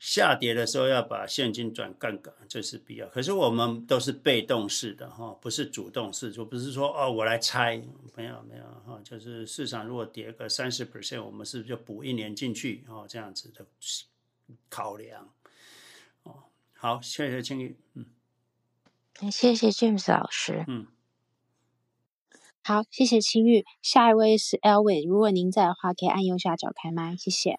[0.00, 3.06] 下跌的时候要把现金转杠杆，这是必要。
[3.08, 7.80] 可是我们都是被动式的哈，不是主动式，就不是说哦，我来猜，
[8.16, 13.06] 没有没有哈，就是市场如果跌个三十 percent，我们是不是就补一年进去哦？
[13.08, 13.64] 这样子的
[14.68, 15.32] 考量
[16.24, 16.42] 哦。
[16.74, 18.04] 好，谢谢青玉，嗯，
[19.30, 20.86] 谢谢 James 老师，嗯，
[22.66, 23.66] 好，谢谢青玉。
[23.82, 27.58] 下一位是 Elwin，如果您在的话，可以按右下角开麦，谢谢。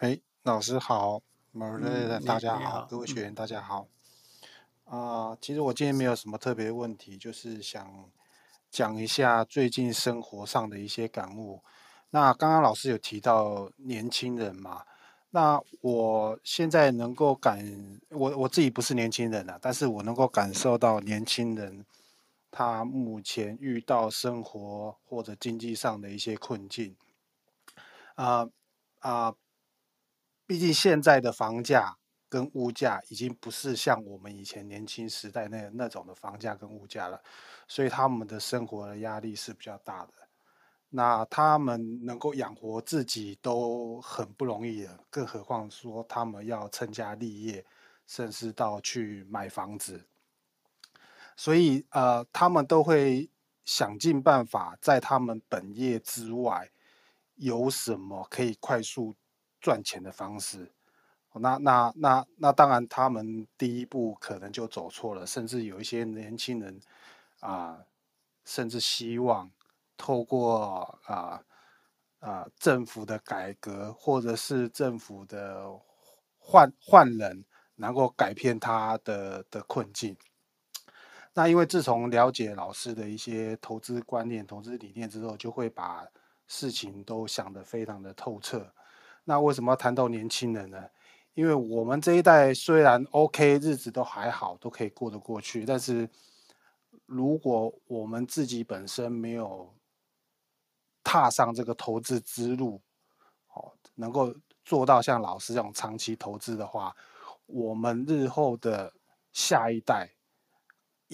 [0.00, 1.22] 哎，老师好。
[1.50, 3.86] 某类的大家好，好各位学员大家好。
[4.84, 8.10] 啊、呃，其实我今天没有什么特别问题，就是想
[8.70, 11.62] 讲一下最近生活上的一些感悟。
[12.10, 14.82] 那刚刚老师有提到年轻人嘛，
[15.30, 17.66] 那我现在能够感，
[18.10, 21.84] 我我自己不是年轻人啊，但是我能够感受到年轻人
[22.52, 26.94] 他目前遇到生活或者经济上的一些困境。
[28.14, 28.48] 啊、
[29.00, 29.34] 啊。
[30.44, 31.96] 毕竟现在的房价
[32.28, 37.22] 跟物价已经不是像我们以前年轻时代那那种的房价跟物价了，
[37.66, 40.12] 所以他们的生活的压力是比较大的。
[40.90, 47.64] 那他们能够养活自己都很不容易了，更何况说他们要成家立业，
[48.06, 50.04] 甚至到去买房子。
[51.36, 53.30] 所以呃，他们都会
[53.64, 56.70] 想尽办法在他们本业之外
[57.36, 59.14] 有什么可以快速。
[59.64, 60.72] 赚钱的方式，
[61.34, 66.80] 那那那那当然，他们第一步可能就走错了，甚至有一些年轻人
[67.38, 67.78] 啊，
[68.44, 69.52] 甚至希望
[69.96, 71.44] 透过啊
[72.18, 75.64] 啊政府的改革，或者是政府的
[76.40, 77.44] 换换人，
[77.76, 80.16] 能够改变他的的困境。
[81.34, 86.06] 那因为自从了解老师的一些投资观念、投资理念之后，就会把
[86.46, 88.72] 事情都想得非常的透彻。
[89.24, 90.90] 那为什么要谈到年轻人呢？
[91.34, 95.64] 因为我们这一代虽然 OK，日子都还好，都可以过得过去。
[95.64, 96.06] 但是，
[97.06, 99.74] 如果我们自己本身没有
[101.02, 102.82] 踏上这个投资之路，
[103.54, 106.94] 哦，能够做到像老师这种长期投资的话，
[107.46, 108.92] 我们日后的
[109.32, 110.10] 下一代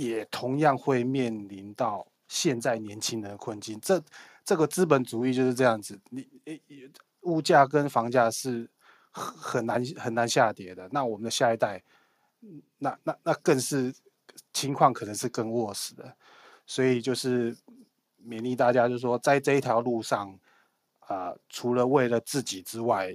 [0.07, 3.79] 也同样会面临到现在年轻人的困境。
[3.81, 4.03] 这
[4.45, 6.91] 这个资本主义就是这样子，你你。
[7.23, 8.71] 物价跟房价是
[9.11, 11.83] 很很难很难下跌的，那我们的下一代，
[12.79, 13.93] 那那那更是
[14.53, 16.17] 情况可能是更 worse 的，
[16.65, 17.55] 所以就是
[18.25, 20.39] 勉励大家，就是说在这一条路上，
[21.01, 23.15] 啊、除了为了自己之外，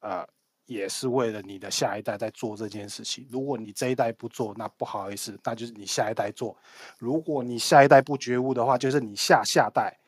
[0.00, 0.28] 啊、
[0.66, 3.26] 也是为了你的下一代在做这件事情。
[3.30, 6.56] 如果你这一代不做，那不好意思，那就是你下一代做。
[6.98, 9.98] 如果你下一代不觉悟的话，就是你下下代，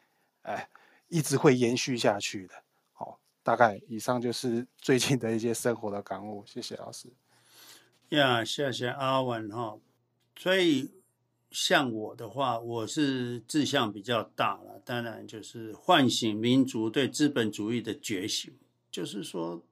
[0.43, 0.69] 哎，
[1.09, 2.55] 一直会延续下去的。
[2.93, 7.09] 好大概以上就是 最近的一些生活的感悟，谢谢老师。
[8.11, 9.79] 呀，谢谢阿文哈。
[10.39, 10.93] 所以
[11.51, 18.53] 像我的话，我是志向比较大了，当然就是唤醒民族对资本主义的觉醒，
[18.91, 19.63] 就是说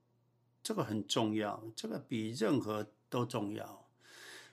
[0.64, 3.86] 这个很重要，这个比任何都重要。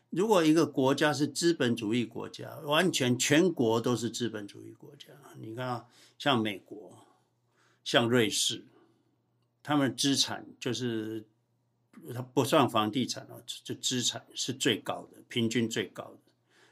[0.10, 5.08] 如果一个国家是资本主义国家，完全全国都是资本主义国家，
[5.40, 5.88] 你看
[6.20, 7.08] 像美国，
[7.86, 8.66] 像瑞士。
[9.64, 11.24] 他们资产就是，
[12.14, 16.18] 他不算房地产哦，就资产是最高的，平均最高的，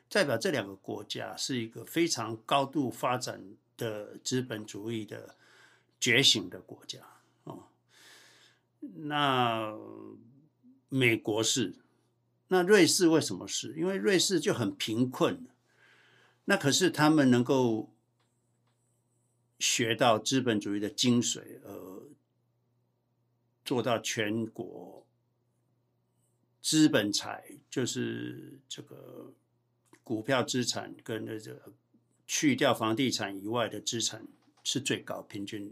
[0.10, 3.42] 代表这两个国家是一个非常高度发展
[3.78, 5.36] 的资本主义的
[6.00, 7.00] 觉醒的国家。
[8.80, 9.74] 那
[10.90, 11.76] 美国是，
[12.48, 13.74] 那瑞士为什么是？
[13.78, 15.48] 因为瑞士就很贫困，
[16.46, 17.94] 那可是他们能够
[19.58, 22.08] 学到资本主义的精髓，呃。
[23.66, 25.06] 做到全国
[26.60, 29.32] 资本财，就是这个
[30.04, 31.72] 股票资产跟那个
[32.26, 34.26] 去掉房地产以外的资产
[34.64, 35.72] 是最高平均，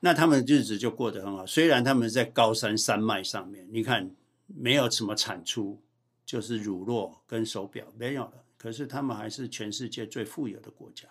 [0.00, 1.46] 那他们日子就过得很好。
[1.46, 4.14] 虽然他们在高山山脉上面，你看
[4.46, 5.80] 没有什么产出，
[6.26, 11.08] 就是乳酪跟手表没有了，可是他们还是全世界最富有的国家。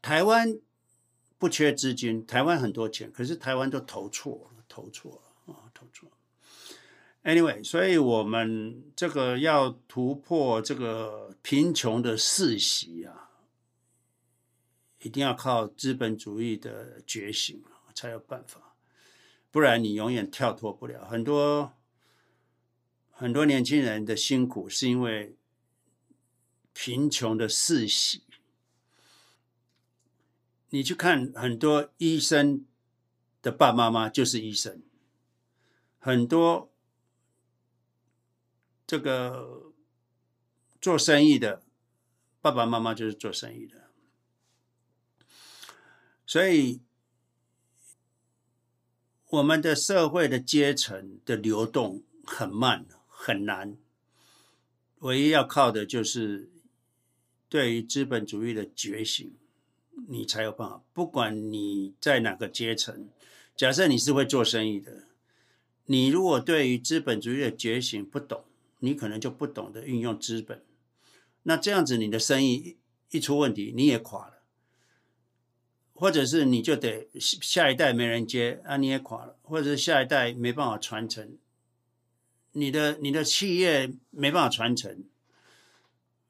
[0.00, 0.58] 台湾。
[1.40, 6.16] 不缺资金，台湾很多钱，可是台湾都投错了，投错了啊，投错了。
[7.22, 13.27] Anyway，所以我们这个要突破这个贫穷的世袭啊，
[15.00, 17.62] 一定要靠资本主义的觉醒
[17.94, 18.74] 才有办法，
[19.50, 21.04] 不然你永远跳脱不了。
[21.04, 21.72] 很多
[23.10, 25.36] 很多年轻人的辛苦是因为
[26.72, 28.22] 贫穷的世袭。
[30.70, 32.66] 你去看很多医生
[33.40, 34.82] 的爸爸妈妈就是医生，
[35.98, 36.70] 很多
[38.86, 39.72] 这个
[40.80, 41.62] 做生意的
[42.40, 43.77] 爸爸妈妈就是做生意的，
[46.28, 46.82] 所以
[49.30, 53.78] 我们的社会的阶层的流动很慢，很难。
[54.98, 56.50] 唯一要靠的就是
[57.48, 59.32] 对于资本主义的觉醒，
[60.06, 60.84] 你才有办法。
[60.92, 63.08] 不管你在哪个阶层，
[63.56, 65.04] 假设你是会做生意的。
[65.86, 68.44] 你如果对于资本主义的觉醒不懂，
[68.80, 70.62] 你可能就不懂得运用资本，
[71.44, 72.76] 那这样子你的生意
[73.12, 74.37] 一出问题，你也垮了，
[76.00, 81.36] 或者是你就得下一代没人接啊，你也垮了，或者是下一代没办法传承，
[82.52, 85.02] 你的你的企业没办法传承，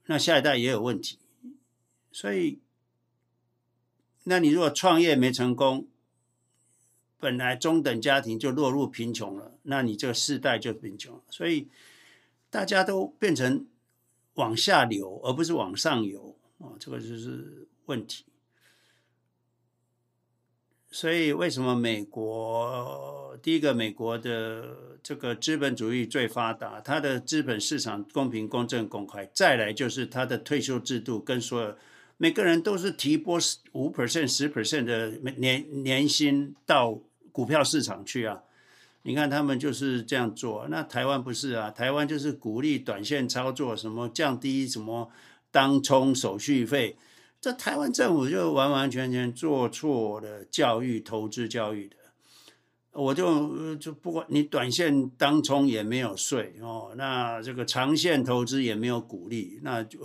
[0.06, 1.18] 那下一代也有问题，
[2.10, 2.60] 所以，
[4.24, 5.86] 那你如果创业没成功，
[7.20, 11.68] 本来中等家庭就落入贫穷了，那你这个世代就贫穷了，所以
[12.48, 13.66] 大家都变成
[14.36, 18.24] 往下流，而不是往上游啊，这个就是问题。
[20.90, 31.74] 所以为什么美国第一个，美国的这个资本主义最发达，它的资本市场公平、公正、公开，再来就是它的退休制度跟所有。
[32.16, 33.38] 每个人都是提拨
[33.72, 36.98] 五 percent、十 percent 的年年薪到
[37.30, 38.40] 股票市场去啊！
[39.02, 40.66] 你看他们就是这样做。
[40.68, 41.70] 那台湾不是啊？
[41.70, 45.10] 台湾就是鼓励短线操作，什么降低什么
[45.52, 46.96] 当冲手续费。
[47.40, 51.96] 这台湾政府就完完全全做错了教育、投资教育的。
[52.92, 60.00] 我就就不管你短线当冲也没有税哦，那这个长线投资也没有鼓励，那就。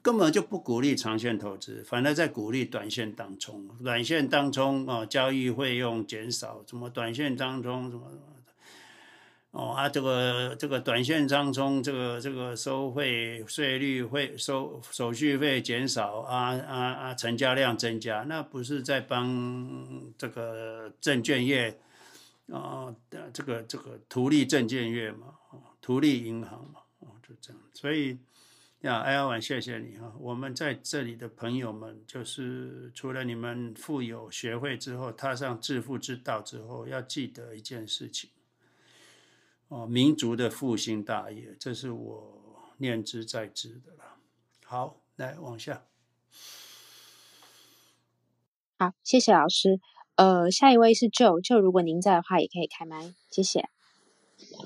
[0.00, 3.66] 根本就不鼓励长线投资，反而在鼓励短线当冲。
[3.82, 8.31] 短线当冲啊，交易费用减少，什么短线当冲什么什么。
[9.52, 21.78] 哦啊，这个这个短线当中，这个这个收费税率会收手续费减少啊啊啊，成交量增加，那不是在帮这个证券业
[22.50, 25.34] 啊的这个这个图利证券业嘛，
[25.80, 28.18] 图利银行嘛，哦，就这样，所以。
[28.82, 30.12] 呀，艾尔文，谢谢你哈！
[30.18, 38.28] 我们在这里的朋友们，就是除了你们富有学会之后，踏上致富之道之后，要记得一件事情
[39.72, 42.40] 哦，民族的复兴大业，这是我
[42.76, 44.18] 念之在之的了。
[44.66, 45.84] 好，来往下。
[48.78, 49.80] 好，谢谢老师。
[50.16, 53.70] 呃，下一位是 Joe，就如果您在的话，也可以开麦，谢谢。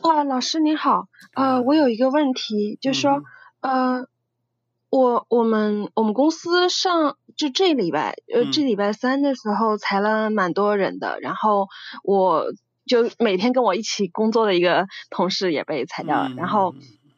[0.03, 3.13] 啊，老师您好，呃，我有一个问题，就是说。
[3.13, 3.25] 嗯
[3.61, 4.09] 呃，
[4.91, 11.69] 我我们我们公司上就这礼拜，呃，这礼拜三的时候裁了蛮多人的，嗯、然后
[12.05, 12.53] 我
[12.87, 16.75] 就每天跟我一起工作的一个同事也被裁掉了，嗯、然后，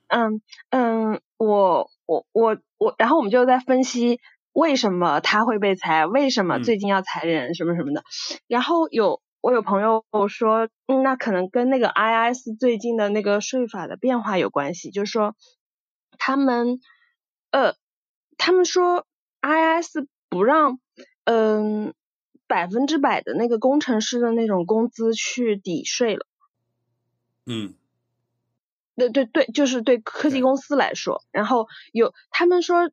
[0.09, 0.41] 嗯
[0.71, 4.21] 嗯，我我我我，然后我们就在分析
[4.53, 8.05] 为什么他会被裁，为什么最近要裁人什么什么的，嗯、
[8.49, 15.35] 然后有我有朋友说，嗯，那可能跟那个 IRS 最近的那个税法的变化有关系，就是说。
[16.21, 16.81] 他们，
[17.53, 17.75] 呃，
[18.39, 19.07] 他们说
[19.41, 20.81] IRS 不让，
[21.23, 21.95] 嗯，
[22.49, 26.27] 百分之百的那个工程师的那种工资去抵税了。
[27.47, 27.75] 嗯，
[28.97, 32.91] 对对对，就是对科技公司来说，然后有他们说，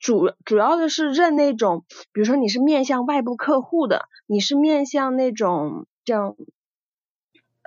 [0.00, 6.36] 主主要的是认那种，比如说你是面向外部客户的，你是面向那种这样。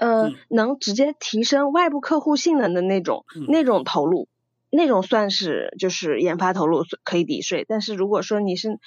[0.01, 4.29] 呃，能直接提升外部客户性能的那种，嗯、那种投入。
[4.69, 8.79] 那种算是就是研发投入可以抵税，但是如果说你是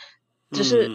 [0.50, 0.88] 只是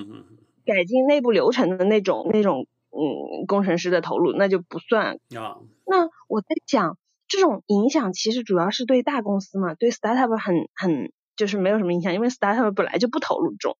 [0.67, 5.15] 改进内部流程的那种、嗯、那种嗯工程师的投入，那就不算。
[5.35, 13.77] 啊，那我在想，这种影响其实主要是对大公司嘛，对 startup 很很就是没有什么影响，因为 startup 本来就不投入这种。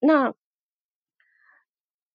[0.00, 0.34] 那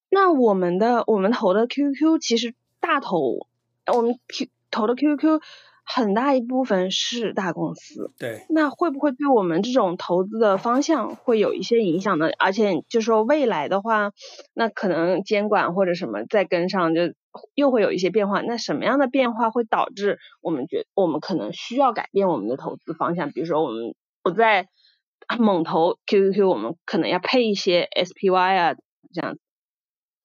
[0.09, 3.47] 那我们的我们投的 QQ 其实大投，
[3.93, 5.41] 我们 Q 投的 QQ。
[5.89, 12.29] 很大一部分是大公司，对，那会不会对我们这种投资的方向会有一些影响呢？
[12.37, 14.11] 而且就说未来的话，
[14.53, 17.13] 那可能监管或者什么再跟上，就
[17.55, 18.41] 又会有一些变化。
[18.41, 23.31] 那什么样的变化会导致我们觉我们可能需要改变我们的投资方向？
[23.31, 24.67] 比如说我们不再
[25.39, 28.75] 猛投 QQQ，我们可能要配一些 SPY 啊，
[29.13, 29.37] 这样。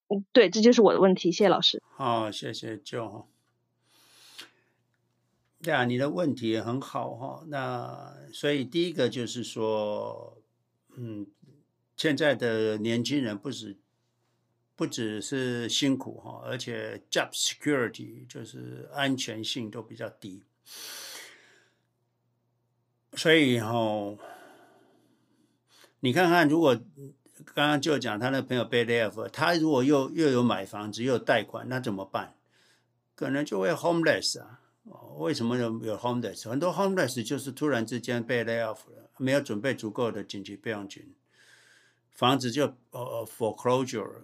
[0.09, 1.31] 嗯，对，这就是我的问题。
[1.31, 1.81] 谢谢老师。
[1.95, 3.32] 好，谢谢 Joe。
[5.63, 7.43] 对啊，你的问题也很好哈。
[7.47, 10.37] 那所以第一个就是说，
[10.97, 11.25] 嗯，
[11.95, 13.77] 现在的年轻人不止
[14.75, 20.43] 不只是辛苦哈，而且 job security 就是安全性都比较低。
[23.13, 24.17] 所以哈，
[26.01, 26.77] 你看看，如果
[27.53, 32.35] 刚刚就讲他那朋友被 lay off，他如果又又有买房子又有贷款，那怎么办？
[33.15, 34.59] 可能就会 homeless 啊。
[35.17, 36.49] 为什么有有 homeless？
[36.49, 41.13] 很多 homeless 就是突然之间被 lay off 了，没有准备足够的紧急备用金，
[42.09, 44.23] 房子就呃 foreclosure，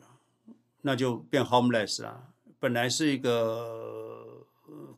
[0.81, 2.33] 那就变 homeless 啊。
[2.59, 4.45] 本来是一个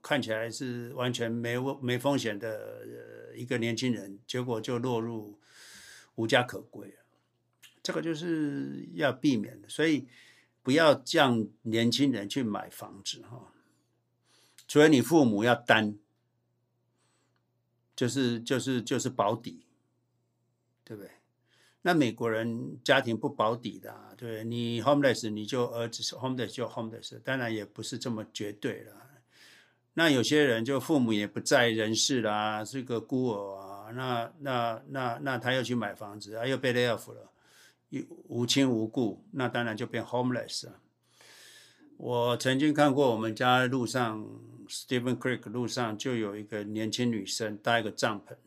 [0.01, 5.39] 看起来是完全没没风险的一个年轻人，结果就落入
[6.15, 6.95] 无家可归。
[7.83, 10.07] 这个就是要避免的，所以
[10.63, 13.50] 不要让年轻人去买房子哈。
[14.71, 15.97] 所以你父母要担，
[17.93, 19.65] 就是就是就是保底，
[20.85, 21.11] 对不对？
[21.81, 28.93] 那美国人家庭不保底的，对，你 homeless 你就儿子是 homeless 就 homeless，当然也不是这么绝对了。
[29.95, 37.29] 那有些人就父母也不在人世啦，是个孤儿啊，那那那那他又去买房子啊，又被 lay off 了，
[38.29, 40.79] 无亲无故，那当然就变 homeless 了。
[41.97, 44.25] 我曾经看过我们家路上
[44.71, 48.37] Stephen Creek 路上就有一个年轻女生搭一个帐篷，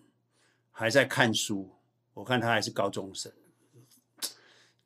[0.72, 1.70] 还在看书。
[2.14, 3.30] 我看她还是高中生，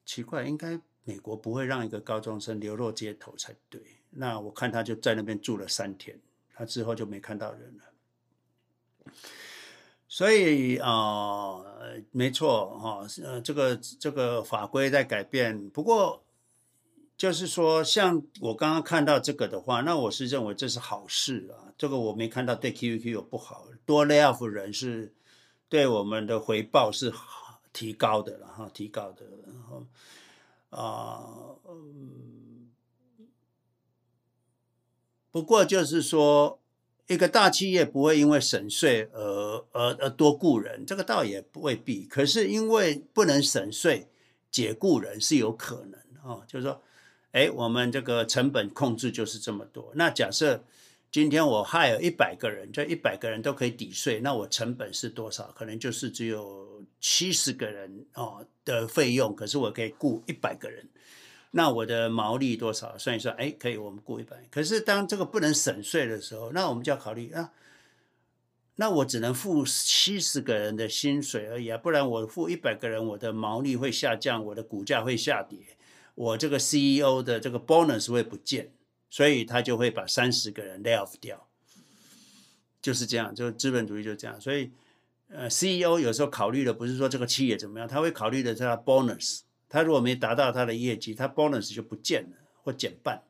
[0.05, 3.81] 奇怪，应该美国不会让一个高中生流落街头才对。
[4.11, 6.19] 那我看她就在那边住了三天，
[6.57, 9.13] 她之后就没看到人了。
[10.09, 16.25] 所以啊、呃，没错哈，呃，这个这个法规在改变，不过。
[17.19, 21.75] 就是说，像我刚刚看到这个的话，那我是认为这是好事啊。
[21.77, 25.13] 这个我没看到对 QQ 有不好，多 lay off 人是
[25.69, 27.13] 对我们的回报是
[27.73, 29.27] 提高的了哈，提高的。
[29.45, 29.85] 然后
[30.71, 31.27] 啊，
[35.33, 36.61] 不过就是说，
[37.09, 42.05] 一个大企业不会因为省税而而而多雇人，这个倒也不未必。
[42.05, 44.09] 可是因为不能省税，
[44.53, 46.81] 解雇人是有可能啊，就是说。
[47.33, 49.93] 哎，我们这个成本控制就是这么多。
[49.95, 50.65] 那假设
[51.11, 55.53] 今天我 hire 一百个人，这一百个人都可以抵税，那我成本是多少？
[55.55, 60.89] 可能就是只有七十个人哦的费用，可是我可以雇一百个人，
[61.51, 62.97] 那我的毛利多少？
[62.99, 64.37] 算一算，哎，可以，我们雇一百。
[64.51, 67.53] 可是当这个不能省税的时候，那我们就要考虑啊，
[68.77, 75.59] 那我只能付七十个人的薪水而已啊，不然我付一百个人，我的毛利会下降，我的股价会下跌。
[76.19, 78.73] 我这个 CEO 的这个 bonus 会不见，
[79.09, 81.47] 所以他就会把三十个人 lay off 掉，
[82.83, 84.41] 就是这样，就资本主义就这样。
[84.41, 84.73] 所以，
[85.29, 89.43] 呃，CEO 有时候考虑的不是说这个企业怎么样，他会考虑的是他 bonus。
[89.69, 93.23] 他如果没达到他的业绩，他 bonus 就不见了或减半，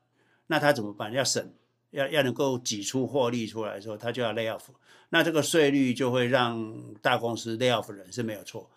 [0.46, 1.12] 那他怎么办？
[1.12, 1.52] 要省，
[1.90, 4.62] 要要能够挤出获利出来的时候，他就要 lay off。
[5.10, 8.70] 那这个税率就会让大公司 lay off 人是没有错，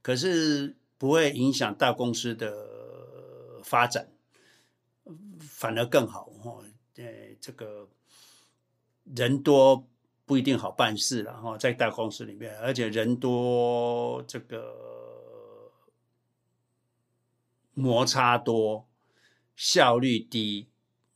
[0.00, 2.77] 可是不会影响大公司的。
[3.68, 4.08] 发展
[5.40, 6.62] 反而更好哈，
[6.96, 7.04] 呃，
[7.38, 7.86] 这个
[9.14, 9.86] 人多
[10.24, 15.70] 不一定好办事了哈，在大公司里面，而且人多这个
[17.74, 18.88] 摩擦多，
[19.54, 20.68] 效率低。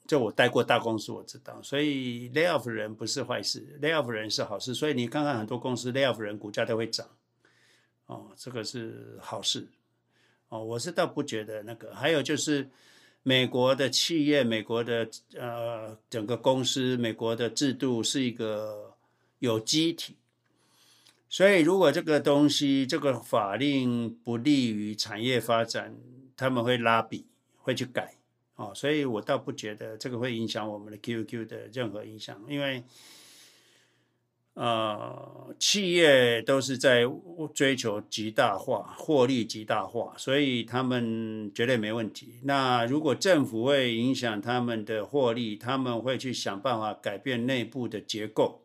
[0.04, 4.74] 就我待过大公司，我知道，所以 lay off 人不是坏事，lay off 人是好事。
[4.74, 7.08] 所以你看看很多公司 lay off 人股价都会涨，
[8.06, 9.68] 哦，这个是好事。
[10.52, 11.94] 哦，我是倒不觉得那个。
[11.94, 12.68] 还有就是，
[13.22, 18.94] 美国的企业，美国的呃整个公司，美国的制度是一个
[19.38, 20.14] 有机体，
[21.26, 25.96] 所以如果这个东西这个法令不利于产业发展，
[26.36, 27.24] 他们会拉比，
[27.62, 28.16] 会去改。
[28.56, 32.84] 哦，所以我倒不觉得这个会影响我们的 QQ 的任何影响，因为。
[34.54, 37.04] 呃，企业都是在
[37.54, 42.40] 追求极大化、获利极大化，所以他们绝对没问题。
[42.42, 48.60] 那如果政府会影响他们的获利，他们会去想办法改变内部的结构，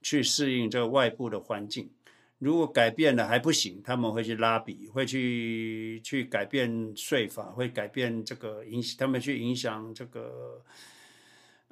[0.00, 1.90] 去适应这个外部的环境。
[2.38, 10.62] 如果改变了还不行，他们会去拉比，会去去改变税法，会改变这个影响，他们去影响这个。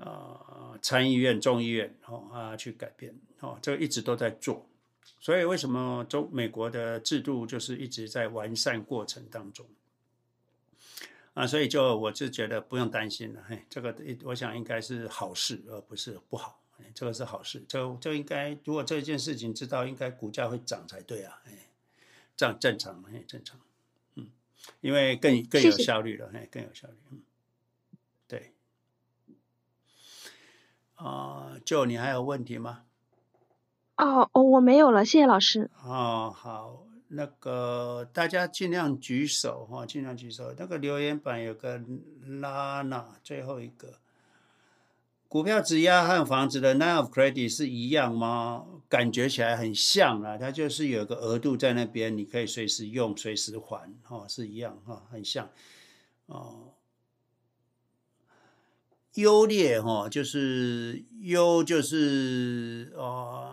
[0.02, 4.66] 呃，参议院、众议院，哦啊，去改变，哦，这个一直都在做，
[5.20, 9.66] 所以为什么中美国的制度就是一直在完善过程当中，
[11.34, 13.94] 啊，所以就我就觉得不用担心了，嘿，这个
[14.24, 21.52] 我想应该是好事，而不是不好，哎，这个是好事，这这应该如果这件事情知道，应该股价会涨才对啊，哎，
[22.38, 23.60] 这样正常，哎，正常，
[24.14, 24.28] 嗯，
[24.80, 27.20] 因为更更有效率了，哎，更有效率，嗯。
[31.02, 32.82] 啊，就你还有问题吗？
[33.96, 35.70] 哦哦，我没有了，谢谢老师。
[35.82, 40.54] 哦，好，那个大家尽量举手哈，尽量举手。
[40.58, 41.80] 那个留言板有个
[42.40, 43.94] 拉娜，最后一个。
[45.28, 48.66] 股票质押和房子的 line of credit 是一样吗？
[48.88, 55.48] 感觉起来很像啊，它就是有个额度在那边，你可以随时用、随时还，哈，是一样哈，很像。
[56.26, 56.69] 哦，
[59.14, 63.52] 优劣哈，就是优就是呃，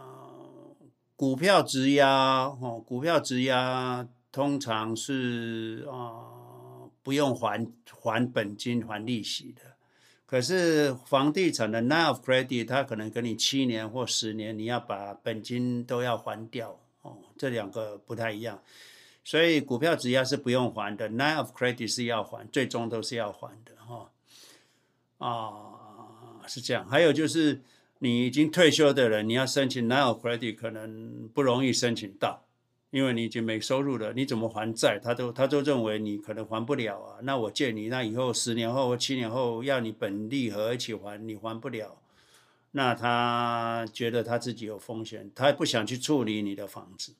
[1.15, 7.67] 股票质押哈，股票质押通常是啊、呃，不用还
[7.99, 9.61] 还本金、还利息的。
[10.27, 18.61] 可是房地产的 line of credit，它可能给你七年或十年，你要把本金都要还掉哦，这两个不太一样。
[19.23, 23.71] 所以股票质押是不用还的，line of credit 是要还，最终都是要还的。
[25.18, 26.88] 啊，是这样。
[26.88, 27.61] 还有就是
[27.99, 32.44] 你已经退休的人，你要申请 line of credit 可能不容易申请到。
[32.89, 34.98] 因为你已经没收入了，你怎么还债？
[34.98, 37.19] 他都他都认为你可能还不了啊。
[37.23, 41.98] 那我借你，那以后十年后或七年后要你本利和一起还，你还不了，
[42.72, 47.14] 那他觉得他自己有风险，他不想去处理你的房子。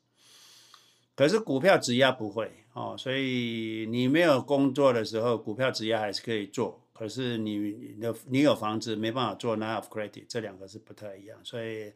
[1.14, 6.80] 可是股票质押不会哦，所以你没有工作的时候，股票质押还是可以做。
[6.98, 11.94] 可是你你的你有房子没办法做 line of credit，这两个是不太一样，所以。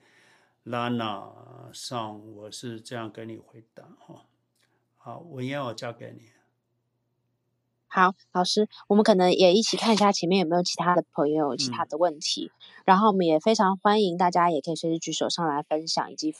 [0.65, 4.27] 拉娜上，我是这样跟你回答哈。
[4.95, 6.29] 好，文嫣，我交给你。
[7.87, 16.35] 好，老师，我们可能也一起看一下前面有没有其他的朋友有其他的问题，嗯、然后我们也非常欢迎大家也可以随时举手上来分享，以及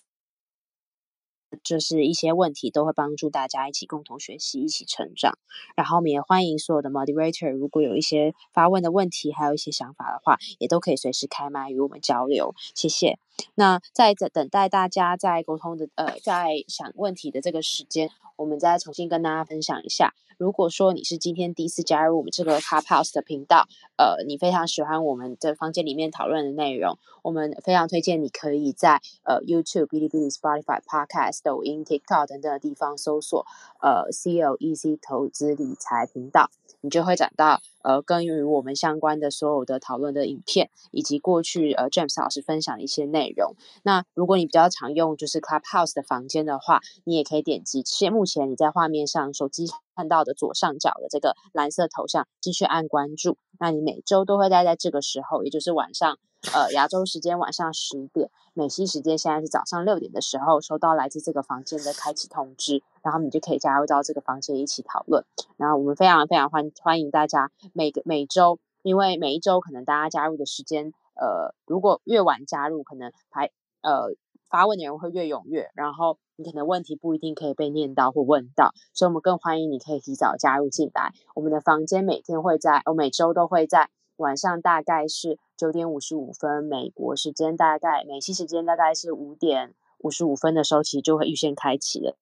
[1.63, 5.37] 就是一些问题都会帮助大家一起共同学习，一起成长。
[5.75, 12.53] 然后我们也欢迎所有的 moderator，如果有一些发问的问题，还有一些想法的话，也都可以随时开麦与我们交流。
[12.75, 13.19] 谢谢。
[13.55, 20.13] 那在等等待大家在沟通的呃，在想问题的这个时间，我们再重新跟大家分享一下。
[20.37, 33.45] 如果说你是今天第一次加入我们这个 Car House 的频道，呃，你非常喜欢我们的房间里面讨论的内容，我们非常推荐你可以在呃 YouTube、哔哩哔哩、Spotify、Podcast、抖音、TikTok 等等的地方搜索
[33.81, 36.49] 呃 CLEC 投资理财频道。
[36.83, 43.55] 你就会找到呃，跟与我们相关的所有的讨论的影片，以及过去呃 James 老师分享的一些内容。
[43.83, 53.37] 那如果你比较常用就是 Clubhouse 的房间的话，你也可以点击现目前你在画面上手机看到的左上角的这个蓝色头像，继续按关注。
[53.59, 56.17] 那你每周都会待在这个时候，也就是晚上。
[56.53, 65.23] 呃，亚洲时间晚上十点，美西时间现在是早上六点的时候，收到来自这个房间的开启通知，然后你就可以加入到这个房间一起讨论。
[65.55, 73.51] 然后我们非常非常欢欢迎大家每个每周，因为每一周可能大家加入的时间，呃，如果越晚加入，可能排
[73.81, 74.07] 呃
[74.49, 81.13] 发问的人会越踊跃，然后你可能问题不一定可以被念到或问到，所以我们更欢迎你可以提早加入进来。
[81.35, 83.91] 我们的房间每天会在，我、每周都会在。
[84.22, 92.15] 晚上大概是九点五十五分，美国时间大概美西时间大概是五点五十五分的时候，其实就会预先开启了。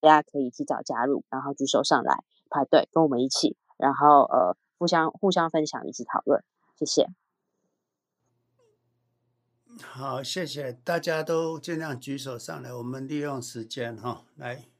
[0.00, 6.44] 大家可以提早加入，然后举手上来排队，跟我们一起，然后呃互相互相分享，一起讨论。
[6.78, 7.08] 谢谢。
[9.82, 14.75] 好，谢谢大家都尽量举手上来，我们利用时间哈来。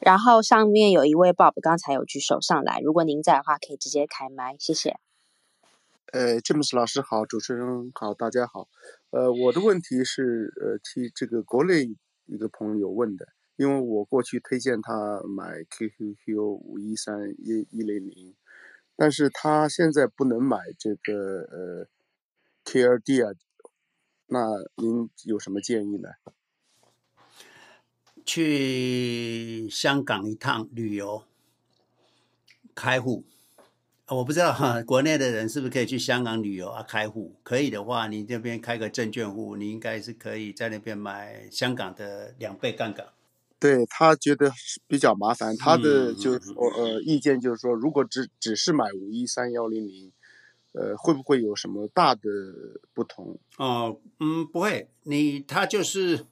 [0.00, 4.98] 然后上面有一位 Bob，刚才有举手上来，如果您在的话，可以直接开麦，谢谢。
[6.12, 8.68] 呃，James 老师好，主持人好，大家好。
[9.10, 11.96] 呃，我的问题是呃替这个国内
[12.26, 18.34] 一个朋友问的，因为我过去推荐他买 QQQ 五一三一一零零，
[18.96, 21.86] 但是他现在不能买这个呃
[22.64, 23.36] KLD 啊，
[24.26, 24.46] 那
[24.76, 26.08] 您有什么建议呢？
[28.24, 31.24] 去香港一趟旅游，
[32.74, 33.24] 开户，
[34.08, 36.82] 我不知道哈，国内的人是不是可以去香港旅游啊？
[36.82, 43.06] 开户可以的话，你这边开个证券户，你应该是可以在那边买香港的两倍杠杆。
[43.58, 44.50] 对，他觉得
[44.86, 50.12] 比较麻烦，他的就是呃意见就是说，如果只只是买五一三幺零零，
[50.72, 52.20] 呃，会不会有什么大的
[52.94, 53.38] 不同？
[53.58, 56.26] 哦，嗯，不会，你他就是。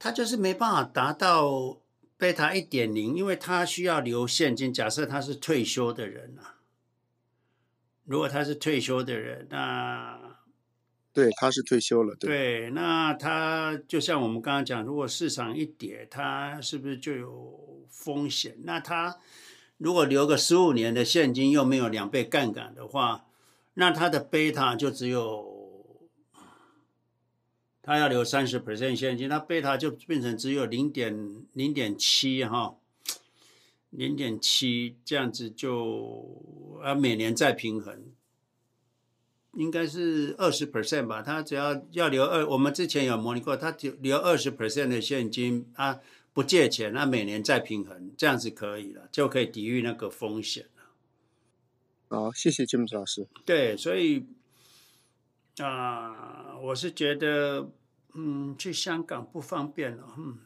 [0.00, 1.78] 他就是没办法达到
[2.16, 4.72] 贝塔一点零，因为他需要留现金。
[4.72, 6.56] 假设他是退休的人啊，
[8.04, 10.38] 如果他是退休的人，那
[11.12, 18.56] 对，他是退休了，对，对，那他就像我们刚刚讲，如果市场一跌，他是不是就有风险？
[18.62, 19.18] 那他
[19.76, 23.26] 如果留个十五年的现金，又没有两倍杠杆的话，
[23.74, 25.49] 那他的贝塔就只有，
[27.90, 32.76] 它要留三十 percent 现金，他贝塔就变成只有零点零点七哈，
[33.90, 38.04] 零点七这样子就啊每年再平衡，
[39.54, 41.20] 应该是二十 percent 吧？
[41.20, 45.98] 他只要要留二，我们之前有模拟过，他留留二十 percent 的现金啊，
[46.32, 50.84] 不借钱，那每年再平衡，这样子可以了，就可以抵御那个风险了。
[52.06, 53.26] 好，谢谢金姆斯老师。
[53.44, 54.26] 对，所以
[55.58, 57.72] 啊、呃，我是觉得，
[58.14, 60.14] 嗯，去香港不方便了。
[60.18, 60.38] 嗯，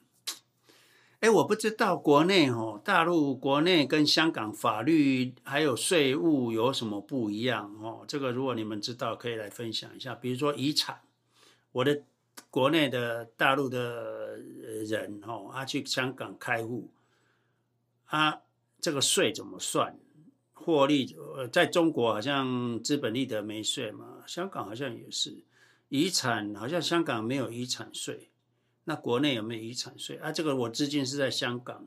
[1.20, 8.04] 哎，我不知道国内哦，大陆国内跟香港法律还有税务有什么不一样哦？
[8.06, 10.14] 这个如果你们知道，可以来分享一下。
[10.14, 11.00] 比如说遗产，
[11.72, 12.02] 我的
[12.50, 16.90] 国内的大陆的人哦，他去香港开户，
[18.06, 18.40] 啊，
[18.80, 19.98] 这个税怎么算？
[20.52, 25.44] 获利呃，在中国好像资本利得没税嘛，香港好像也是
[25.94, 28.28] 遗产，好像香港没有遗产税，
[28.82, 30.32] 那国内有没有遗产税啊？
[30.32, 31.86] 这个我资金是在香港，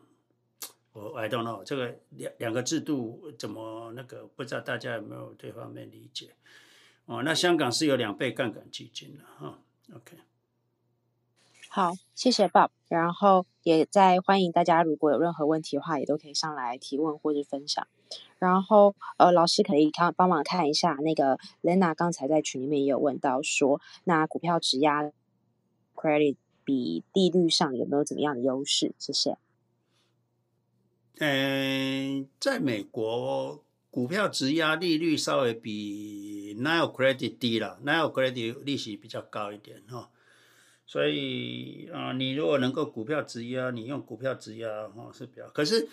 [0.94, 6.36] 我 I don't know，这个两两个制度怎么那个不知道大家有没有这方面理解？
[7.04, 9.60] 哦，那香港是有两倍杠杆基金的哈
[9.94, 10.18] ，OK。
[11.68, 17.86] 好，谢谢 Bob，然后也在欢迎大家，如果有任何问题的话，也都可以上来提问或者分享。
[18.40, 25.12] 然后呃，老师可以看帮忙看一下那个 Lena 刚才在群里面也有问到说，那股票质押
[25.96, 28.94] credit 比利率上有没有怎么样的优势？
[29.00, 29.38] 谢谢。
[31.20, 40.12] 嗯，在美国股票质押利率稍微比 Nile credit 低了，Nile credit 利息比较高一点哈。
[40.86, 45.50] 所以啊、你如果能够股票质押，你用股票质押哈是比较。
[45.50, 45.90] 可是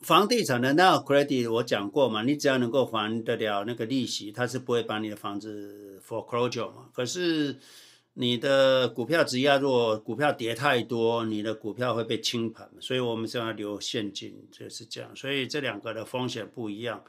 [0.00, 6.88] 房地产的那个 credit 我讲过嘛，你只要能够还得了那个利息，它是不会把你的房子 foreclosure 嘛。
[6.94, 7.58] 可是
[8.14, 15.14] 你的股票质押，如果股票跌太多，你的股票会被清盘，所以我们是要留现金，就是这样。
[15.14, 17.04] 所以这两个的风险不一样。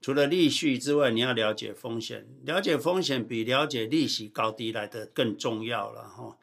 [0.00, 6.36] 除了利息之外，你要了解风险，了解风险比了解利息高低来得更重要了哈。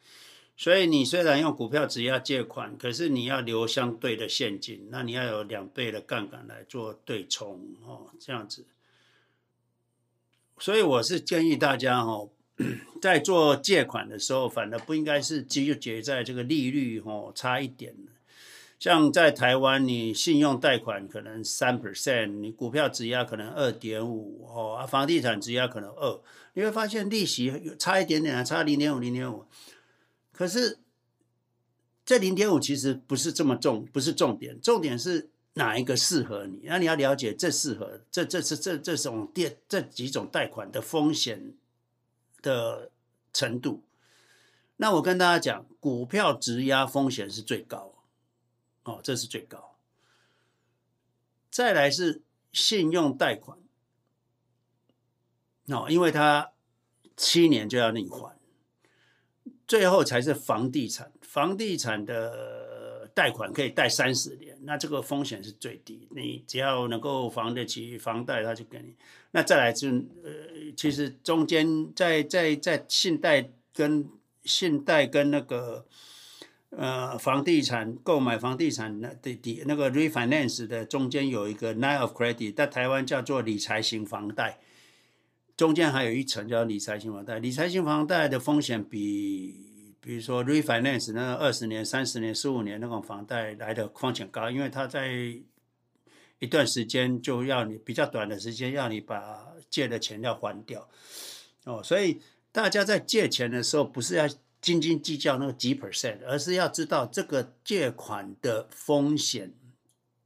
[0.60, 8.66] 所以你虽然用股票质押借款，可是你要留相对的现金，那你要有两倍的杠杆来做对冲哦，这样子。
[10.58, 12.28] 所以我是建议大家哦，
[13.00, 17.94] 在做借款的时候，反而不应该是纠结在这个利率哦差一点
[18.78, 26.20] 像在台湾，你信用贷款可能三 percent，你股票质押可能二点五哦，房地产质押可能二，
[26.52, 29.46] 你会发现利息差一点点啊，差零点五零点五，
[30.40, 30.78] 可是
[32.02, 36.62] 这零点五其实不是这么重，不是重点，重点是哪一个适合你？
[36.64, 41.52] 那你要了解这适合这这是这这种电这几种贷款的风险
[42.40, 42.90] 的
[43.34, 43.82] 程度。
[44.78, 47.92] 那我跟大家讲，股票质押风险是最高。
[48.84, 49.76] 哦，这是最高。
[51.50, 53.58] 再来是信用贷款，
[55.66, 56.52] 哦，因为它
[57.14, 58.39] 七年就要你还，
[59.70, 61.12] 最后才是房地产。
[61.22, 66.08] 房地产的贷款可以贷三十年，那这个风险是最低。
[66.10, 68.96] 你只要能够还得起房贷，他就给你。
[69.30, 69.88] 那再来就
[70.24, 70.32] 呃，
[70.76, 74.08] 其实中间在在在信贷跟
[74.44, 75.86] 信贷跟那个。
[76.70, 84.60] 呃，房地产购买房地产那的的那个 refinance 的中间有一个 line of credit，在台湾叫做理财型房贷，
[85.60, 87.38] 中间还有一层叫理财型房贷。
[87.38, 95.12] 理财型房贷的风险比，比如说 refinance 那个二十年、三十年、十五年那种房贷来的风险高，因为它在
[96.38, 100.88] 一段时间就要你比较短的时间要你把借的钱要还掉。
[101.64, 104.26] 哦，所以大家在借钱的时候不是要。
[104.62, 109.54] 斤斤计较那个几 percent，而是要知道这个借款的风险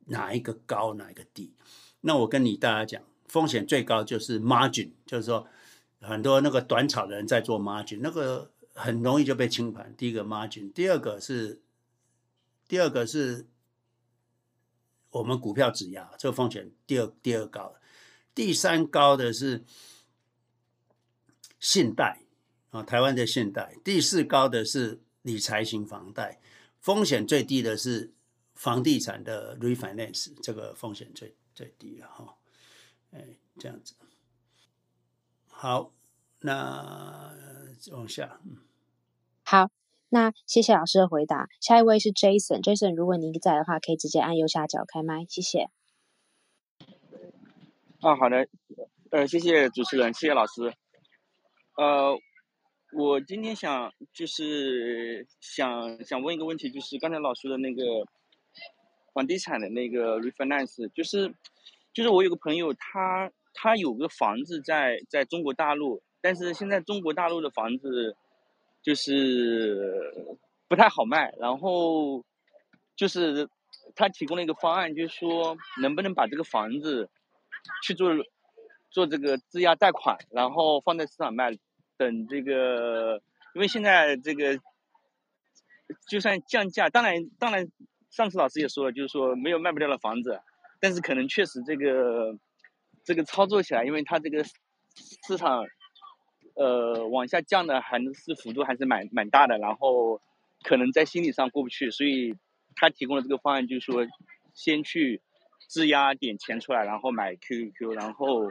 [0.06, 1.54] 哪一个高，哪一个低。
[2.00, 3.02] 那我跟你大家讲，
[3.34, 5.44] 风险最高就是 margin，就是说
[6.00, 9.92] 很多那个短炒的人在做 margin，那个很容易就被清盘。
[9.96, 11.60] 第一个 margin，第二个是
[12.68, 13.48] 第二个是
[15.10, 17.74] 我们股票质押，这个风险第二第二高，
[18.32, 19.64] 第三高的是
[21.58, 22.20] 信贷。
[22.70, 26.40] 啊，台湾的信贷，第四高的是理财型房贷，
[26.78, 28.12] 风险最低的是
[28.54, 32.36] 房地产的 refinance，这个风险最最低了哈。
[33.14, 33.94] 哎，这样子。
[35.46, 35.92] 好，
[36.40, 37.32] 那
[37.92, 38.40] 往下。
[39.44, 39.70] 好，
[40.08, 41.48] 那谢谢老师的回答。
[41.60, 45.70] 下一位是 Jason，Jason，如果您在的话，可以直接按右下角开麦，谢谢。
[48.00, 48.48] 啊，好的。
[49.10, 50.74] 呃，谢谢主持人，谢谢老师。
[51.76, 52.18] 呃，
[52.92, 57.82] 我今天想就是想想问一个问题，就是刚才老师的那个
[59.12, 61.32] 房地产的那个 refinance，就是
[61.94, 68.16] 就是我有个朋友，他他有个房子在在中国大陆，但是现在中国大陆的房子
[68.82, 70.36] 就是
[70.68, 72.22] 不太好卖，然后
[72.96, 73.48] 就是
[73.94, 77.08] 他提供了一个方案，就是说能不能把这个房子
[77.82, 78.10] 去做
[78.90, 81.56] 做这个质押贷款，然后放在市场卖。
[81.96, 83.22] 等这个，
[83.54, 84.58] 因为现在这个
[86.08, 87.68] 就算降价，当然当然，
[88.10, 90.40] 上次老师也说了，就是说没有卖不掉的房子，
[90.84, 92.36] 但是可能确实这个
[93.04, 94.44] 这个操作起来，因为它这个
[95.26, 95.64] 市场
[96.56, 100.20] 呃往下降的还是幅度还是蛮蛮大的，然后
[100.62, 102.36] 可能在心理上过不去，所以
[102.76, 104.06] 他提供的这个方案就是说
[104.52, 105.22] 先去
[105.70, 108.50] 质押点钱出来，然后买 QQQ，然后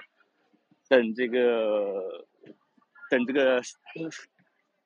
[0.89, 2.25] 等这个。
[3.11, 3.61] 等这个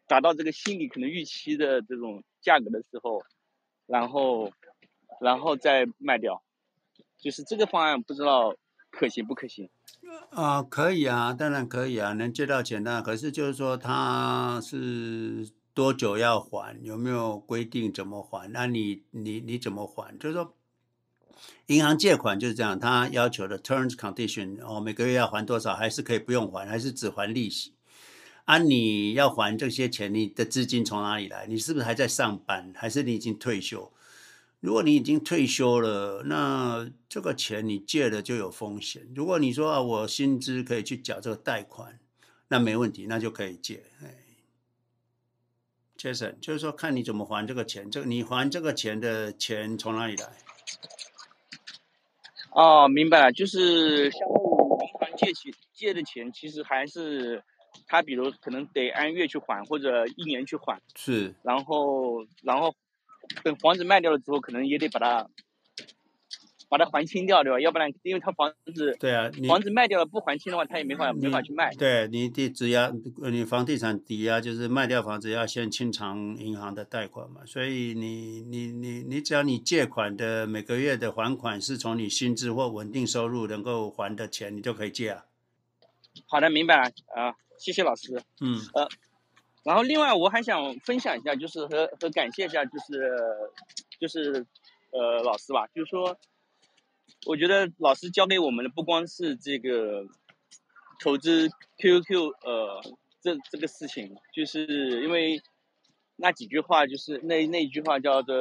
[0.05, 3.23] 达到这个心理可能预期的这种价格的时候，
[3.85, 4.51] 然后，
[5.21, 6.43] 然后再卖掉，
[7.19, 8.55] 就是这个方案不知道
[8.91, 9.69] 可行不可行？
[10.29, 13.01] 啊、可以啊，当然可以啊，能借到钱的。
[13.01, 16.77] 可是就是说，他是多久要还？
[16.81, 18.49] 有没有规定怎么还？
[18.51, 20.17] 那你你你怎么还？
[20.17, 20.55] 就是说，
[21.65, 25.75] 银行借款就是这样，他要求的 terms condition 哦，每个月要还多少？
[25.75, 26.67] 还是可以不用还？
[26.67, 27.73] 还是只还利息？
[28.45, 31.45] 啊，你要还这些钱，你的资金从哪里来？
[31.47, 33.91] 你是不是还在上班，还是你已经退休？
[34.59, 39.07] 如果你已经退休了，那这个钱你借了就有风险。
[39.15, 41.99] 如果你说啊，我薪资可以去缴这个贷款，
[42.47, 43.83] 那没问题，那就可以借。
[44.03, 44.15] 哎
[45.97, 50.25] ，Jason，就是说看你怎么还这个钱，这个你还这个钱的钱从哪里来？
[52.51, 57.43] 哦，明白了，就是相当于银行借钱借的钱，其实还是。
[57.89, 62.73] 他比如可能得按月去还，或者一年去还，是，然后然后
[63.43, 65.27] 等房子卖掉了之后，可能也得把它
[66.69, 67.59] 把它还清掉，对吧？
[67.61, 71.73] 要不然，因为他房子对啊，房子卖掉了不还清的话，他也没法没法去卖。
[71.75, 72.91] 对，你得质押，
[73.31, 85.25] 你房地产抵押就是卖掉房子要先清偿银行的贷款嘛，所以你你你你只要你借款的每个月的还款是从你薪资或稳定收入能够还的钱，你就可以借啊。
[86.27, 87.35] 好的，明白了啊。
[87.57, 88.21] 谢谢老师。
[88.41, 88.59] 嗯。
[88.73, 88.87] 呃，
[89.67, 93.17] 然后另外我还想分享一下，就是和和感谢一下，就是
[93.99, 94.45] 就是
[94.91, 96.17] 呃老师吧，就是说，
[97.25, 100.05] 我觉得老师教给我们的不光是这个
[101.01, 101.49] 投资
[101.79, 102.81] QQ 呃
[103.19, 105.41] 这这个事情，就是因为
[106.15, 108.33] 那几句话，就是那那一句话叫做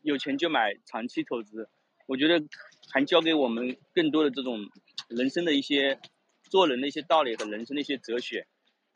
[0.00, 1.68] 有钱就买长期投资，
[2.06, 2.42] 我觉得
[2.94, 4.70] 还教给我们更多的这种
[5.08, 6.00] 人生的一些。
[6.50, 8.44] 做人的一些道理和人生的一些哲学，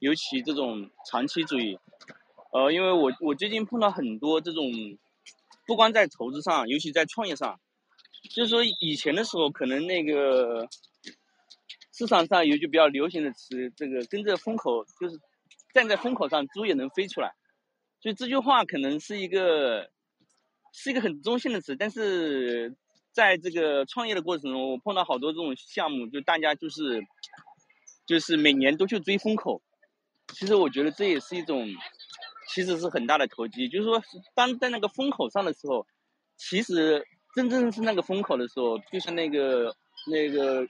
[0.00, 1.78] 尤其这种长期主义，
[2.52, 4.70] 呃，因为我我最近碰到很多这种，
[5.66, 7.58] 不光在投资上，尤其在创业上，
[8.34, 10.68] 就是说以前的时候，可能那个
[11.92, 15.18] 市场上有句比较流行的词，这个跟着风口，就是
[15.72, 17.32] 站在风口上，猪也能飞出来，
[18.02, 19.90] 所以这句话可能是一个
[20.72, 22.76] 是一个很中性的词，但是
[23.12, 27.02] 在这个创业的过程中，我碰到好多这种项目，就大家就是。
[28.06, 29.62] 就是每年都去追风口，
[30.32, 31.68] 其实我觉得这也是一种，
[32.48, 33.68] 其实是很大的投机。
[33.68, 34.02] 就是说，
[34.34, 35.86] 当在那个风口上的时候，
[36.36, 39.76] 其实真正是那个风口的时候，就像那个
[40.10, 40.66] 那个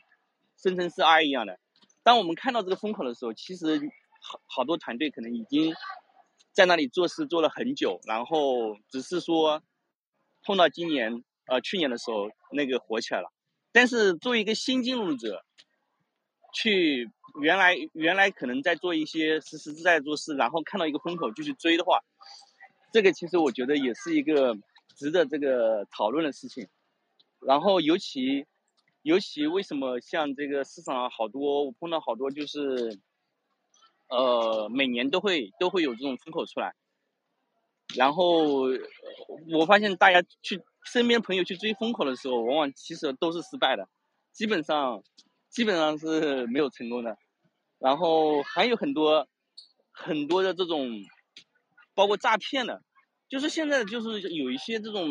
[0.56, 1.58] 生成式 I 一样的。
[2.02, 3.80] 当我们看到这个风口的时候，其实
[4.20, 5.74] 好好多团队可能已经
[6.52, 9.62] 在那里做事做了很久，然后只是说
[10.44, 13.32] 碰到今年呃去年的时候那个火起来了。
[13.72, 15.44] 但是作为一个新进入者，
[16.54, 17.10] 去
[17.42, 21.98] 原来原来可能在做一些实实在在做事，然后看到一个风口就去追的话，
[22.92, 24.56] 这个其实我觉得也是一个
[24.96, 26.68] 值得这个讨论的事情。
[27.40, 28.46] 然后尤其
[29.02, 32.98] 尤其为什么像这个市场上好多我碰到好多就是，
[34.08, 36.74] 呃每年都会都会有这种风口出来，
[37.96, 38.68] 然后
[39.52, 43.88] 我发现大家去身边朋友去追风口的时候，往往其实都是失败的，
[44.32, 45.02] 基本上。
[45.54, 47.16] 基本上是没有成功的，
[47.78, 49.28] 然后还有很多
[49.92, 50.90] 很多的这种，
[51.94, 52.82] 包括诈骗的，
[53.28, 55.08] 就是现在就是有一些这种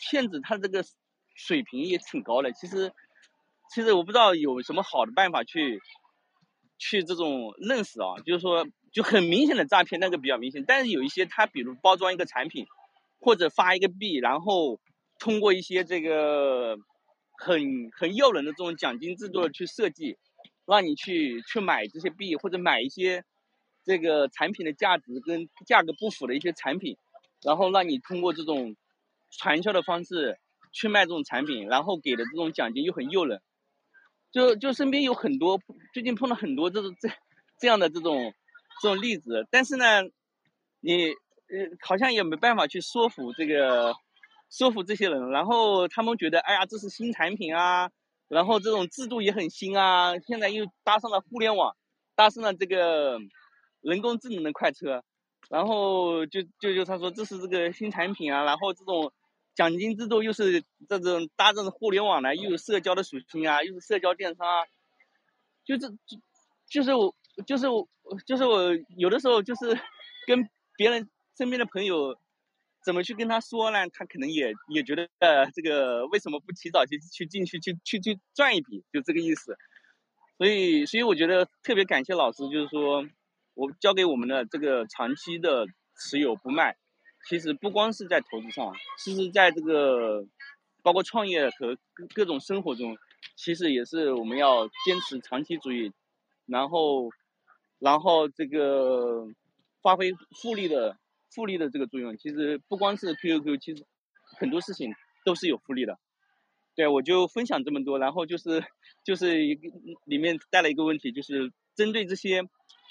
[0.00, 0.82] 骗子，他这个
[1.34, 2.52] 水平也挺高的。
[2.52, 2.90] 其实，
[3.74, 5.78] 其实我不知道有什么好的办法去
[6.78, 12.66] 去这种认识啊，就是说就很明显的诈骗那个比较明显，但是有一些他比如包装一个产品，
[13.20, 14.80] 或者发一个币，然后
[15.18, 16.78] 通过一些这个。
[17.38, 20.16] 很很诱人的这种奖金制度的去设计，
[20.66, 23.24] 让你去去买这些币，或者买一些
[23.84, 26.96] 这个产品的价值跟价格不符的一些产品，
[27.42, 28.76] 然后让你通过这种
[29.30, 30.38] 传销的方式
[30.72, 33.40] 去卖这种产品，然后给的这种奖金又很诱人，
[34.32, 35.60] 就就身边有很多
[35.92, 37.08] 最近碰到很多这种这
[37.58, 38.34] 这样的这种
[38.82, 40.02] 这种例子，但是呢，
[40.80, 43.94] 你呃好像也没办法去说服这个
[44.50, 47.90] 说服这些人，然后他们觉得哎呀这是新产品啊。
[48.28, 51.76] 然后这种制度也很新啊，现在又搭上了互联网，
[52.16, 53.20] 搭上了这个
[53.80, 55.04] 人工智能的快车，
[55.48, 59.12] 然后就就就他说这是这个新产品啊，然后这种
[59.54, 64.64] 奖金制度又是这种搭上互联网的，又有社交的属性啊，又是社交电商啊，
[65.64, 66.18] 就是就
[66.68, 67.14] 就是我
[67.46, 67.86] 就是我
[68.26, 69.78] 就是我有的时候就是
[70.26, 71.08] 跟别人
[71.38, 72.18] 身边的朋友。
[72.86, 73.88] 怎么去跟他说呢？
[73.88, 79.58] 他可能也也觉得，呃，这个为什么不提早去去进去去去去赚一笔，就这个意思。
[80.38, 83.04] 所以，所以我觉得特别感谢老师，就是说
[83.54, 85.66] 我教给我们的这个长期的
[85.98, 86.76] 持有不卖，
[87.28, 88.72] 其实不光是在投资上，
[89.02, 90.24] 其实在这个
[90.84, 92.96] 包括创业和各各种生活中，
[93.34, 95.90] 其实也是我们要坚持长期主义，
[96.46, 97.10] 然后，
[97.80, 99.26] 然后这个
[99.82, 100.96] 发挥复利的。
[101.30, 103.84] 复利的这个作用，其实不光是 QQQ，其实
[104.38, 104.94] 很多事情
[105.24, 105.98] 都是有复利的。
[106.74, 108.64] 对，我就分享这么多，然后就是
[109.02, 109.68] 就是一个
[110.04, 112.42] 里面带了一个问题，就是针对这些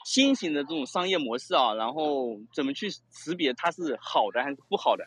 [0.06, 5.06] 新型的这种商业模式啊，然后怎么去识别它是好的还是不好的？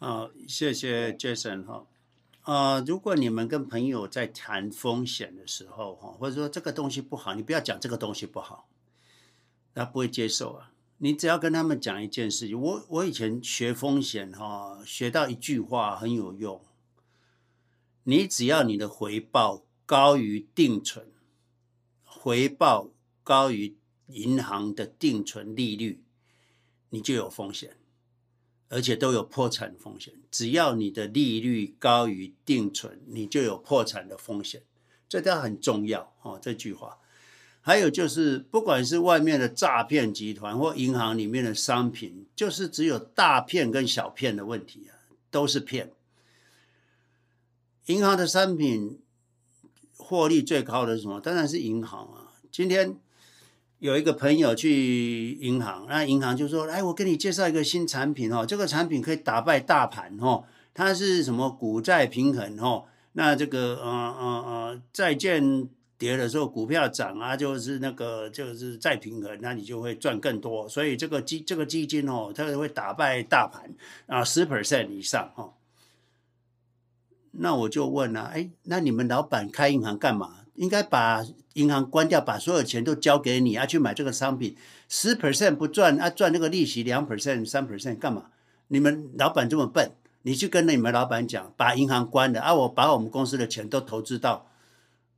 [0.00, 1.86] 啊，谢谢 Jason 哈。
[2.42, 8.68] 啊，如果你们跟朋友在谈风险的时候哈，或者说这个东西不好，你不要讲这个东西不好，
[9.74, 10.70] 他不会接受啊。
[11.04, 16.64] 你只要跟他们讲一件事情，我我以前学风险哈，学到一句话很有用。
[18.04, 21.12] 你只要你的回报高于定存，
[22.04, 22.88] 回报
[23.22, 23.76] 高于
[24.06, 26.02] 银行的定存利率，
[26.88, 27.76] 你就有风险，
[28.70, 30.14] 而且都有破产风险。
[30.30, 34.62] 只要你的利率高于定存，你就有破产的风险，
[35.06, 36.38] 这都很重要哦。
[36.40, 36.98] 这句话。
[37.66, 44.92] 还有就是，不管是外面的诈骗集团或银行里面的商品，就是只有大骗跟小骗的问题啊，
[45.30, 45.90] 都是骗。
[47.86, 49.00] 银行的商品
[49.96, 51.18] 获利最高的是什么？
[51.18, 52.36] 当然是银行啊。
[52.50, 52.98] 今天
[53.78, 62.84] 有一个朋友去银行，那银行就说：“哎，我给你介绍一个新产品哦，这个产品可以打败大盘哦，它是什么股债平衡哦？
[63.12, 65.66] 那这个呃呃呃债券。”
[66.04, 70.68] 跌的时候，股票涨啊，就是那个就是再平衡，那你就会赚更多。
[70.68, 73.70] 所以这个基这个基金哦，它会打败大盘
[74.06, 75.54] 啊，十 percent 以上哦。
[77.30, 80.44] 那我就问了，哎，那你们老板开银行干嘛？
[80.56, 81.24] 应该把
[81.54, 84.54] 银行关掉，把所有钱都交给你啊，去买这个商品，
[84.88, 88.26] 十 percent 不赚啊，赚那个利息两 percent、三 percent 干嘛？
[88.68, 94.46] 你们老板这么笨，你去跟你们老板讲，把银行关了啊，我把我们公司的钱都投资到。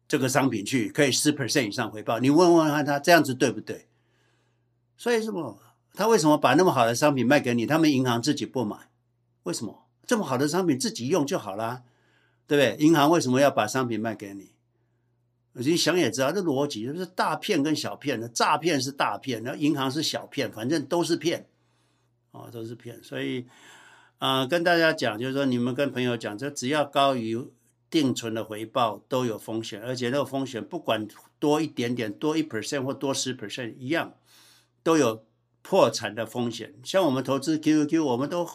[0.08, 3.88] 这个商品去可以十 percent 以上回报，你问问看他这样子对不对？
[4.96, 5.58] 所以什么？
[5.92, 7.66] 他为什么把那么好的商品卖给你？
[7.66, 8.90] 他们银行自己不买，
[9.44, 9.86] 为什么？
[10.06, 11.82] 这么好的商品自己用就好了，
[12.46, 12.86] 对不对？
[12.86, 14.52] 银行为什么要把商品卖给你？
[15.54, 21.46] 你想也知道，这逻辑就是大骗跟小骗的，诈骗是大骗，然后银行是小骗，反正都是骗，
[22.30, 23.02] 哦，都是骗。
[23.02, 23.46] 所以
[24.18, 27.50] 啊、跟大家讲，就是说你们跟朋友讲，这只要高于。
[27.96, 31.08] 定存的回报都有风险，而且那个风险不管
[31.38, 34.12] 多一点点，多一 percent 或多十 percent 一样，
[34.82, 35.24] 都有
[35.62, 36.74] 破产的风险。
[36.84, 38.46] 像我们投资 QQQ，我们都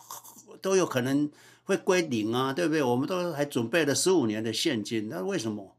[0.61, 1.31] 都有可能
[1.63, 2.83] 会归零啊，对不对？
[2.83, 5.75] 我们都还准备了十五年的现金，那为什么？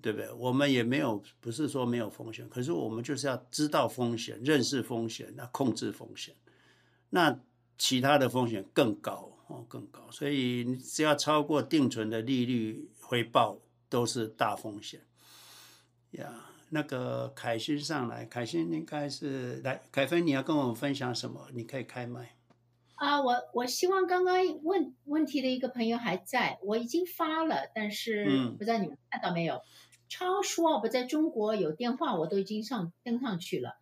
[0.00, 0.30] 对不对？
[0.34, 6.32] 我们也没有，不是说没有风险，可是我们就是要知道风险，认识风险，那控制风险，
[7.10, 7.36] 那
[7.76, 9.33] 其他的风险更高。
[9.46, 13.58] 哦，更高，所以你只要超过定存的利率回报
[13.88, 15.02] 都是大风险。
[16.12, 21.48] 呀，那个凯欣上来，凯欣应该是来，凯芬你要跟我们分享什么？
[21.52, 22.36] 你可以开麦。
[22.94, 28.24] 啊，我我希望刚刚问问题的一个朋友还在，我已经发了，但是
[28.56, 29.56] 不知道你们看到没有？
[29.56, 29.62] 嗯、
[30.08, 33.76] 超说不在中国有电话，我都已经上登上去了。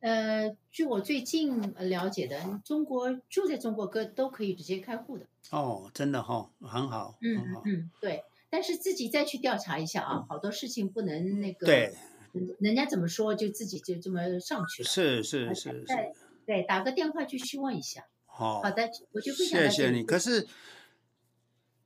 [0.00, 5.26] 呃，据我最近了解的，中国住在中国各都可以直接开户的。
[5.50, 7.18] 哦，真的哈、哦，很好。
[7.20, 8.22] 嗯嗯嗯，对。
[8.50, 11.66] 但是自己再去调查一下啊，好多事情不能那个。
[11.66, 11.94] 对。
[12.60, 14.88] 人家怎么说，就自己就这么上去了。
[14.88, 15.86] 是是是是。
[16.46, 18.06] 对，打个电话去询问一下。
[18.26, 18.62] 好。
[18.62, 19.72] 好的，我就分享到这里。
[19.72, 20.04] 谢谢你。
[20.04, 20.46] 可是，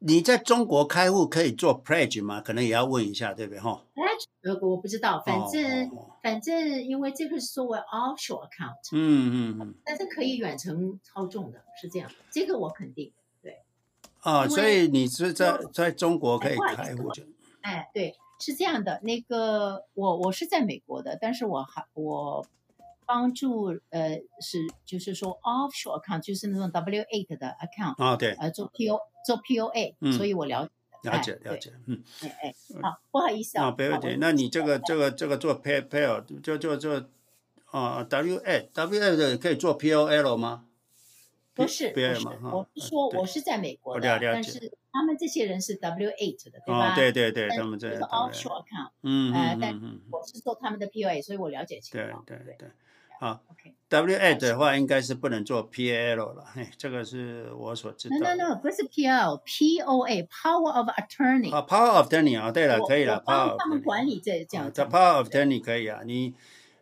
[0.05, 2.41] 你在中国开户可以做 pledge 吗？
[2.41, 3.61] 可能也要问一下，对不对？
[3.61, 5.91] 哈，pledge 呃，我不知道，反正、
[6.23, 13.63] 反正因为这个是作为 offshore account，嗯嗯嗯，但是可以远程操纵的，是这样，这个我肯定对。
[14.21, 17.23] 啊、哦，所以你是在在中国可以开户就？
[17.61, 22.45] 哎，对，是这样的，那个我我是在美国的，但是我还我。
[23.13, 30.67] 帮助呃是就是说 offshore account 就是那种 W eight 的 account 啊、哦、对呃做 P O 做 P O A、嗯、所以我了
[31.03, 37.05] 解了解了解嗯哎哎好不好意思啊不要紧那你这个这个这个做 pay pay 就就就
[37.67, 40.65] 啊 W eight W eight 的可以做 P O L 吗？
[41.53, 42.17] 不是不是
[42.51, 46.93] 我是说我是在美国的但是他们这些人是 W eight 的对吧？
[46.93, 49.79] 哦、对对对他们这个 offshore account 嗯呃但
[50.11, 52.71] 我是做他们的 P O A 所以我了解情况对对对。
[53.23, 58.17] 啊、oh,，W A 的话应该是不能做 P A L 了，嘿，这个是我所知道。
[58.17, 61.55] No No No，不是 P L，P O A，Power of Attorney。
[61.55, 63.23] 啊、oh,，Power of Attorney 啊，对了，可以了。
[63.25, 63.57] ，Power。
[63.57, 64.73] 他们管理这这样。
[64.73, 66.35] The Power of Attorney 可以啊，你。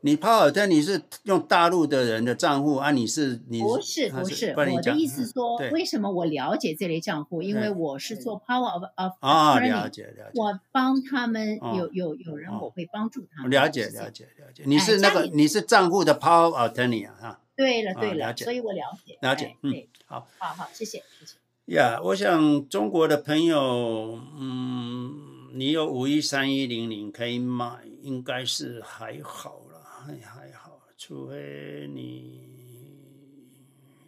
[0.03, 2.91] 你 Power Attorney 是用大陆的人的账户啊？
[2.91, 7.43] 你是你不是不是，我的意思说，为什么我了解这类账户？
[7.43, 10.41] 因为我是做 Power of of Attorney，了解了解。
[10.41, 13.51] 我帮他们有有有人，我会帮助他们。
[13.51, 14.63] 了解了解了解。
[14.67, 17.41] 你是那个你是账户的 Power Attorney 啊？
[17.57, 19.55] 对了对了，所以我了解了解。
[19.63, 19.75] 嗯，
[20.07, 21.37] 好，好好谢谢谢谢。
[21.77, 25.13] 呀，我想中国的朋友，嗯，
[25.53, 29.61] 你有五一三一零零可以买，应该是还好。
[30.01, 32.49] 还还好，除非你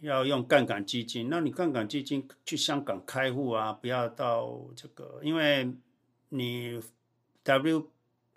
[0.01, 5.71] 要用杠杆基金，那你杠杆基金去香港开户啊，不要到这个，因为
[6.29, 6.81] 你
[7.43, 7.87] W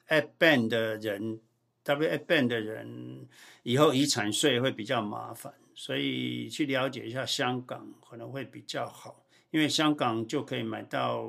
[0.07, 1.41] F Bank 的人
[1.83, 3.27] ，W F Bank 的人
[3.63, 11.29] 以后遗产税会比较麻烦，所以去了解一下香港可能会比较好，因为香港就可以买到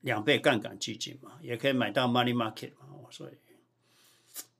[0.00, 3.32] 两倍杠杆基金嘛，也可以买到 Money Market 嘛，所以。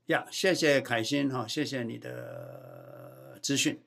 [0.06, 3.82] 呀、谢谢凯欣哈，谢谢你的资讯。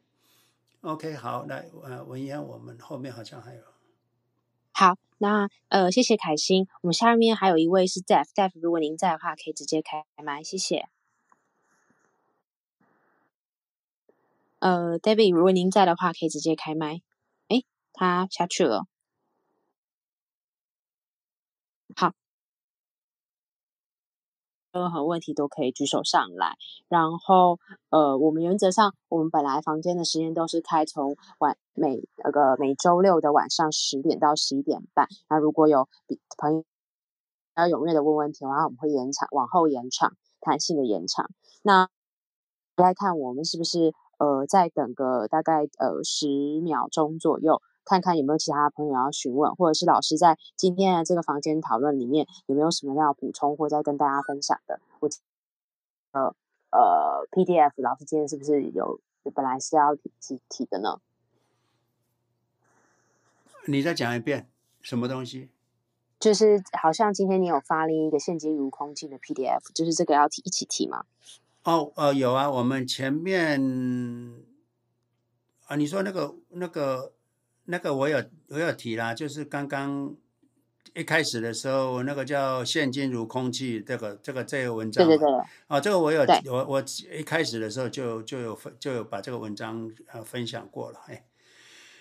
[0.81, 3.61] OK，好，来，呃，文言，我们后面好像还有。
[4.71, 6.67] 好，那呃，谢谢凯欣。
[6.81, 10.87] 我们下面还有一位是 Deaf，Deaf，如果您在的话，可以直接开麦，谢谢。
[14.57, 17.01] 呃，David，如果您在的话，可以直接开麦。
[17.47, 17.61] 哎，
[17.93, 18.87] 他下去了。
[21.95, 22.13] 好。
[24.71, 26.55] 任何问题都可以举手上来，
[26.87, 35.07] 然后呃，我们原则上我们本来房间的时间都是开从晚每那个每周六的晚上十点到十一点半。
[35.29, 36.65] 那如果有比朋友
[37.55, 41.29] 要踊跃的问问题的话，我们会延长往后延长，弹性的延长。
[41.63, 41.89] 那
[42.75, 46.27] 来看我们是不是呃再等个大概呃十
[46.61, 47.61] 秒钟左右。
[47.87, 54.81] 看看有没有其他朋友要询问，或者是老师在今天的这个房间讨论里面有没有什么要补充或再跟大家分享的？
[54.99, 55.09] 我
[56.11, 56.35] 呃
[56.71, 58.99] 呃 PDF 老师今天是不是有
[59.33, 60.99] 本来是要提提提的呢？
[63.67, 64.49] 你再讲一遍
[64.81, 65.49] 什么东西？
[66.19, 71.05] 就是好像今天你有发了一个现金如空气的 PDF，就是这个要提一起提吗？
[71.63, 73.61] 哦呃有啊，我们前面
[75.67, 77.13] 啊你说那个那个。
[77.67, 80.15] 那个我有我有提啦，就是刚刚
[80.93, 91.25] 一开始的时候，那个叫现金如空气，这个这个这个文章，对对对，哦，这个我有我我一开始的时候就就有分就有把这个文章呃分享过了，哎，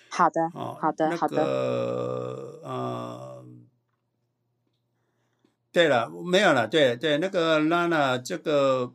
[0.09, 3.45] 好的，哦，好的，好的，那个呃，
[5.71, 8.93] 对了，没有了，对对，那个娜娜这个。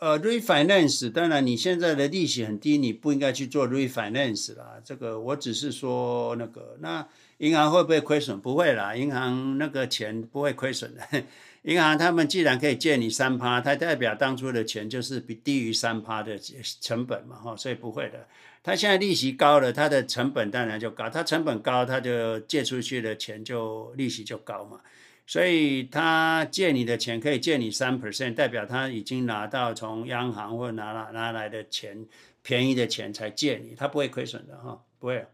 [0.00, 4.80] 呃，refinance，当然你现在的利息很低，你不应该去做 refinance 啦。
[4.84, 7.06] 这个我只是说那个，那
[7.38, 8.38] 银行会不会亏损？
[8.40, 11.24] 不会啦，银行那个钱不会亏损的。
[11.62, 16.38] 银行他们既然可以借你三趴，它代表当初的钱就是比低于三趴的
[16.80, 18.26] 成本嘛，哈，所以不会的。
[18.62, 24.80] 它现在利息高了，它的成本当然就高，它成本高，它就借出去的钱就利息就高嘛。
[25.26, 32.06] 所以他借你的钱可以借你三 percent，代表他已经拿到从央行或拿拿拿来的钱
[32.42, 35.26] 便宜的钱才借你，他不会亏损的哈，不会。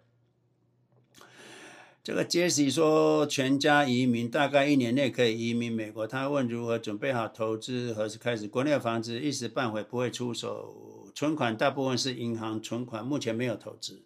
[2.02, 8.48] 这个杰西说全家移民大概一年内可以移民美国，他问如何准备好投资，何时开始？
[8.48, 14.04] 国内的房子一时半会不会出手，存款大部分是银行存款，目前没有投资。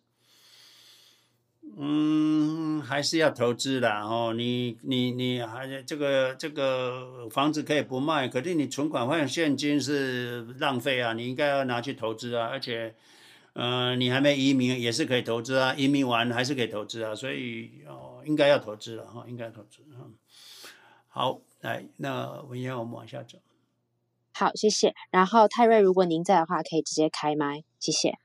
[1.76, 4.32] 嗯，还是要投资的哦。
[4.36, 11.12] 你你你还这个这个房子可以不卖，可是你存款换现金是浪费啊！
[11.14, 12.46] 你应该要拿去投资啊。
[12.46, 12.94] 而且，
[13.54, 15.74] 嗯、你还没移民也是可以投资啊。
[15.74, 17.14] 移民完还是可以投资啊。
[17.14, 20.06] 所以哦，应该要投资了哈，应该要投资哈。
[21.08, 23.38] 好，来，那文嫣，我们往下走。
[24.32, 24.94] 好，谢谢。
[25.10, 28.18] 然后泰瑞，如果您在的话，可以直接开麦，谢谢。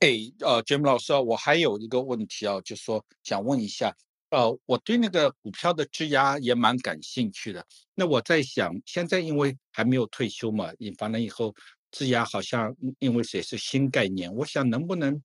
[0.00, 0.10] 哎，
[0.40, 3.92] 呃，Jim 老师，我还有一个问题啊，就说想问一下，
[4.30, 7.66] 呃，我对那个股票的质押也蛮感兴趣的。
[7.96, 11.52] 那我在想，现在因为还没有退休嘛，引发了以后
[11.90, 15.20] 质押好像因为也是新概念，我想能不能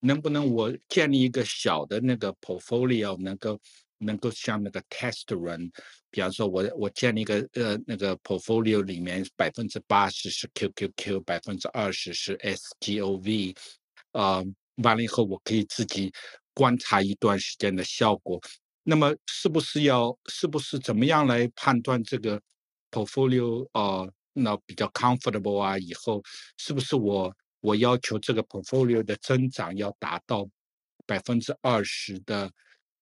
[0.00, 3.56] 能不能我建立一个小的那个 portfolio，能够
[3.98, 5.70] 能够像那个 test run，
[6.10, 13.56] 比方说我我建立一个呃那个 portfolio 里面百分之八十是 QQQ，百分之二十是 SGOV。
[14.16, 14.42] 啊、
[14.82, 16.12] 完了以后我可以自己
[16.54, 18.40] 观察一段时间的效果。
[18.82, 22.40] 那么是不是要，是不是怎么样来判断这个
[22.90, 24.10] portfolio、呃？
[24.32, 25.78] 那比较 comfortable 啊？
[25.78, 26.22] 以后
[26.58, 30.48] 是不是我我要求这个 portfolio 的增长要达到
[31.06, 32.44] 百分之二十的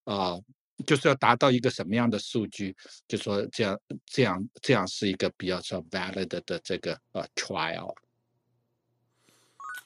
[0.05, 0.45] 啊、呃？
[0.87, 2.75] 就是要达到一个什么样的数据？
[3.07, 7.95] 就说这样这样这样是一个比较说 valid 的这个呃 trial。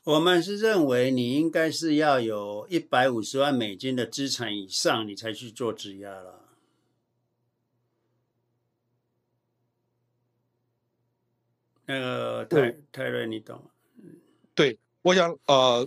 [0.09, 6.49] 我们是认为你应该是要有一百五十万美金的资产以上，你才去做质押了。
[11.85, 13.63] 那个泰泰瑞，你懂？
[14.55, 15.87] 对，我想呃，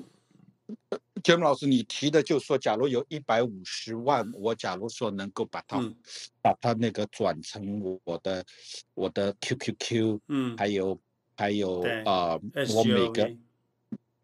[1.23, 5.95] 杰姆老师，你提的就是说，假如有一百五十万，我假如说能够把它、嗯、
[6.43, 8.45] 把它那个转成我的
[8.93, 11.01] 我的 QQQ，嗯，还有
[11.35, 13.35] 还有啊、呃，我每个。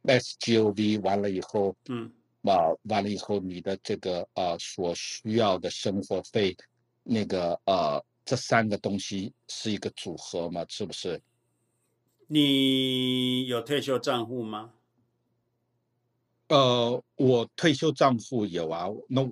[0.07, 2.11] SGOV 完了以后，嗯，
[2.43, 6.55] 啊，完了以后，你的这个啊、呃、所需要的生活费，
[7.03, 10.65] 那个呃，这三个东西是一个组合嘛？
[10.69, 11.21] 是不是？
[12.27, 14.73] 你有退休账户吗？
[16.47, 18.87] 呃，我退休账户有啊。
[19.09, 19.29] 那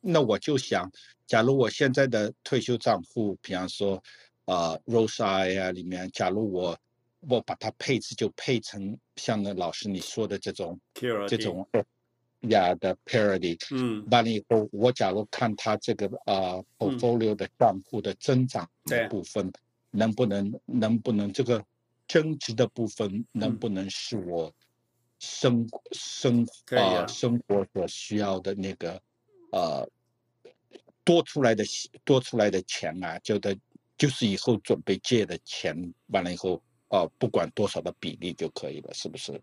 [0.00, 0.90] 那我就想，
[1.26, 4.02] 假如我现在的退休账户，比方说，
[4.44, 6.78] 呃，Rose IRA 里面，假如我。
[7.20, 10.80] 我把它配置就配成像那老师你说的这种.
[11.28, 11.66] 这种
[12.48, 19.52] 呀的 parity，嗯，完了以后，我假如看它这个呃 portfolio 的账户的增长的部分，嗯、
[19.90, 21.62] 能不能能不能这个
[22.08, 24.50] 增值的部分能不能是我
[25.18, 26.42] 生、嗯、生
[26.78, 29.02] 啊、呃、生活所需要的那个
[29.52, 29.86] 呃
[31.04, 31.62] 多出来的
[32.04, 33.54] 多出来的钱啊，就的
[33.98, 36.62] 就是以后准备借的钱，完了以后。
[36.90, 39.40] 哦，不管多少的比例就可以了，是不是？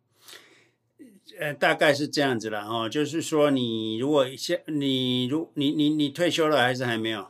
[1.40, 2.90] 呃，大概是这样子了哦。
[2.90, 7.26] 就是说，你如果现你如你你你退休了还是还没有？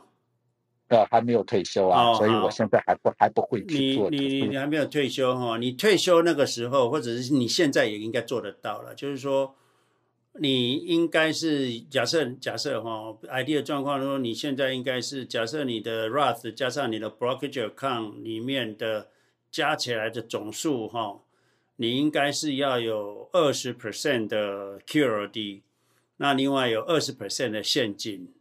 [0.88, 4.10] 呃，还没有退休啊，哦、所以我现在还不还不会去做。
[4.10, 5.58] 你你你还没有退休哈、哦？
[5.58, 8.94] 你退休那个时候，或者是你现在也应该做得到了。
[8.94, 9.54] 就是说，
[10.40, 19.10] 你应该是假设假设哈、哦，idea 状况说，你现在应该是假设你的 Roth 加上你的 brokerage account 里面的。
[19.50, 21.20] 加起来的总数哈，
[21.76, 25.62] 你应该是要有二十 percent 的 QRD，
[26.18, 28.32] 那另外有二十 percent 的现金，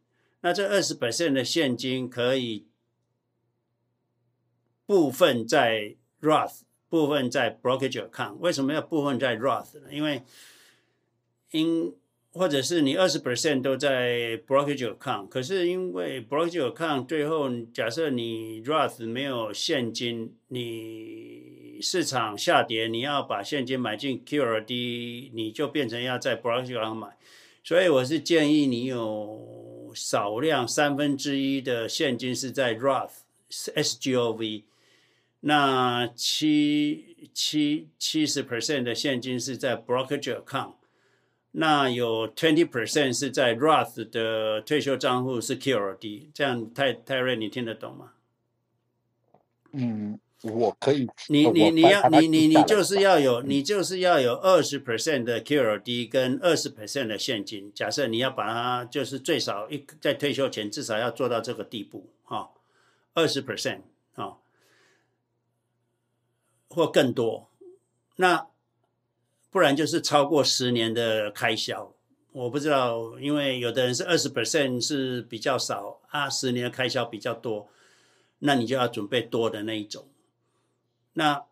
[0.41, 2.65] 那这二十 percent 的现金可以
[4.85, 8.35] 部分在 Roth，部分在 Brokerage Account。
[8.35, 9.93] 为什么要部分在 Roth 呢？
[9.93, 10.23] 因为
[11.51, 11.95] 因
[12.37, 27.17] 或者是你二十 percent 都在 brokerage account，可是因为 brokerage account 最后假设你 Roth 没有现金，你市场下跌，你要把现金买进 QRD，你就变成要在 brokerage account 买。
[27.63, 33.11] 所以我是建议你有少量三分之一的现金是在 Roth
[33.49, 34.63] SGOV，
[35.41, 40.75] 那七七七十 percent 的现金是在 brokerage account。
[41.59, 48.13] 那有 twenty percent 是在 Roth 的退休账户是 QRD，这样泰泰瑞你听得懂吗？
[49.71, 51.07] 嗯，我可以。
[51.29, 57.71] 你你你要你你你就是要有你就是要有二十 percent 的 QRD 跟二十 percent 的现金。
[57.73, 62.51] 假设你要把它就是最少一在退休前至少要做到这个地步哈，
[63.15, 63.81] 二十 percent
[64.13, 64.37] 啊，
[66.69, 67.49] 或更多。
[68.17, 68.47] 那
[69.57, 71.91] 不然就是超过十年的开销，
[72.31, 77.67] 我不知道，因为有的人是二十 percent 是比较少啊，十年的开销比较多，
[78.37, 80.07] 那你就要准备多的那一种。
[81.13, 81.43] 那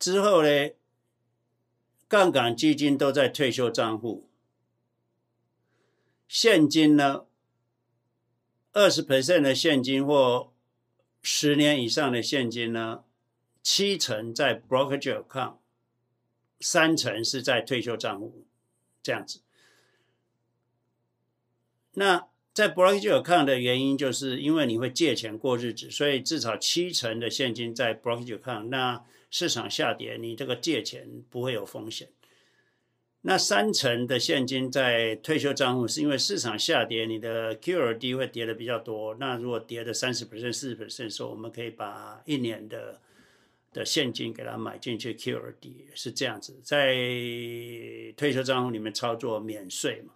[0.00, 0.70] 之后呢，
[2.08, 4.28] 杠杆基金都在退休账户，
[6.26, 7.24] 现金呢，
[8.72, 10.52] 二十 percent 的现金或
[11.22, 13.04] 十年以上的现金呢？
[13.68, 15.56] 七成在 brokerage account，
[16.60, 18.44] 三成是在退休账户，
[19.02, 19.40] 这样子。
[21.94, 28.68] 那在 brokerage account 的原因，就是因为你会借钱过日子，所以至少七成的现金在 brokerage account。
[28.68, 32.10] 那市场下跌，你这个借钱不会有风险。
[33.22, 39.16] 那三成的现金在退休账户，是因为市场下跌，你的 QRD 会跌的比较多。
[39.16, 43.00] 那如果跌的三十 percent、四十 percent 时候，我们可以把一年的
[43.76, 46.94] 的现金给他买进去 QRD，是这样子，在
[48.16, 50.14] 退休账户里面操作免税嘛。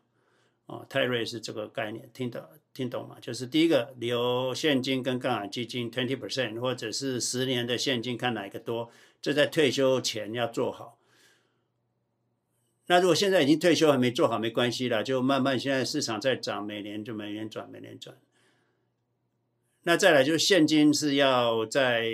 [0.65, 2.43] 哦，泰瑞是这个概念，听懂
[2.73, 3.19] 听懂吗？
[3.20, 10.97] 就是第一个留现金跟杠杆基金 twenty percent，或者是十年的现金，看哪一个多，这在退休前要做好。
[12.87, 18.16] 那如果现在已经退休还没做好，没关系了，就慢慢现在市场在涨，每年就每年转，每年转。
[19.82, 22.11] 那再来就是现金是要在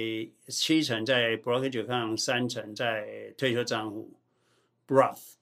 [0.48, 4.12] 七成在 brokerage account，三成在退休账户
[4.86, 5.34] broth。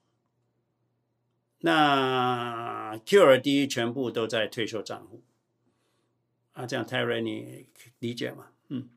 [1.59, 5.21] 那 QRD 全部都在退休账户。
[6.53, 7.67] 啊，这样泰瑞你
[7.99, 8.47] 理解吗？
[8.69, 8.89] 嗯。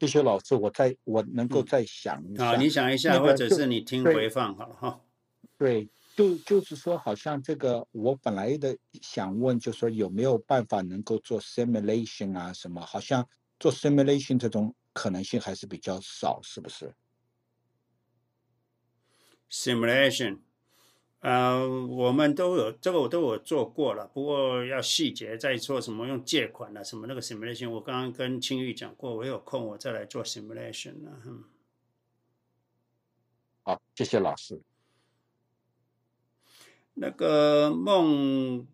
[0.00, 5.00] 谢谢老师，我再我能够再想一下，啊、嗯，你想一下，或者是你听回放好了哈。
[5.56, 12.80] 对，就就是说，好像这个我本来的想问，就是说有没有办法能够做 simulation 啊什么？
[12.80, 13.28] 好像
[13.58, 16.94] 做 simulation 这种可能性还是比较少，是不是
[19.50, 20.38] ？simulation。
[21.18, 24.06] 呃，我们都有这个，我都有做过了。
[24.08, 31.22] 不过要细节再做什么用借款啊，什么那个 simulation，我刚刚跟青玉讲过，我有空我再来做 simulation 啊。
[31.24, 31.42] 嗯，
[33.62, 34.60] 好，谢谢老师。
[36.94, 38.66] 那个梦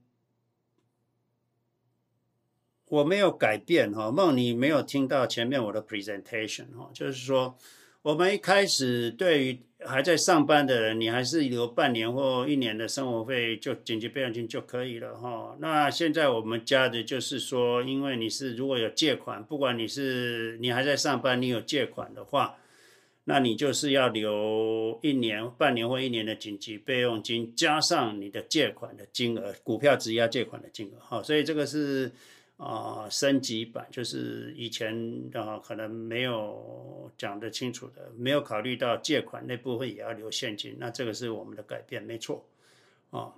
[2.86, 7.56] 我没有改变哈，梦你没有听到前面我的 presentation 哈，就是说
[8.02, 9.60] 我们一开始对于。
[9.82, 15.56] 还在上班的人，你还是留半年或一年的生活费，就紧急备用金就可以了哈。
[15.58, 22.58] 那现在我们加的就是说，因为你是如果有借款，不管你是你还在上班，你有借款的话，
[23.30, 31.22] 那你就是要留一年、半年或一年的紧急备用金，加上你的借款的金额，股票质押借款的金额哈。
[31.22, 32.10] 所以这个是。
[32.62, 34.94] 啊、升级版就是以前
[35.32, 42.44] 啊、呃、可能没有讲得清楚的，没有考虑到借款那部分也要留现金，那这个是我们的改变，没错，
[43.12, 43.32] 啊、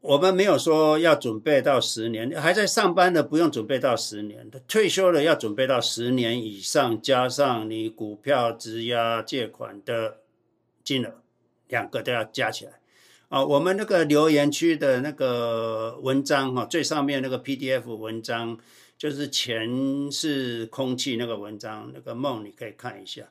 [0.00, 10.20] 我们没有说要准备到十年，还在上班的不用准备到十年，退休了要准备到十年以上，加上你股票质押借款的
[10.82, 11.22] 金额，
[11.68, 12.80] 两个都要加起来。
[13.28, 18.58] 啊，我们那个留言区的那个文章哈，最上面那个 PDF 文章，
[18.96, 23.24] 就是钱是空气那个文章，那个梦你可以看一下。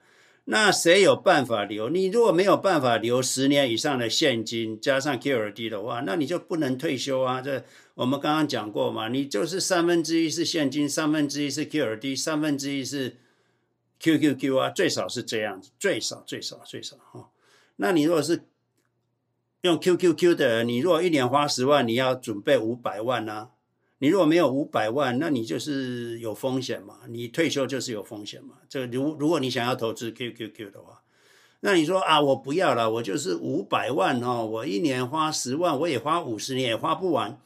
[0.51, 1.89] 那谁有办法留？
[1.89, 7.39] 你如果没有办法留十年以上的现金，加上 QRD 的话，那你就不能退休啊。
[7.39, 7.63] 这
[7.93, 13.17] 我们刚刚讲过嘛，你就是三分之一是现金，三分之一是 QRD，三分之一是
[13.99, 17.29] QQQ 啊，最少是这样子，最少最少最少哈。
[17.75, 18.45] 那你如果是
[19.61, 23.49] 用 QQQ 的，你如果一年花十万，你要准备五百万啊！
[23.99, 28.55] 你如果没有五百万，那你就是有风险嘛，你退休就是有风险嘛。
[28.67, 31.03] 这如如果你想要投资 QQQ 的话，
[31.59, 37.39] 那你说啊，我不要了，我就是五百万哦，我一年花十万，我也花五十年也花不完，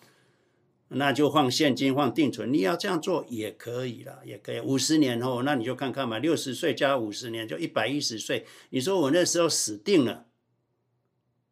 [0.90, 4.60] 那就放现金放定存，你要这样做也可以了，也可以。
[4.60, 10.28] 五十年后，那你就看看嘛，六十岁加五十年就一百一十岁，你说我那时候死定了。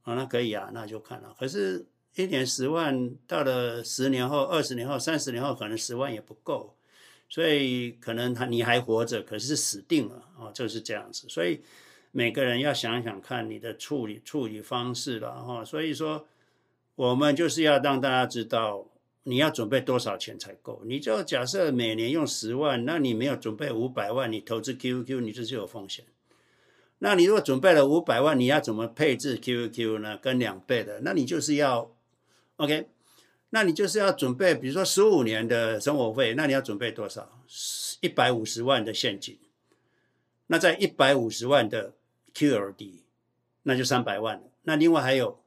[0.03, 1.35] 啊，那可以啊，那就看了。
[1.39, 6.75] 可是，一年十万，到了十年后、二十年后、三十年后，可能十万也不够，
[7.29, 11.27] 所以可能他你还活着，可是死定了哦，就是这样子。
[11.29, 11.61] 所以
[12.11, 15.63] 每个人要想想看你的处理处理方式了哈。
[15.63, 16.27] 所以说，
[16.95, 18.85] 我们就是要让大家知道
[19.23, 20.81] 你要准备多少钱才够。
[20.85, 26.03] 你就假设每年用十万，那你没有准备五百万，你投资 Q Q，你就是有风险。
[26.99, 30.17] 那你如果准备了五百万，你要怎么配置 Q Q 呢？
[30.17, 31.95] 跟两倍的，那你就是要
[32.63, 32.87] ，OK，
[33.49, 37.43] 那你就是要准备，比如说十五年的生活费，那你要准备多少？
[37.99, 39.39] 一百五十万的现金，
[40.47, 41.95] 那在一百五十万的
[42.33, 43.01] QRD，
[43.63, 44.43] 那就三百万了。
[44.63, 45.43] 那另外还有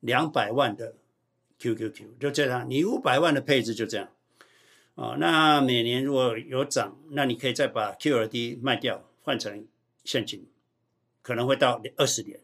[0.00, 0.94] 两百万的
[1.58, 4.08] QQQ，就这样，你五百万的配置就这样。
[4.94, 9.66] 啊，那每年如果有涨，那你可以再把 QRD 卖掉，换成
[10.04, 10.48] 现金。
[11.20, 12.38] 可能会到二十年，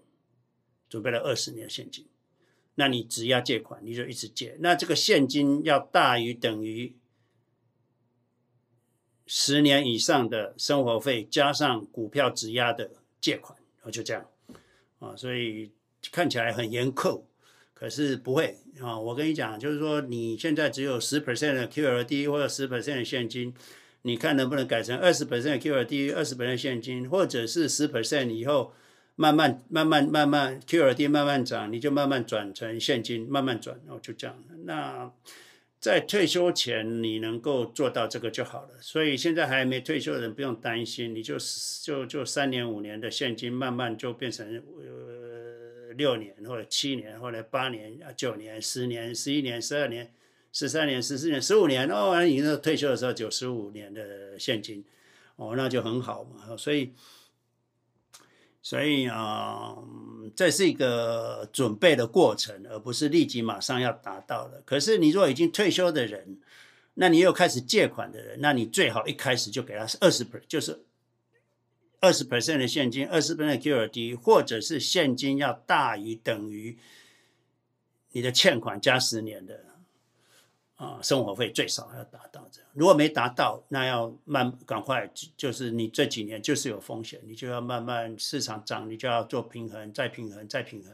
[0.89, 2.06] 准备了二十年现金，
[2.76, 6.97] 那你质押借款，你就一直借，那这个现金要大于等于
[9.26, 12.90] 十年以上的生活费加上股票质押的
[13.20, 14.26] 借款，然后就这样
[14.99, 15.70] 啊，所以
[16.10, 17.23] 看起来很严苛
[17.74, 18.99] 可是不会啊！
[18.99, 23.55] 我跟你讲，就是说你现在只有十 percent 的 QLD 或者十 percent 的现金，
[24.02, 28.74] 你看能不能改成二十 percent 的 QLD，二十 percent 现金，或者是十 percent 以后
[29.20, 34.42] 慢慢慢慢慢慢 QRD 慢慢涨，你就慢慢转成现金，慢慢转，然后就这样。
[34.65, 35.12] 那
[35.78, 38.70] 在退休前你能够做到这个就好了。
[38.81, 41.36] 所以现在还没退休的人不用担心，你就
[41.82, 45.50] 就就三年五年的现金，慢慢就变成呃。
[45.97, 50.10] 六年或者七年或者八年啊，九年、十年、十一年、十二年、
[50.50, 54.82] 十三年、十四年、十五年哦，你那退休的时候就十五年的现金
[55.36, 56.57] 哦，那就很好嘛。
[56.57, 56.92] 所以，
[58.62, 59.76] 所以啊、
[60.36, 64.62] 这是一个准备的过程，而不是立即马上要达到的。
[64.64, 66.39] 可是，你如果已经退休的人，
[66.94, 70.84] 那你又开始借款的人，那你最好一开始就给他二十 per，就是。
[72.02, 76.78] 二十 percent 的现金，二十 percent 的 QLD，或者是现金要大于等于
[78.12, 79.66] 你的欠款加十年的
[80.76, 82.48] 啊生活费最少要达到。
[82.74, 90.92] 如果没达到，那要慢赶快，就是你这几年就是有风险，你就要慢慢市场涨，你就要做平衡，再平衡，再平衡，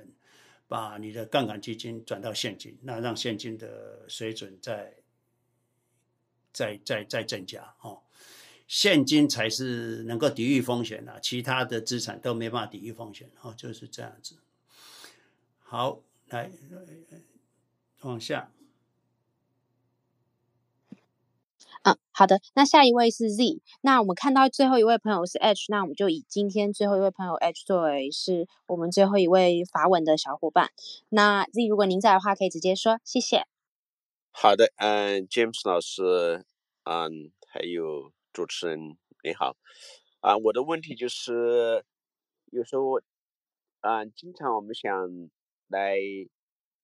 [0.66, 4.94] 把你的杠杆基金转到现金，那让现金的水准再
[6.52, 8.00] 再再再增加哦。
[8.66, 14.36] 现金才是能够抵御风险的，其他的资产都没办法抵御风险，哦，就是这样子。
[15.58, 16.50] 好，来，
[18.00, 18.50] 往下。
[21.86, 30.70] 嗯，好的，那下一位是 Z，那我们看到最后一位朋友是 H，那我们就以今天最后一位朋友 H 作为是我们最后一位发问的小伙伴。
[31.10, 33.46] 那 Z，如果您在的话，可以直接说，谢谢。
[34.32, 36.44] 好的，嗯，James 老师，
[36.82, 38.12] 嗯，还有。
[38.32, 39.56] 主持人你好，
[40.20, 41.82] 啊，我的问题就是，
[42.52, 43.00] 有时候，
[43.80, 44.92] 啊，经常我们想
[45.68, 45.96] 来，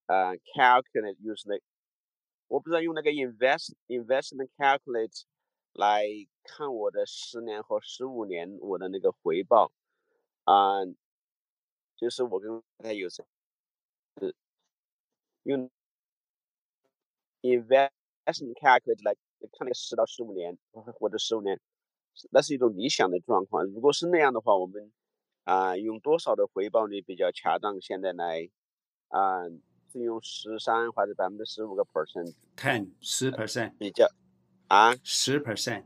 [0.06, 1.56] 啊，calculate use 那，
[2.52, 5.22] 我不知道用那个 invest investment calculate
[5.72, 6.04] 来
[6.44, 9.72] 看我的十年和十五年我的那个回报，
[10.44, 10.84] 啊，
[11.96, 13.24] 就是我跟他有，是
[15.44, 15.70] 用
[17.40, 19.16] investment calculate 来。
[19.50, 21.58] 看那个十到十五年，或者十五年，
[22.30, 23.64] 那是一种理想的状况。
[23.64, 24.92] 如果是那样的话，我们
[25.42, 27.80] 啊、用多少的回报率比较恰当？
[27.80, 28.48] 现在来
[29.08, 29.48] 啊、
[29.92, 34.08] 是用十三或者百分之十五个 percent，ten 十 percent 比较
[34.68, 35.84] 啊十 percent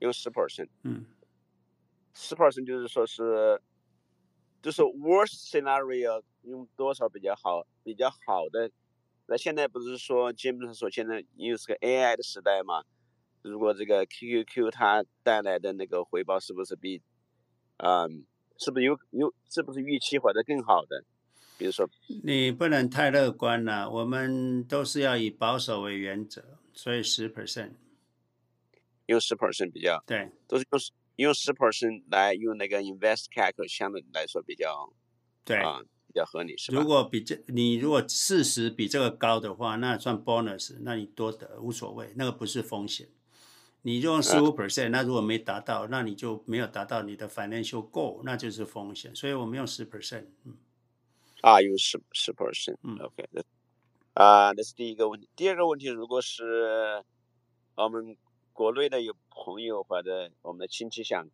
[0.00, 1.06] 用十 percent，嗯，
[2.12, 3.62] 十 percent 就是说是
[4.60, 7.64] 就是 worst scenario 用多少比较好？
[7.84, 8.70] 比较好的。
[9.28, 12.84] 那现在不是说基本上说现在又是个 AI 的时代嘛？
[13.42, 17.00] 如果这个 QQQ 它带来的那个回报是不是比，
[17.76, 18.24] 嗯，
[18.58, 21.04] 是不是有有是不是预期或者更好的？
[21.58, 21.88] 比如说，
[22.22, 27.72] 你不能太乐观了，我们都是要以保守为原则，所以十 percent，
[29.06, 30.80] 用十 percent 比较对，都是用
[31.16, 34.92] 用十 percent 来用那个 invest calc 相对来说比较
[35.44, 35.80] 对啊。
[36.08, 36.80] 比较合理是吧？
[36.80, 43.08] 如果比这你如果事实比这个高的话，那算 bonus，那你多得无所谓，那个不是风险。
[43.82, 49.14] 你用十五 percent，那如果没达到，那你就没有达到你的 financial goal，那就是风险。
[49.14, 50.56] 所以我们用十 percent，嗯，
[51.42, 53.28] 啊，用十十 percent，嗯，OK，
[54.14, 55.28] 啊，那是第一个问题。
[55.36, 57.04] 第二个问题，如果是
[57.74, 58.16] 我们
[58.52, 61.28] 国内的有朋友或者我们的亲戚想。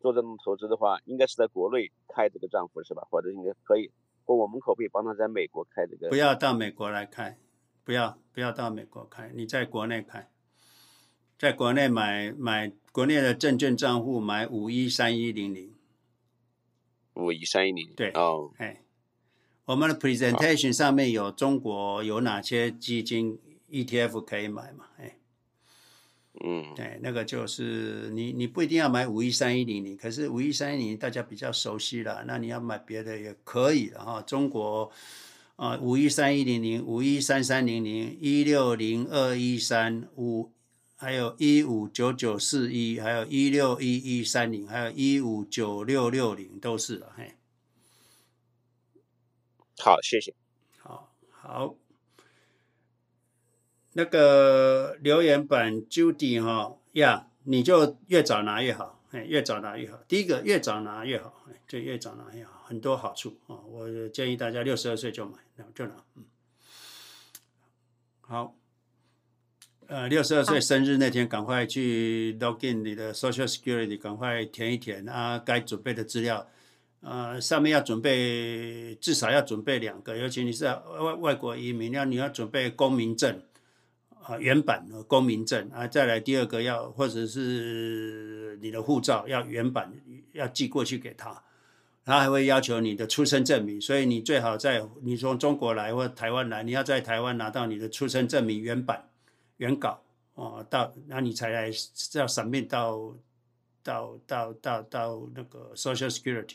[0.00, 3.08] 做这种投资的话，应该是在国内开这个账户是吧？
[3.10, 3.90] 或者应该可以，
[4.26, 6.10] 或我们可不可以帮他在美国开这个？
[6.10, 7.38] 不要到美国来开，
[7.84, 10.30] 不要不要到美国开，你在国内开，
[11.38, 15.74] 在国内买买国内的证券账户，买五一三一零零，
[17.14, 18.83] 五一三一零零，对哦，哎，
[19.66, 23.38] 我们的 presentation 上面有中国有哪些基金
[23.70, 24.86] ETF 可以买嘛？
[24.98, 25.16] 哎。
[26.44, 34.20] 嗯，对，那个就是你，你不一定要买五一三一零零，可是五一三一零大家比较熟悉了，那你要买别的也可以了哈。
[34.20, 34.90] 中国
[35.54, 40.50] 啊，五一三一零零、五一三三零零、一六零二一三五，
[40.96, 47.36] 还有一五九九四一，还有一六一一三零，还有一五九六六零都是了，嘿。
[49.78, 50.34] 好，谢谢。
[50.78, 51.76] 好，好。
[53.96, 59.98] 那个留言板 Judy 哈呀，你就越早拿越好，哎，越早拿越好。
[60.08, 63.54] 第一个越早拿越好，就越早拿越好，很多好处啊。
[63.68, 65.38] 我建议大家六十二岁就买，
[65.74, 65.94] 就拿。
[66.16, 66.24] 嗯，
[68.20, 68.56] 好，
[69.86, 76.48] 呃，六十二岁生日那天，赶快去 login 你的 Social Security，赶快填一填啊，该准备的资料
[77.04, 83.42] 呃，上面要准备至少要准备两个，尤其你是外外国移民，要你要准备公民证
[84.22, 89.92] 啊，原版的公民证啊，再来第二个要或者是你的护照要原版
[90.32, 91.42] 要寄过去给他，
[92.06, 99.06] 他还会要求你的出生证明，所以你最好在你从中国来或台湾来，你要在台湾拿到你的出生证明原版
[99.58, 100.00] 原稿
[100.36, 101.70] 哦，到那你才来
[102.14, 103.14] 要闪面到
[103.82, 106.54] 到到到到那个 Social Security。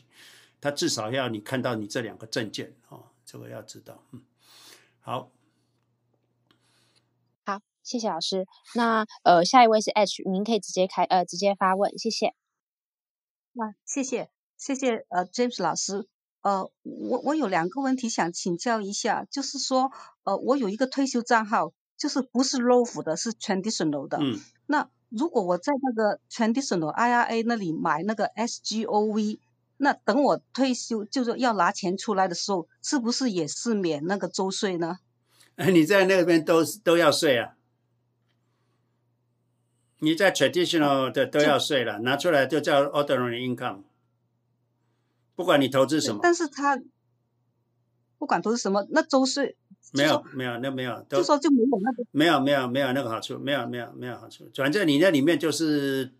[0.61, 4.03] 他至少要你看到你这两个证件哦，这个要知道。
[4.11, 4.21] 嗯，
[4.99, 5.31] 好，
[7.45, 8.45] 好，谢谢老师。
[8.75, 12.35] 那呃，下一位是 H，您可以直接开呃直接发问，谢谢。
[13.53, 16.07] 那谢谢谢谢呃 James 老师。
[16.41, 19.91] 呃，我我有两个问题想请教一下，就是说
[20.23, 24.17] 呃，我有一个退休账号，就是不是 Roth 的，是 Traditional 的。
[24.19, 24.39] 嗯。
[24.65, 29.39] 那如果我在那个 Traditional IRA 那里买那个 SGOV。
[29.81, 34.99] 那等我退休，就是要拿钱出来的时候，是不是也是免那个周税呢？
[35.71, 37.55] 你在那边都都要税啊？
[39.99, 43.83] 你在 traditional 的都要税了，拿出来就叫 ordinary income。
[45.35, 46.77] 不管你投资什么，但是他
[48.17, 49.55] 不管投资什么，那周税
[49.93, 56.18] 没有没有那没有，就说就没有那个没有没有没有那个好处，没有没有没有好处，反正你那里面就是。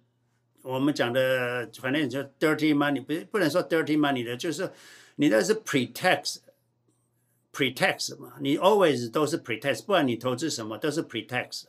[0.62, 4.72] 我们讲的反正就 dirty money，不不能说 dirty money 的，就是
[5.16, 11.66] 你那是 pre-tax，pre-tax 嘛，你 always 都是 pre-tax，不管你投资什么都是 pre-tax，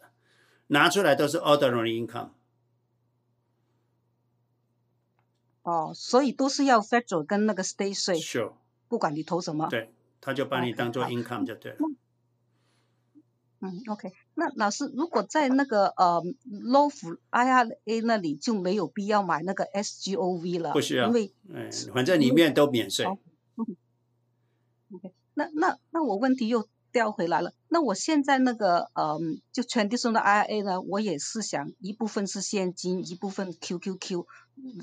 [0.68, 2.30] 拿出来都是 ordinary income。
[5.62, 8.18] 哦，所以都是要 federal 跟那个 state 税。
[8.18, 8.54] Sure。
[8.88, 9.68] 不管你投什么。
[9.68, 11.78] 对，他就把你当做 income 就对了。
[11.78, 11.94] Okay,
[13.60, 23.04] 嗯，OK，那老师，如果在那个呃 Roth IRA 那里就没有必要买那个 SGOV 了，不需要，因为嗯，反正里面都免税。
[23.04, 23.18] 哦
[23.56, 23.76] 嗯、
[24.94, 29.20] OK，那那那我问题又调回来了，那我现在那个呃
[29.52, 34.24] 就 traditional 的 IRA 呢，我也是想一部分是现金，一部分 QQQ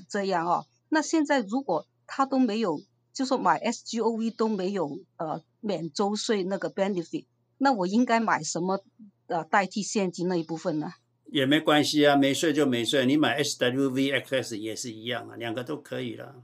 [0.08, 0.68] 这样哦。
[0.90, 2.80] 那现在如果他都没有，
[3.11, 7.26] 就说买 SGOV 都没有呃免周税那个 benefit。
[7.58, 8.84] 那我应该买什么
[9.27, 10.93] 呃代替现金那一部分呢？
[11.25, 13.06] 也没关系啊，没税就没税。
[13.06, 16.43] 你买 SWVXS 也是一样啊，两个都可以了。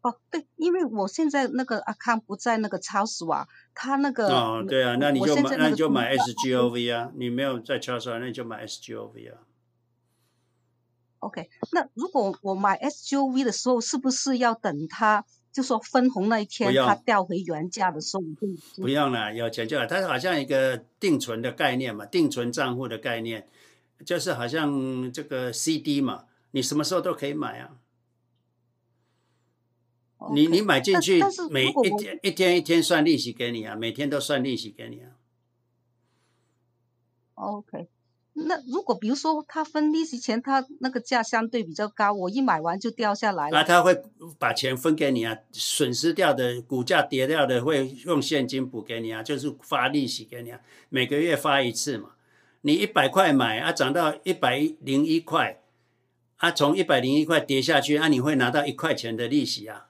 [0.00, 7.12] 哦，对，因为我现在那个 account 不在那个超市啊，他那个哦，对啊，那你就买，那你就买 SGOV 啊。
[7.14, 9.42] 你没有在超市，那你就买 SGOV 啊。
[11.20, 15.24] OK，那如果我买 SGOV 的时候，是不是要等它？
[15.58, 18.22] 就说分红那一天，它调回原价的时候，
[18.76, 19.84] 不用了，有钱就好。
[19.86, 23.44] 它好像一个定存的概念嘛，定存账户的概念，
[24.06, 27.74] 就是好像这个 CD 嘛，你什么时候都可以买啊。
[30.18, 31.20] Okay, 你你买进去，
[31.50, 35.10] 每一天一天一天算利息给你啊，每天都算利息给你啊。
[37.34, 37.88] OK。
[38.46, 43.50] 那如果比如说他分利息钱，他那个价相对比较高，我一买完就掉下来了。
[43.50, 44.00] 那他会
[44.38, 52.10] 把钱分给你啊，损失掉的股价跌掉的会用现金补给你啊，就是发利息给你啊，每个月发一次嘛。
[52.62, 55.60] 你一百块买啊，涨到一百零一块，
[56.36, 59.86] 啊，从一百零一块跌下去，啊，你会拿到一块钱的利息啊。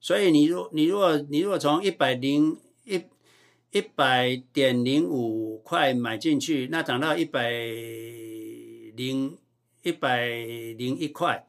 [0.00, 3.04] 所以你如你如果你如果从一百零一。
[3.70, 7.50] 一百点零五块买进去，那涨到一百
[8.96, 9.36] 零
[9.82, 11.46] 一百零一块，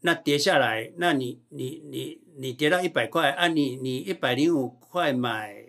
[0.00, 5.64] 那跌下来，那你你你你跌到一百块，啊你你一百零五块买，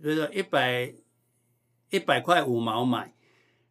[0.00, 0.94] 就是说一百
[1.90, 3.12] 一百块五毛买，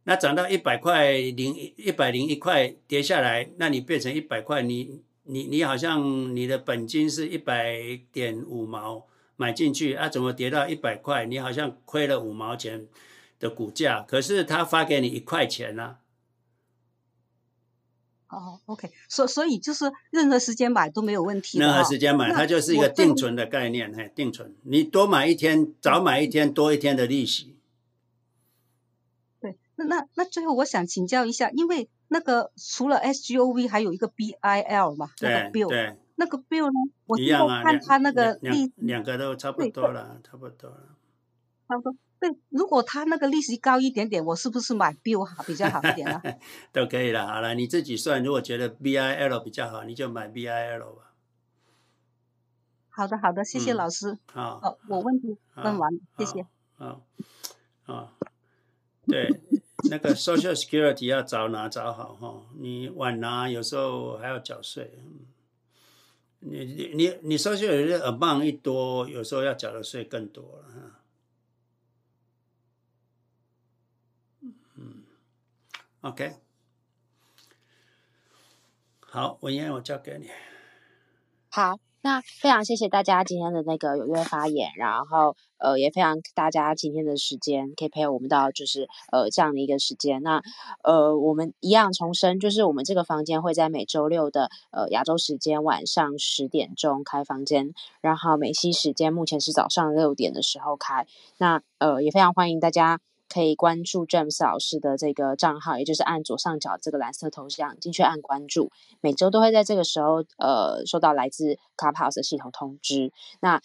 [0.03, 9.07] 那涨到一百块零一百零一块跌下来，那你变成一百块，你你你好像你的本金是一百点五毛。
[9.41, 11.25] 买进去啊，怎么跌到一百块？
[11.25, 12.87] 你好像亏了五毛钱
[13.39, 15.97] 的股价，可是他发给你一块钱呢、
[18.27, 18.37] 啊。
[18.37, 21.57] 哦，OK，所所以就是任何时间买都没有问题。
[21.57, 24.55] 任何时间买，它就是一个定存的概念，嘿，定存。
[24.63, 27.57] 你多买一天，早买一天，多一天的利息。
[29.39, 35.97] 对，那那那最后我想请教一下，因为那个除了 SGOV 还有一个 BIL 嘛，对那个 bill 对。
[36.21, 36.93] 那个 bill 呢？
[37.07, 40.95] 我一样啊，看他那个利两个都差不多了，差不多了。
[41.67, 41.95] 差不多。
[42.19, 46.21] 对，如果他那个利息高一点点，我是不是买 bill 好比较好一点啊？
[46.71, 48.23] 都可以了，好了，你自己算。
[48.23, 51.13] 如果觉得 BIL 比较好，你就买 BIL 吧。
[52.89, 54.19] 好的，好的，谢谢老师。
[54.31, 56.45] 好、我问题问完，谢谢。
[59.07, 59.27] 对，
[59.89, 64.99] 那个 Social Security 要早拿早好哈，你晚拿有时候还要缴税。
[66.43, 70.99] 你你你你收税有的耳棒一多，有时候要缴的税更多了哈。
[74.75, 75.03] 嗯
[76.01, 76.35] ，OK，
[79.01, 80.31] 好，文燕，我交给你。
[81.49, 81.79] 好。
[82.03, 90.21] 那非常谢谢大家今天的那个踊跃发言，然后呃也非常大家今天的时间可以陪我们到就是呃这样的一个时间。
[90.23, 90.41] 那
[90.83, 101.05] 呃我们一样重申，就是我们这个房间会在每周六的呃亚洲时间晚上十点钟开房间，然后美西时间目前是早上六点的时候开。
[101.37, 102.99] 那呃也非常欢迎大家。
[103.31, 108.69] 可以关注 James 老师的这个账号，也就是按左上角这个蓝色头像进去按关注，
[108.99, 113.13] 每周都会在这个时候呃收到来自 Clubhouse 的系统通知。
[113.39, 113.61] 那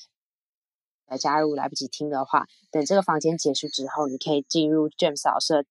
[1.07, 5.67] 来加入来不及听的话，等这个房间结束之后，你可以进入 James 老师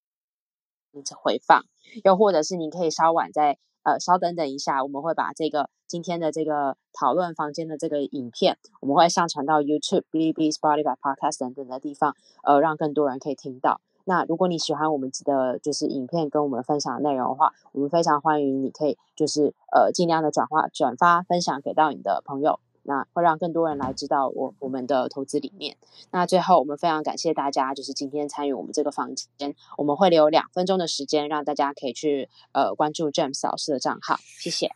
[0.92, 1.64] 的回放，
[2.04, 13.80] 又或者是你可以稍晚在呃稍等等一下，我们会把这个今天的这个讨论房间的这个影片，我们会上传到 YouTube、Bilibili、Spotify、Podcast 等等的地方，呃，让更多人可以听到。
[14.08, 25.76] 那如果你喜欢我们的就是影片跟我们分享的内容的话，我们非常欢迎你可以就是呃尽量的转化转发分享给到你的朋友，那会让更多人来知道我我们的投资理念。
[26.12, 34.72] 那最后我们非常感谢大家就是今天参与我们这个房间，我们会留两分钟的时间让大家可以去呃关注 James 老师的账号，谢谢。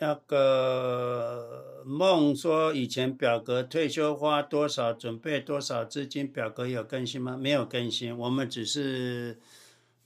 [0.00, 7.36] 那个梦说以前表格退休花多少，准备多少资金，表格有更新吗？
[7.36, 9.40] 没有更新，我们只是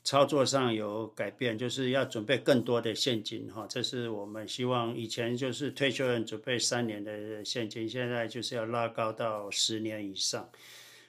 [0.05, 3.67] 操作上有改变，就是要准备更多的现金哈。
[3.69, 10.49] 这是我们希望以前就是退休人准备三年的现金，现在就是要拉高到十年以上。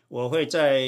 [0.10, 0.82] 我会在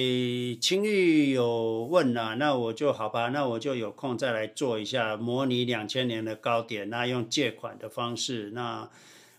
[0.61, 8.87] 青玉有问啊，那我就好吧，那我就有空再来做一下模拟两千年的高点，那用借款的方式，那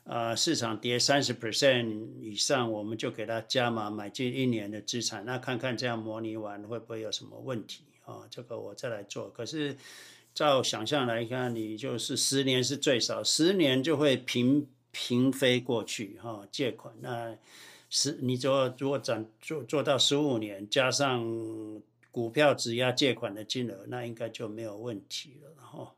[0.02, 8.26] 呃市场跌三十 percent 以上，我们就给他加码买进一年的资产，那看看这样模拟完会不会有什么问题啊？
[8.30, 9.28] 这个我再来做。
[9.28, 9.76] 可是
[10.32, 17.36] 照想象来看，你就是十年是最少，十年就会平平飞过去哈，借款那。
[17.88, 21.24] 十，你做如果涨做做到十五年，加上
[22.10, 25.94] 股票质押借款的金额，那应该就没有问题了哈。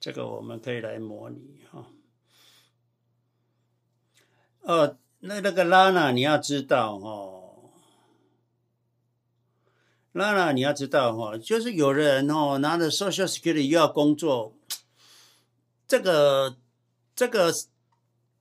[0.00, 1.90] 这个我们可以来模拟哈。
[4.62, 7.37] 哦，那那个拉娜你要知道哦，
[10.18, 14.52] 拉娜你要知道哈，就是有的人哦拿着 Social Security 又要工作，
[15.86, 16.56] 这个
[17.16, 17.50] 这个。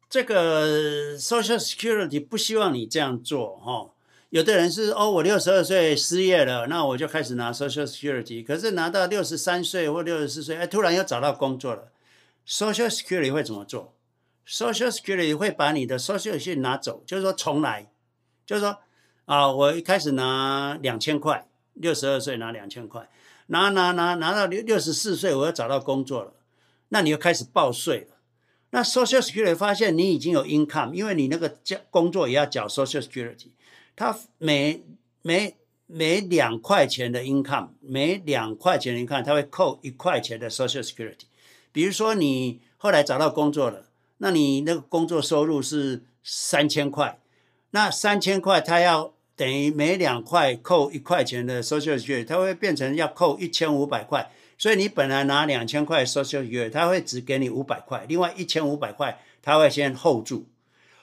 [0.10, 3.90] 这个 Social Security 不希望你这样做哈。
[4.30, 8.42] 有的人是哦，我六十二岁失业了，那我就开始拿 Social Security。
[8.42, 11.92] 可是拿到六十三岁或六十四岁，哎，突然又找到工作了
[12.48, 13.96] ，Social Security 会怎么做
[14.48, 17.92] ？Social Security 会把你的 Social Security 拿走，就是说重来，
[18.46, 18.78] 就是说
[19.26, 21.47] 啊，我一开始拿两千块，
[21.80, 23.10] 六十二岁拿两千块，
[23.48, 26.34] 拿拿拿拿到六六十四岁，我又找到工作了，
[26.90, 28.18] 那你又开始报税了。
[28.72, 33.52] 那 Social Security 发现你已经有 income，因为你那个交工作也要缴 Social Security，
[33.96, 34.84] 他每
[35.22, 41.28] 每每两块钱的 income，每两块钱的 income，他会扣一块钱的 Social Security。
[41.72, 43.86] 比如说你后来找到工作了，
[44.18, 47.20] 那你那个工作收入是三千块，
[47.72, 54.30] 那三千块他要等于每两块扣一块钱的 Social Security，它会变成要扣一千五百块。
[54.58, 60.48] 所以你本来拿两千块 Social Security，他会只给你五百块，另外一千五百块他会先 hold 住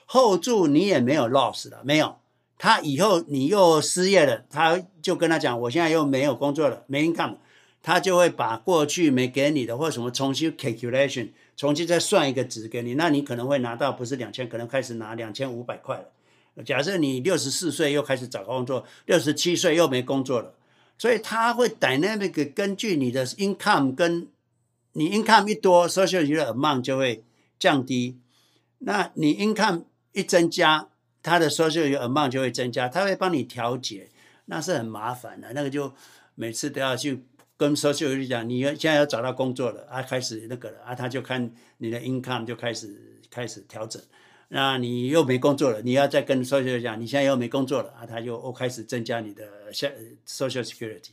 [0.07, 2.17] ，hold 住你也没有 loss 了，没有。
[2.57, 7.37] 他以后你又失业了，他就跟他讲，我现在又没有工作了，没 income，
[7.81, 16.05] 他就会把过去没给你的或什么重新 calculation，重新再算一个值给你，那你可能会拿到不是两千，可能开始拿两千五百块了。
[16.63, 20.53] 假设你六十四岁又开始找工作，六十七岁又没工作了。
[20.97, 24.29] 所以它会 dynamic 根据你的 income 跟
[24.93, 27.21] 你 income 一多，social s e c u r amount 就会
[27.59, 28.17] 降低。
[28.79, 30.87] 那你 income 一增加，
[31.21, 34.09] 它的 social s e c u r amount 就会增加，它会帮你调节，
[34.45, 35.51] 那是很麻烦的。
[35.51, 35.93] 那个就
[36.35, 37.25] 每次都要去
[37.57, 44.01] 跟 social s e c u r 讲，你要现在要找到工作了啊，开始那个了啊，他就看你的 income 就开始开始调整。
[44.49, 49.43] 那你又没工作了，你要再跟 Social 讲，你现在又没工作了啊，他就开始增加你的
[49.73, 51.09] Social Security，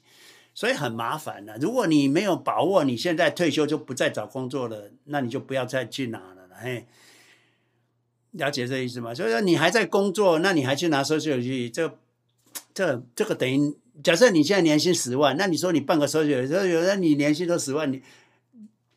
[0.55, 1.57] 所以很麻烦的。
[1.59, 6.87] 如果你没有把握，你现在退休就不再找工作了，那你就不要再去拿了，嘿，
[8.33, 9.15] 了解这意思吗？
[9.15, 11.99] 所以说你还在工作，那你还去拿 Social Security，这
[12.75, 18.03] 这这个等于假设你现在年薪十万，那你说你办个 Social Security，有的你年薪都十万，你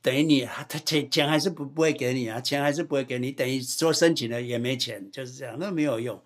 [0.05, 6.21] 等于你他钱钱还是不不会给你啊，钱还是不会给你，等于说申请了也没钱，就是这样，那没有用。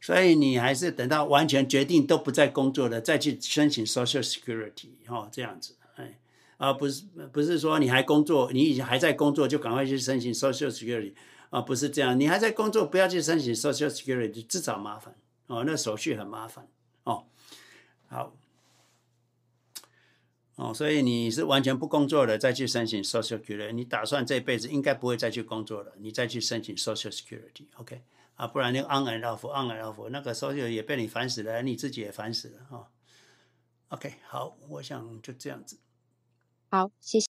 [0.00, 6.18] 所以你还是等到完全决定都不再工作了，再去申请 Social Security 哦，这样子，哎，
[6.56, 11.12] 而不是不是说你还工作，你已经还在工作就赶快去申请 Social Security
[11.50, 15.14] 啊，不是这样，你还在工作不要去申请 Social Security，自找麻烦
[15.48, 16.66] 哦，那手续很麻烦
[17.04, 17.26] 哦，
[18.08, 18.34] 好。
[20.56, 28.02] 哦，所以你是完全不工作的，再去申请 Social Security，你打算这辈子应该不会再去工作了，你再去申请 Social Security，OK？、
[28.34, 32.86] 啊，不然那个 on and off，on and off，那个 Social 也被你烦死了，你自己也烦死了哈、哦。
[33.88, 35.78] OK，好，我想就这样子。
[36.70, 37.20] 好，谢谢。